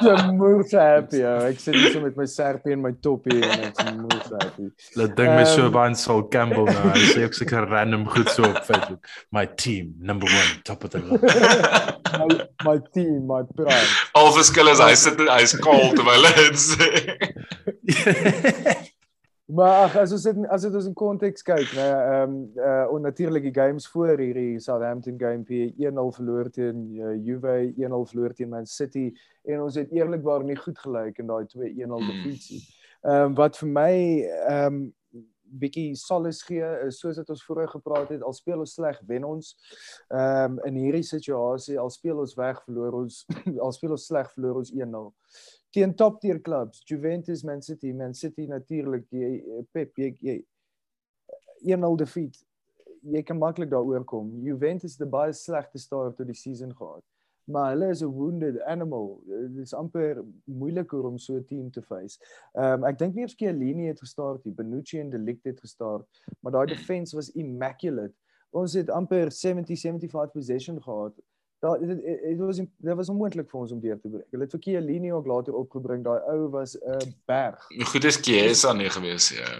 Ja, 0.00 0.32
moes 0.32 0.72
happy. 0.72 1.20
Ja. 1.20 1.34
Ek 1.44 1.60
sit 1.60 1.76
hier 1.76 1.92
so 1.92 2.00
met 2.00 2.16
my 2.16 2.24
serpie 2.24 2.72
en 2.72 2.80
my 2.86 2.94
toppie 3.04 3.36
en 3.36 3.66
ek 3.68 3.76
is 3.84 3.92
moes 4.00 4.32
happy. 4.40 4.70
Laat 4.96 5.12
ding 5.20 5.34
my 5.34 5.44
so 5.44 5.68
baie 5.68 5.92
sal 6.00 6.24
gamble 6.32 6.64
nou. 6.70 6.88
Hy 6.96 7.04
sê 7.12 7.28
ek 7.28 7.36
seker 7.36 7.68
random 7.68 8.08
goed 8.16 8.32
so 8.32 8.48
op 8.48 8.64
Facebook. 8.64 9.04
My 9.28 9.44
team, 9.44 9.92
number 10.00 10.32
1, 10.32 10.64
top 10.64 10.88
of 10.88 10.96
the 10.96 11.04
log. 11.04 11.20
my, 12.16 12.28
my 12.64 12.78
team, 12.96 13.28
my 13.28 13.44
pride. 13.52 13.92
Al 14.16 14.32
verskil 14.40 14.72
is 14.72 14.80
hy 14.80 14.94
sit 14.96 15.20
hy's 15.28 15.52
kaal 15.60 15.92
terwyl 15.92 16.32
hy 16.32 16.34
dit 16.40 16.64
sê. 16.64 16.90
Maar 19.46 19.84
ag 19.84 19.96
as 19.96 20.10
ons 20.10 20.24
dit 20.26 20.46
as 20.50 20.64
dit 20.66 20.74
ons 20.74 20.86
in 20.88 20.94
konteks 20.98 21.44
kyk, 21.46 21.68
nê, 21.78 21.84
ehm 21.86 22.32
uh 22.58 22.94
en 22.96 23.04
natuurlik 23.06 23.44
die 23.46 23.54
games 23.54 23.84
voor 23.92 24.18
hierdie 24.18 24.58
Southampton 24.58 25.18
game 25.20 25.44
P 25.46 25.68
1-0 25.78 26.08
verloor 26.16 26.50
teen 26.50 26.80
uh, 26.98 27.12
Juve, 27.14 27.54
1-0 27.78 28.00
verloor 28.10 28.34
teen 28.34 28.50
Man 28.50 28.66
City 28.66 29.12
en 29.46 29.62
ons 29.62 29.78
het 29.78 29.92
eerlikwaar 29.94 30.42
nie 30.42 30.56
goed 30.58 30.78
gelyk 30.82 31.20
in 31.22 31.30
daai 31.30 31.46
2-1-0 31.52 31.62
hmm. 31.78 32.08
defeatie. 32.10 32.58
Ehm 33.06 33.30
um, 33.30 33.36
wat 33.38 33.58
vir 33.62 33.70
my 33.70 33.92
ehm 34.26 34.80
um, 34.80 34.80
bietjie 35.46 35.94
solace 35.94 36.42
gee 36.42 36.66
is 36.88 36.98
soos 36.98 37.20
wat 37.22 37.30
ons 37.30 37.44
vroeër 37.46 37.70
gepraat 37.70 38.10
het, 38.10 38.22
al 38.26 38.34
speel 38.34 38.64
ons 38.64 38.74
sleg, 38.74 38.98
wen 39.06 39.24
ons. 39.24 39.52
Ehm 40.10 40.56
um, 40.56 40.58
in 40.66 40.82
hierdie 40.82 41.06
situasie, 41.06 41.78
al 41.78 41.94
speel 41.94 42.18
ons 42.18 42.34
weg, 42.34 42.58
verloor 42.66 42.98
ons, 43.04 43.22
al 43.68 43.78
speel 43.78 43.94
ons 43.94 44.10
sleg, 44.10 44.26
verloor 44.34 44.64
ons 44.64 44.74
1-0 44.74 45.06
teen 45.76 45.94
top 45.94 46.20
tier 46.20 46.38
clubs, 46.40 46.80
Juventus, 46.88 47.42
Man 47.44 47.62
City, 47.62 47.92
Man 47.92 48.14
City 48.14 48.46
natuurlik, 48.48 49.04
jy 49.12 49.62
Pep, 49.76 49.98
jy, 50.00 50.12
jy 50.24 50.36
1-0 51.76 51.98
defeat. 52.00 52.38
Jy 53.06 53.22
kan 53.26 53.38
maklik 53.38 53.70
daaroor 53.70 54.06
kom. 54.08 54.32
Juventus 54.42 54.96
het 54.98 55.10
baie 55.12 55.34
slegte 55.36 55.78
start 55.78 56.16
tot 56.18 56.30
die 56.30 56.38
season 56.38 56.72
gehad. 56.74 57.04
Maar 57.46 57.74
hulle 57.74 57.90
is 57.94 58.02
'n 58.02 58.10
wounded 58.10 58.60
animal. 58.62 59.20
Dit 59.26 59.62
is 59.66 59.74
amper 59.74 60.24
moeiliker 60.44 61.04
om 61.06 61.18
so 61.18 61.36
'n 61.36 61.44
team 61.44 61.70
te 61.70 61.82
face. 61.82 62.18
Ehm 62.54 62.82
um, 62.82 62.84
ek 62.84 62.98
dink 62.98 63.14
nie 63.14 63.24
of 63.24 63.34
Chiellini 63.34 63.86
het 63.86 64.00
gestart 64.00 64.44
nie, 64.44 64.54
Benucci 64.54 64.98
en 64.98 65.10
De 65.10 65.18
Ligt 65.18 65.44
het 65.44 65.60
gestart, 65.60 66.06
maar 66.40 66.52
daai 66.52 66.66
defense 66.66 67.14
was 67.14 67.30
immaculate. 67.30 68.14
Ons 68.50 68.72
het 68.72 68.90
amper 68.90 69.30
70 69.32 69.78
75 69.78 70.32
possession 70.32 70.82
gehad 70.82 71.14
daar 71.58 71.78
dit 71.80 72.02
dit 72.22 72.38
was 72.38 72.56
dit 72.56 72.94
was 72.94 73.08
onmoontlik 73.08 73.50
vir 73.50 73.60
ons 73.60 73.72
om 73.72 73.80
deur 73.80 74.00
te 74.00 74.08
breek. 74.08 74.26
Hulle 74.30 74.44
het 74.44 74.54
vir 74.56 74.62
Chiellini 74.66 75.12
ook 75.12 75.26
later 75.26 75.54
opgebring. 75.54 76.04
Daai 76.04 76.20
ou 76.32 76.48
was 76.50 76.76
'n 76.76 76.92
uh, 76.92 77.12
berg. 77.24 77.66
Goed 77.92 78.04
is 78.04 78.20
Chiesa 78.20 78.72
nie 78.72 78.90
gewees 78.90 79.28
ja. 79.28 79.58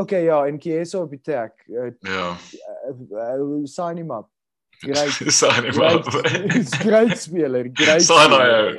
Okay 0.00 0.22
ja, 0.24 0.46
en 0.46 0.60
Chiesa 0.60 1.00
op 1.02 1.10
die 1.10 1.20
tag. 1.20 1.50
Uh, 1.66 1.90
ja. 2.00 2.36
Uh, 3.10 3.40
uh, 3.40 3.64
sign 3.64 3.96
him 3.96 4.10
up. 4.10 4.28
Great. 4.80 5.10
sign 5.40 5.64
him 5.64 5.72
great, 5.72 6.06
up. 6.06 6.26
great 6.86 7.18
speler. 7.18 7.68
Great. 7.72 8.02
Sign 8.02 8.30
hom. 8.30 8.78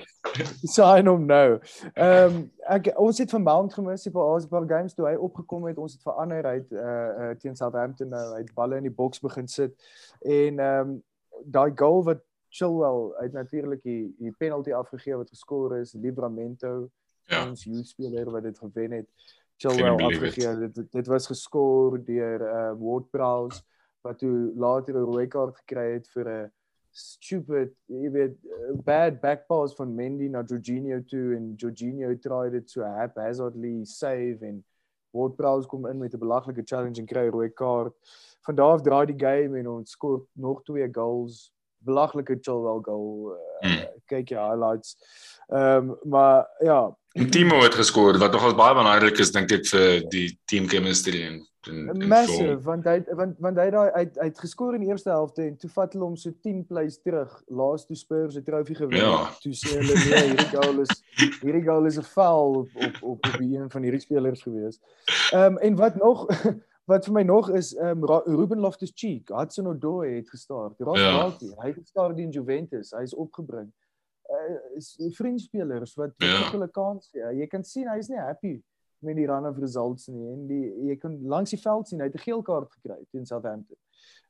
Sign 0.64 1.08
hom 1.08 1.26
nou. 1.26 1.60
Ehm 1.94 2.36
um, 2.36 2.52
ek 2.72 2.92
ons 2.96 3.18
het 3.18 3.30
van 3.30 3.44
Mount 3.44 3.74
gemis 3.74 4.08
op 4.08 4.16
al 4.16 4.40
'n 4.40 4.48
paar 4.48 4.66
games 4.68 4.94
toe 4.94 5.08
hy 5.08 5.16
opgekom 5.16 5.68
het. 5.68 5.78
Ons 5.78 5.94
het 5.94 6.02
verander 6.02 6.48
hy 6.48 6.56
het 6.58 6.72
uh, 6.72 6.82
uh 6.82 7.36
teen 7.38 7.56
Southampton 7.56 8.10
nou 8.10 8.26
hy 8.34 8.42
het 8.42 8.54
balle 8.54 8.78
in 8.78 8.88
die 8.90 8.98
boks 8.98 9.20
begin 9.20 9.48
sit 9.48 9.74
en 10.22 10.60
ehm 10.60 10.80
um, 10.80 11.04
daai 11.46 11.72
goal 11.76 12.04
wat 12.04 12.22
Chilwell 12.52 13.14
het 13.24 13.32
natuurlik 13.32 13.84
die 13.84 14.16
die 14.20 14.32
penalty 14.38 14.74
afgegee 14.76 15.16
wat 15.16 15.30
geskor 15.30 15.78
is, 15.78 15.94
Livramento, 15.94 16.90
ja. 17.32 17.46
ons 17.48 17.64
youth 17.64 17.88
speler 17.88 18.32
wat 18.32 18.44
dit 18.44 18.58
gewen 18.60 18.92
het. 18.92 19.08
Chilwell 19.56 19.96
afgegee. 19.96 20.56
Dit 20.68 20.92
dit 20.92 21.08
was 21.08 21.30
geskor 21.32 21.96
deur 22.04 22.44
uh 22.48 22.72
Ward-Prowse 22.80 23.62
wat 24.04 24.20
toe 24.20 24.52
later 24.56 24.98
'n 24.98 25.06
rooi 25.08 25.28
kaart 25.28 25.56
gekry 25.64 25.94
het 25.94 26.10
vir 26.12 26.28
'n 26.30 26.52
stupid, 26.92 27.72
jy 27.88 28.12
weet, 28.12 28.36
bad 28.84 29.22
back 29.22 29.48
pass 29.48 29.76
van 29.76 29.96
Mendy 29.96 30.28
na 30.28 30.44
Jorginho 30.44 31.00
toe 31.08 31.36
en 31.36 31.54
Jorginho 31.56 32.16
tried 32.20 32.54
it 32.54 32.68
to 32.68 32.84
haphazardly 32.84 33.86
save 33.86 34.44
en 34.44 34.64
Ward-Prowse 35.12 35.68
kom 35.68 35.88
in 35.88 35.98
met 35.98 36.14
'n 36.14 36.20
belaglike 36.20 36.64
challenge 36.66 37.00
en 37.00 37.06
kry 37.06 37.28
'n 37.28 37.32
rooi 37.32 37.50
kaart. 37.50 37.96
Van 38.42 38.56
daar 38.56 38.74
af 38.74 38.82
draai 38.82 39.06
die 39.06 39.26
game 39.26 39.60
en 39.60 39.68
ons 39.68 39.92
skor 39.92 40.28
nog 40.34 40.64
twee 40.64 40.90
goals 40.92 41.54
belaglike 41.88 42.39
Chilwell 42.41 42.82
goal 42.86 43.36
uh, 43.36 43.70
mm. 43.70 43.86
kyk 44.12 44.34
jy 44.34 44.39
highlights. 44.39 44.98
Ehm 45.52 45.91
um, 45.91 45.96
maar 46.04 46.48
ja, 46.63 46.82
Timo 47.12 47.62
het 47.62 47.76
geskoor 47.76 48.17
wat 48.17 48.32
nogals 48.32 48.56
baie 48.56 48.76
belangrik 48.76 49.17
is 49.20 49.34
dink 49.36 49.52
ek 49.52 49.65
vir 49.67 50.06
die 50.13 50.28
team 50.48 50.70
chemistry 50.72 51.26
en 51.28 51.41
massive 52.08 52.62
want 52.63 52.88
hy 52.89 53.02
want 53.13 53.36
want 53.44 53.60
hy 53.60 53.67
daai 53.74 53.89
hy, 53.94 54.06
hy 54.15 54.28
het 54.30 54.39
geskoor 54.39 54.78
in 54.78 54.86
die 54.86 54.89
eerste 54.89 55.12
helfte 55.12 55.44
en 55.44 55.58
toe 55.60 55.70
vat 55.76 55.94
hulle 55.94 56.08
hom 56.08 56.15
so 56.17 56.32
10 56.48 56.63
plays 56.70 56.98
terug 57.04 57.36
laas 57.52 57.86
toe 57.86 58.00
Spurs 58.00 58.34
se 58.34 58.41
trofee 58.48 58.80
gewen 58.80 58.98
ja. 58.98 59.28
toe 59.44 59.52
sê 59.54 59.76
hulle 59.76 59.98
nee 60.06 60.24
hierdie 60.32 60.48
goal 60.56 60.82
is 60.86 60.96
hierdie 61.44 61.63
goal 61.67 61.86
is 61.91 62.00
'n 62.00 62.08
foul 62.15 62.62
op 62.63 62.80
op 62.88 62.98
op 63.04 63.30
op 63.34 63.39
een 63.44 63.70
van 63.70 63.84
hierdie 63.84 64.02
spelers 64.02 64.41
gewees. 64.48 64.80
Ehm 65.34 65.54
um, 65.54 65.58
en 65.58 65.76
wat 65.76 66.00
nog 66.00 66.26
wat 66.91 67.06
vir 67.08 67.15
my 67.15 67.23
nog 67.23 67.49
is 67.56 67.71
um, 67.80 68.04
Ruben 68.06 68.60
Loftus-Cheek, 68.60 69.32
Hudson 69.36 69.69
Odoi 69.71 70.15
het 70.17 70.30
gestaar. 70.30 70.73
Ross 70.77 70.99
ja. 70.99 71.13
Barkley, 71.17 71.54
hy 71.62 71.69
het 71.71 71.80
gestaar 71.80 72.17
in 72.19 72.34
Juventus. 72.36 72.91
Hy 72.95 73.06
is 73.08 73.15
opgebring. 73.15 73.69
Uh, 74.32 74.58
is 74.80 74.93
vriendspelers 75.17 75.95
wat 75.99 76.13
ja. 76.23 76.38
hulle 76.51 76.67
kans 76.71 77.10
gee. 77.12 77.19
Ja, 77.19 77.32
jy 77.36 77.47
kan 77.51 77.65
sien 77.67 77.89
hy 77.91 77.97
is 77.99 78.12
nie 78.12 78.19
happy 78.19 78.54
met 79.01 79.17
die 79.17 79.25
run 79.27 79.47
of 79.49 79.58
results 79.60 80.08
nie 80.13 80.27
en 80.30 80.45
die 80.47 80.62
jy 80.91 80.95
kan 81.01 81.17
langs 81.27 81.51
die 81.51 81.60
veld 81.60 81.89
sien 81.89 82.04
hy 82.04 82.08
het 82.08 82.15
'n 82.15 82.23
geel 82.27 82.43
kaart 82.45 82.69
gekry 82.77 82.99
teen 83.12 83.25
Southampton. 83.25 83.77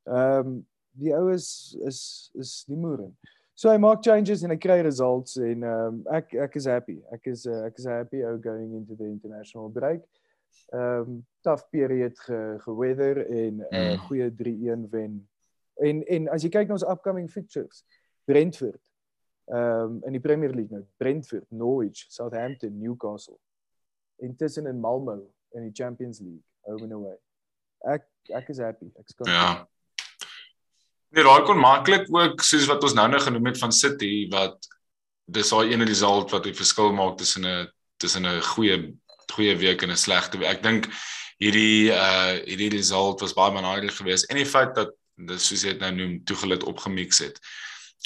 Ehm 0.08 0.48
um, 0.48 0.56
die 0.98 1.14
ou 1.16 1.30
is 1.32 1.78
is 1.88 2.32
is 2.40 2.64
die 2.68 2.78
moer. 2.78 3.06
So 3.54 3.70
hy 3.70 3.78
maak 3.78 4.02
changes 4.04 4.44
en 4.44 4.50
hy 4.50 4.58
kry 4.58 4.80
results 4.82 5.36
en 5.38 5.64
ehm 5.64 6.00
um, 6.00 6.02
ek 6.16 6.34
ek 6.48 6.56
is 6.56 6.66
happy. 6.66 6.98
Ek 7.12 7.28
is 7.28 7.46
uh, 7.46 7.66
ek 7.68 7.78
is 7.78 7.86
happy 7.86 8.24
ou 8.24 8.40
going 8.40 8.74
into 8.80 8.96
the 8.96 9.06
international 9.06 9.70
break 9.70 10.02
ehm 10.72 11.02
um, 11.02 11.22
tough 11.42 11.70
period 11.70 12.20
ge 12.20 12.56
geweather 12.58 13.26
en 13.26 13.56
'n 13.56 13.66
uh, 13.70 13.92
mm. 13.92 13.98
goeie 13.98 14.30
3-1 14.32 14.90
wen. 14.90 15.30
En 15.76 16.06
en 16.06 16.30
as 16.30 16.44
jy 16.44 16.50
kyk 16.50 16.68
na 16.68 16.74
ons 16.74 16.88
upcoming 16.88 17.30
fixtures, 17.30 17.84
Brentford 18.26 18.82
ehm 19.52 19.84
um, 19.84 20.00
in 20.04 20.12
die 20.12 20.22
Premier 20.24 20.54
League 20.54 20.72
nou, 20.72 20.86
Brentford, 20.98 21.46
Norwich, 21.50 22.06
Southampton, 22.08 22.78
Newcastle. 22.78 23.40
Intussen 24.16 24.66
in 24.66 24.80
Malmo 24.80 25.34
in 25.52 25.62
die 25.62 25.74
Champions 25.74 26.20
League, 26.20 26.44
home 26.62 26.84
and 26.84 26.94
away. 26.94 27.18
Ek 27.80 28.06
ek 28.30 28.50
is 28.50 28.62
happy. 28.62 28.92
Ek 29.00 29.10
skop. 29.10 29.28
Ja. 29.28 29.68
Nee, 31.12 31.26
raak 31.28 31.44
kon 31.50 31.60
maklik 31.60 32.08
ook 32.08 32.44
soos 32.48 32.70
wat 32.70 32.84
ons 32.88 32.96
nou 32.96 33.08
nou 33.12 33.20
genoem 33.20 33.52
het 33.52 33.60
van 33.60 33.74
City 33.76 34.30
wat 34.32 34.70
dis 35.32 35.52
daai 35.52 35.74
ene 35.74 35.88
result 35.90 36.32
wat 36.32 36.46
die 36.48 36.56
verskil 36.56 36.94
maak 36.96 37.18
tussen 37.20 37.44
'n 37.46 37.68
tussen 38.00 38.26
'n 38.26 38.42
goeie 38.54 38.78
goeie 39.34 39.56
week 39.58 39.82
en 39.82 39.92
'n 39.92 39.98
slegte 39.98 40.38
week. 40.38 40.56
Ek 40.56 40.64
dink 40.64 40.88
hierdie 41.42 41.92
uh 41.92 42.38
hierdie 42.46 42.72
result 42.78 43.22
was 43.26 43.34
baie 43.38 43.54
belangrik 43.56 43.96
geweest 43.98 44.30
en 44.30 44.40
die 44.40 44.48
feit 44.48 44.76
dat 44.78 44.94
dis 45.30 45.48
soos 45.50 45.66
jy 45.66 45.76
dit 45.76 45.84
nou 45.84 45.92
noem 45.98 46.16
toegelid 46.26 46.64
opgemix 46.70 47.22
het. 47.26 47.42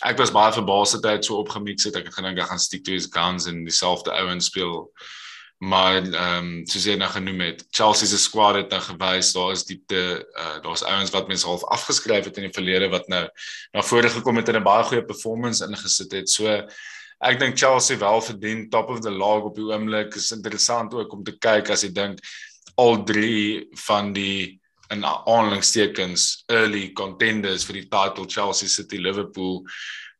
ek 0.04 0.18
was 0.20 0.34
baie 0.36 0.52
verbaas 0.52 0.92
dat 0.98 1.06
hy 1.08 1.14
dit 1.20 1.28
so 1.30 1.38
opgemix 1.40 1.86
het. 1.88 1.96
Ek 1.96 2.10
het 2.10 2.18
gedink 2.18 2.40
hy 2.42 2.48
gaan 2.50 2.60
stick 2.60 2.84
to 2.84 2.92
his 2.92 3.08
guns 3.12 3.46
en 3.48 3.62
dieselfde 3.64 4.12
ouens 4.12 4.50
speel. 4.52 4.90
Maar 5.64 6.02
ehm 6.02 6.48
um, 6.48 6.50
soos 6.68 6.84
jy 6.84 6.98
nou 7.00 7.08
genoem 7.14 7.46
het, 7.46 7.62
Chelsea 7.72 8.10
se 8.12 8.18
squad 8.20 8.58
het 8.60 8.74
nou 8.76 8.82
gewys 8.84 9.32
daar 9.34 9.54
is 9.54 9.64
diepte 9.64 10.02
uh, 10.36 10.58
daar's 10.66 10.84
ouens 10.84 11.14
wat 11.16 11.32
mense 11.32 11.48
half 11.48 11.64
afgeskryf 11.72 12.28
het 12.28 12.42
in 12.42 12.50
die 12.50 12.58
verlede 12.58 12.90
wat 12.92 13.08
nou 13.08 13.24
na 13.72 13.86
vore 13.88 14.12
gekom 14.12 14.36
het 14.36 14.52
en 14.52 14.60
'n 14.60 14.68
baie 14.68 14.84
goeie 14.84 15.06
performance 15.06 15.64
ingesit 15.64 16.12
het. 16.12 16.30
So 16.30 16.52
ek 17.24 17.40
dink 17.40 17.58
Chelsea 17.58 17.98
wel 17.98 18.22
verdien 18.22 18.70
top 18.70 18.90
of 18.90 19.00
the 19.00 19.12
log 19.12 19.48
op 19.48 19.56
die 19.56 19.64
oomblik. 19.72 20.16
Is 20.16 20.32
interessant 20.32 20.94
ook 20.94 21.14
om 21.14 21.24
te 21.24 21.38
kyk 21.40 21.70
as 21.70 21.84
jy 21.84 21.92
dink 21.94 22.20
al 22.76 23.04
drie 23.04 23.68
van 23.88 24.14
die 24.14 24.62
in 24.94 25.06
aanhalingstekens 25.06 26.44
early 26.52 26.92
contenders 26.94 27.66
vir 27.66 27.82
die 27.82 27.88
title 27.90 28.28
Chelsea 28.30 28.70
City 28.70 29.00
Liverpool 29.02 29.64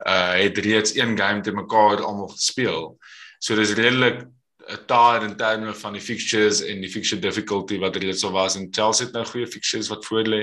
uh 0.06 0.34
het 0.36 0.58
reeds 0.58 0.96
een 0.96 1.18
game 1.18 1.42
te 1.42 1.54
mekaar 1.56 2.04
almal 2.04 2.28
gespeel. 2.34 2.96
So 3.40 3.56
dis 3.56 3.76
redelik 3.78 4.26
'n 4.68 4.86
taar 4.88 5.24
in 5.24 5.36
terme 5.38 5.74
van 5.74 5.94
die 5.94 6.02
fixtures 6.02 6.62
en 6.62 6.82
die 6.82 6.90
fixture 6.90 7.22
difficulty 7.22 7.78
wat 7.80 7.96
reeds 7.96 8.22
so 8.22 8.32
was 8.32 8.56
en 8.56 8.68
Chelsea 8.72 9.06
het 9.06 9.14
nou 9.14 9.26
goeie 9.26 9.48
fixtures 9.48 9.88
wat 9.88 10.06
voor 10.06 10.26
lê. 10.26 10.42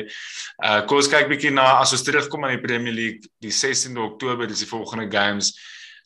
Uh 0.64 0.80
kom 0.86 0.96
ons 0.96 1.10
kyk 1.10 1.28
bietjie 1.28 1.50
na 1.50 1.80
as 1.80 1.92
ons 1.92 2.02
terugkom 2.06 2.44
aan 2.44 2.56
die 2.56 2.66
Premier 2.66 2.94
League 2.94 3.28
die 3.42 3.50
16de 3.52 3.98
Oktober 3.98 4.46
dis 4.46 4.62
die 4.62 4.70
volgende 4.70 5.10
games 5.10 5.52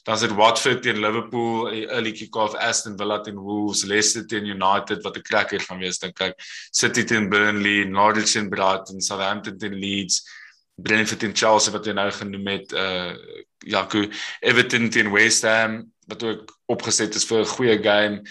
dan 0.06 0.18
sit 0.18 0.30
Watford 0.38 0.82
teen 0.82 1.00
Liverpool, 1.02 1.66
early 1.90 2.12
kick-off 2.12 2.54
Aston 2.54 2.96
Villa 2.96 3.18
teen 3.20 3.38
Wolves, 3.42 3.84
Leicester 3.84 4.22
teen 4.26 4.46
United 4.46 5.02
wat 5.02 5.16
'n 5.16 5.22
cracker 5.22 5.60
gaan 5.60 5.80
wees 5.82 5.98
dink 5.98 6.20
ek. 6.20 6.38
City 6.70 7.02
teen 7.04 7.28
Burnley, 7.28 7.84
Norwich 7.84 8.32
teen 8.32 8.48
Brighton, 8.48 9.00
Southampton 9.00 9.58
teen 9.58 9.74
Leeds, 9.74 10.22
Brentford 10.78 11.20
teen 11.20 11.34
Chelsea 11.34 11.72
wat 11.72 11.86
jy 11.86 11.92
nou 11.92 12.10
genoem 12.10 12.46
het, 12.46 12.72
uh 12.72 13.16
Jaco, 13.66 14.06
Everton 14.40 14.90
teen 14.90 15.10
West 15.10 15.42
Ham 15.42 15.90
wat 16.06 16.22
ook 16.22 16.54
opgeset 16.70 17.14
is 17.14 17.26
vir 17.26 17.40
'n 17.40 17.54
goeie 17.56 17.78
game. 17.82 18.22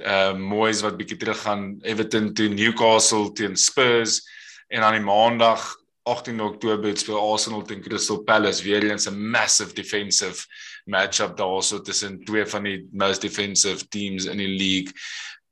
Uh 0.00 0.32
Moyes 0.32 0.80
wat 0.80 0.96
bietjie 0.96 1.18
terug 1.18 1.42
gaan 1.44 1.78
Everton 1.82 2.32
teen 2.32 2.54
Newcastle 2.54 3.32
teen 3.32 3.56
Spurs 3.56 4.22
en 4.68 4.82
aan 4.82 4.96
die 4.96 5.04
Maandag 5.04 5.76
18 6.08 6.40
Oktober 6.40 6.96
speel 6.96 7.20
Arsenal 7.20 7.62
teen 7.62 7.82
Crystal 7.82 8.22
Palace 8.24 8.64
weer 8.64 8.90
eens 8.90 9.06
'n 9.10 9.30
massive 9.30 9.74
defensive 9.74 10.46
matchup 10.88 11.36
daarso 11.38 11.80
tussen 11.84 12.18
twee 12.24 12.46
van 12.46 12.66
die 12.68 12.78
most 12.92 13.22
defensive 13.22 13.88
teams 13.88 14.26
in 14.26 14.40
die 14.42 14.50
league. 14.50 14.94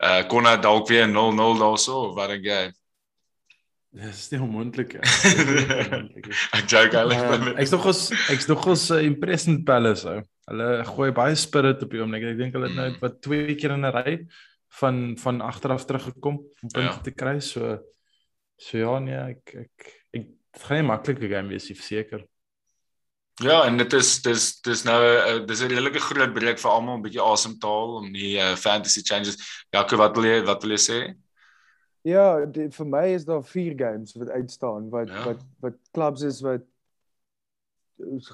Uh 0.03 0.22
kon 0.28 0.49
dit 0.49 0.62
dalk 0.62 0.89
weer 0.89 1.09
0-0 1.09 1.61
daarso 1.61 2.09
of 2.09 2.16
wat 2.18 2.34
dink 2.34 2.49
jy? 2.49 2.62
Dis 3.97 4.26
nie 4.32 4.41
onmoontlik 4.45 4.97
nie. 4.99 6.24
Ek 6.57 6.66
joke 6.68 6.99
eintlik. 7.01 7.55
Ek's 7.62 7.72
nog 7.72 7.87
ons 7.93 8.03
ek's 8.32 8.49
nog 8.51 8.66
ons 8.74 8.91
uh, 8.93 9.01
impressed 9.07 9.64
Palace 9.68 10.09
ou. 10.11 10.24
Hulle 10.51 10.68
gooi 10.87 11.09
baie 11.16 11.39
spirit 11.39 11.80
op 11.82 11.95
die 11.95 12.03
oomblik. 12.03 12.26
Ek 12.34 12.41
dink 12.43 12.59
hulle 12.59 12.68
het 12.68 12.76
nou 12.76 12.91
mm. 12.93 13.01
wat 13.03 13.20
twee 13.24 13.57
keer 13.59 13.74
in 13.78 13.89
'n 13.89 13.95
ry 13.97 14.16
van 14.80 15.16
van 15.22 15.41
agteraf 15.41 15.87
teruggekom 15.89 16.37
om 16.37 16.68
punte 16.72 16.91
ja. 16.93 17.01
te 17.01 17.14
kry. 17.16 17.39
So 17.41 17.78
so 18.61 18.78
ja 18.78 18.99
nee, 19.01 19.16
ek 19.32 19.55
ek 19.64 19.93
ek 20.12 20.26
dit 20.57 20.64
gaan 20.64 20.80
nie 20.80 20.89
maklike 20.89 21.28
game 21.28 21.53
wees, 21.53 21.68
seker. 21.68 22.24
Ja, 23.45 23.66
en 23.66 23.76
dit 23.76 23.93
is 23.93 24.22
dis 24.24 24.45
dis 24.64 24.82
nou 24.89 24.97
uh, 25.05 25.47
dis 25.47 25.61
'n 25.61 25.68
redelike 25.68 26.01
groot 26.01 26.32
breek 26.32 26.59
vir 26.59 26.70
almal 26.70 26.97
'n 26.97 27.03
bietjie 27.05 27.20
asemtaal 27.20 27.97
om 27.99 28.12
die 28.12 28.39
uh, 28.41 28.55
fantasy 28.57 29.03
changes. 29.05 29.37
Jaco, 29.70 29.97
wat 29.97 30.16
wil 30.16 30.24
jy 30.24 30.39
wat 30.45 30.62
wil 30.62 30.72
jy 30.72 30.80
sê? 30.80 31.01
Ja, 32.07 32.47
die, 32.47 32.70
vir 32.70 32.87
my 32.87 33.05
is 33.12 33.26
daar 33.28 33.45
vier 33.45 33.74
games 33.76 34.14
wat 34.16 34.30
uitstaan 34.30 34.89
wat 34.91 35.09
ja. 35.09 35.24
wat 35.24 35.45
wat 35.61 35.76
clubs 35.93 36.22
is 36.22 36.41
wat 36.41 36.64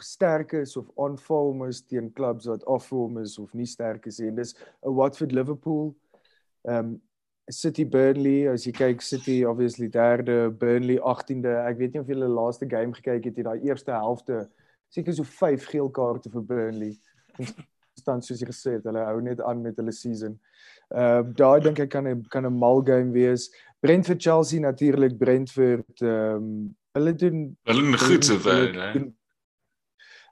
sterk 0.06 0.52
is 0.52 0.76
of 0.76 0.86
on 0.94 1.18
form 1.18 1.66
is 1.66 1.82
teen 1.82 2.12
clubs 2.12 2.46
wat 2.46 2.64
off 2.64 2.86
form 2.86 3.18
is 3.18 3.38
of 3.38 3.52
nie 3.54 3.66
sterk 3.66 4.06
is 4.06 4.18
nie. 4.18 4.30
Dis 4.30 4.54
'n 4.86 4.94
Watford 4.94 5.32
Liverpool. 5.32 5.96
Ehm 6.62 6.78
um, 6.78 7.02
City 7.50 7.84
Burnley, 7.84 8.48
as 8.48 8.66
jy 8.66 8.72
kyk 8.72 9.02
City 9.02 9.44
obviously 9.44 9.88
derde, 9.88 10.50
Burnley 10.50 10.98
18de. 10.98 11.66
Ek 11.66 11.78
weet 11.78 11.92
nie 11.92 12.00
of 12.00 12.08
jy 12.08 12.14
die 12.14 12.28
laaste 12.28 12.68
game 12.70 12.94
gekyk 12.94 13.24
het 13.24 13.38
in 13.38 13.44
daai 13.44 13.64
eerste 13.66 13.90
helfte 13.90 14.48
seker 14.92 15.14
so 15.16 15.24
5 15.24 15.66
geel 15.72 15.90
kaarte 15.90 16.30
vir 16.32 16.44
Burnley. 16.44 16.96
Staan 17.98 18.22
soos 18.24 18.40
jy 18.40 18.48
gesê 18.48 18.76
het, 18.76 18.86
hulle 18.88 19.04
hou 19.04 19.20
net 19.24 19.40
aan 19.44 19.62
met 19.64 19.76
hulle 19.80 19.92
season. 19.92 20.38
Ehm 20.92 21.28
uh, 21.28 21.34
daai 21.36 21.60
dink 21.64 21.80
ek 21.80 21.90
kan 21.92 22.08
'n 22.08 22.24
kan 22.28 22.46
'n 22.46 22.58
mal 22.64 22.82
game 22.84 23.12
wees. 23.12 23.50
Brentford 23.80 24.22
Chelsea 24.22 24.60
natuurlik 24.60 25.18
Brentford 25.18 26.02
ehm 26.02 26.36
um, 26.36 26.76
hulle 26.96 27.14
doen 27.14 27.38
hulle 27.64 27.82
doen 27.82 27.98
goed 27.98 28.24
so 28.24 28.38
ver, 28.38 28.74
hè. 28.74 28.90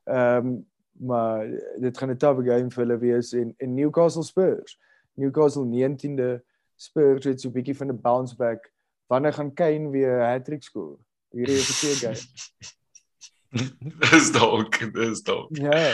Ehm 0.05 0.47
um, 0.47 0.67
maar 1.01 1.49
dit 1.81 1.99
gaan 1.99 2.11
'n 2.11 2.17
tawe 2.17 2.45
game 2.45 2.71
vir 2.71 2.85
hulle 2.85 2.99
wees 2.99 3.33
en 3.33 3.55
en 3.59 3.75
Newcastle 3.75 4.25
Spurs. 4.25 4.79
Newcastle 5.15 5.65
19de 5.65 6.43
Spurs 6.77 7.25
het 7.25 7.41
so 7.41 7.49
'n 7.49 7.53
bietjie 7.53 7.77
van 7.77 7.89
'n 7.89 8.01
bounce 8.01 8.37
back. 8.37 8.73
Wanneer 9.07 9.33
gaan 9.33 9.55
Kane 9.55 9.91
weer 9.91 10.21
'n 10.21 10.33
hat-trick 10.33 10.63
skoor? 10.63 10.99
Hierdie 11.31 11.55
is 11.55 11.69
'n 11.69 11.79
goeie 11.81 11.97
game. 11.97 12.21
dis 14.11 14.33
dalk, 14.33 14.79
dis 14.95 15.23
dalk. 15.27 15.57
Ja. 15.59 15.87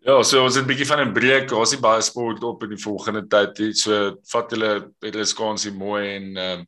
Ja, 0.00 0.22
so 0.24 0.40
ons 0.46 0.56
het 0.56 0.64
'n 0.64 0.68
bietjie 0.68 0.88
van 0.88 1.00
'n 1.00 1.12
breek. 1.12 1.52
Ons 1.52 1.72
het 1.72 1.80
baie 1.80 2.00
sport 2.00 2.42
op 2.44 2.62
in 2.62 2.70
die 2.72 2.82
volgende 2.82 3.26
tyd. 3.28 3.76
So 3.76 4.16
vat 4.32 4.50
julle 4.50 4.92
julle 4.98 5.24
skansie 5.24 5.72
mooi 5.72 6.16
en 6.16 6.36
ehm 6.36 6.60
um, 6.60 6.66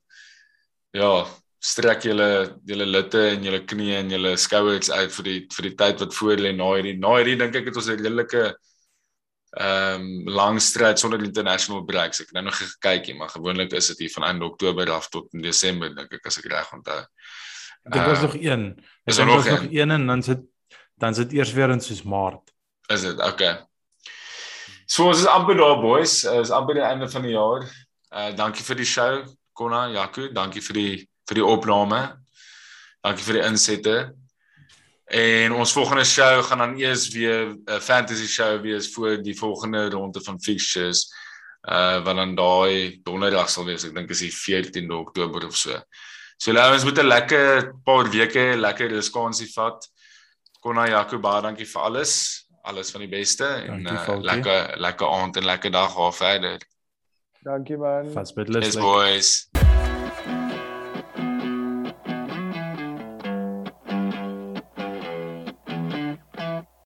ja, 0.93 1.25
strek 1.59 2.03
julle 2.03 2.59
julle 2.67 2.87
litte 2.87 3.23
en 3.31 3.45
julle 3.47 3.63
knieë 3.65 4.01
en 4.03 4.11
julle 4.11 4.37
skouers 4.37 4.91
uit 4.91 5.13
vir 5.17 5.25
die 5.25 5.39
vir 5.57 5.69
die 5.69 5.77
tyd 5.79 6.01
wat 6.01 6.15
voor 6.15 6.37
lê 6.37 6.53
na 6.53 6.75
hierdie 6.75 6.99
na 6.99 7.17
hierdie 7.17 7.39
dink 7.39 7.57
ek 7.57 7.71
het 7.71 7.77
ons 7.77 7.89
'n 7.89 7.97
redelike 7.97 8.45
ehm 9.53 10.01
um, 10.01 10.29
lang 10.29 10.61
stryd 10.61 10.99
sonder 10.99 11.19
die 11.19 11.29
international 11.29 11.85
breaks. 11.85 12.21
Ek 12.21 12.27
het 12.27 12.35
nou 12.35 12.45
nog 12.45 12.57
gekykie, 12.57 13.15
maar 13.15 13.29
gewoonlik 13.29 13.73
is 13.73 13.87
dit 13.93 13.99
hier 13.99 14.11
van 14.11 14.25
einde 14.25 14.45
Oktober 14.45 14.91
af 14.91 15.09
tot 15.09 15.33
in 15.35 15.43
Desember 15.43 15.95
dink 15.95 16.13
ek 16.13 16.27
as 16.27 16.39
ek 16.39 16.49
reg 16.53 16.73
onthou. 16.73 17.05
Dit 17.85 18.05
was 18.07 18.19
uh, 18.19 18.23
nog 18.23 18.37
een. 18.37 18.85
Is 19.05 19.19
er 19.19 19.27
nog, 19.27 19.45
nog 19.45 19.67
een 19.71 19.91
en 19.91 20.07
dan 20.07 20.23
sit 20.23 20.41
dan 20.95 21.15
sit 21.15 21.33
eers 21.33 21.53
weer 21.53 21.71
in 21.71 21.81
soos 21.81 22.03
Maart. 22.03 22.53
Is 22.87 23.01
dit? 23.01 23.19
Okay. 23.21 23.59
So 24.87 25.09
ons 25.11 25.19
is 25.19 25.27
amper 25.27 25.57
daar 25.57 25.81
boys. 25.81 26.23
Is 26.25 26.51
amper 26.51 26.79
die 26.79 26.87
einde 26.87 27.09
van 27.11 27.23
die 27.27 27.35
jaar. 27.35 27.67
Uh 28.13 28.31
dankie 28.37 28.65
vir 28.65 28.79
die 28.79 28.87
show, 28.87 29.23
Konna, 29.57 29.87
Jaco, 29.91 30.29
dankie 30.33 30.63
vir 30.63 30.79
die 30.79 30.93
vir 31.31 31.41
die 31.41 31.47
opname. 31.47 32.03
Dankie 33.03 33.25
vir 33.27 33.41
die 33.41 33.47
insette. 33.49 33.97
En 35.13 35.57
ons 35.59 35.75
volgende 35.75 36.05
show 36.05 36.43
gaan 36.47 36.63
dan 36.63 36.79
eers 36.79 37.09
weer 37.13 37.51
'n 37.51 37.59
uh, 37.67 37.81
fantasy 37.81 38.27
show 38.27 38.61
wees 38.63 38.93
vir 38.95 39.23
die 39.23 39.35
volgende 39.35 39.89
ronde 39.91 40.21
van 40.21 40.41
fixtures. 40.41 41.09
Uh 41.63 41.99
wat 42.05 42.17
dan 42.17 42.35
daai 42.35 43.01
donderdag 43.03 43.51
sal 43.51 43.65
wees. 43.65 43.85
Ek 43.85 43.95
dink 43.95 44.11
is 44.11 44.23
die 44.23 44.33
14de 44.33 44.95
Oktober 44.95 45.47
of 45.47 45.57
so. 45.57 45.81
So 46.43 46.51
ouens 46.51 46.85
moet 46.85 46.99
'n 46.99 47.07
lekker 47.07 47.75
paar 47.85 48.09
weke 48.11 48.57
lekker 48.57 48.89
reskansie 48.91 49.47
vat. 49.55 49.87
Konna 50.61 50.89
Jakob, 50.89 51.23
baie 51.23 51.43
dankie 51.43 51.67
vir 51.67 51.83
alles. 51.83 52.47
Alles 52.63 52.91
van 52.91 53.01
die 53.01 53.09
beste 53.09 53.47
en 53.47 53.87
uh, 53.87 54.19
lekker 54.19 54.75
lekker 54.77 55.07
aand 55.07 55.37
en 55.37 55.45
lekker 55.45 55.71
dag 55.71 55.95
haar 55.95 56.13
verder. 56.13 56.59
Dankie 57.47 57.77
man. 57.77 58.11
Fast 58.11 58.35
bit 58.35 58.49
list. 58.49 58.75
Yes 58.75 58.77
boys. 58.77 59.52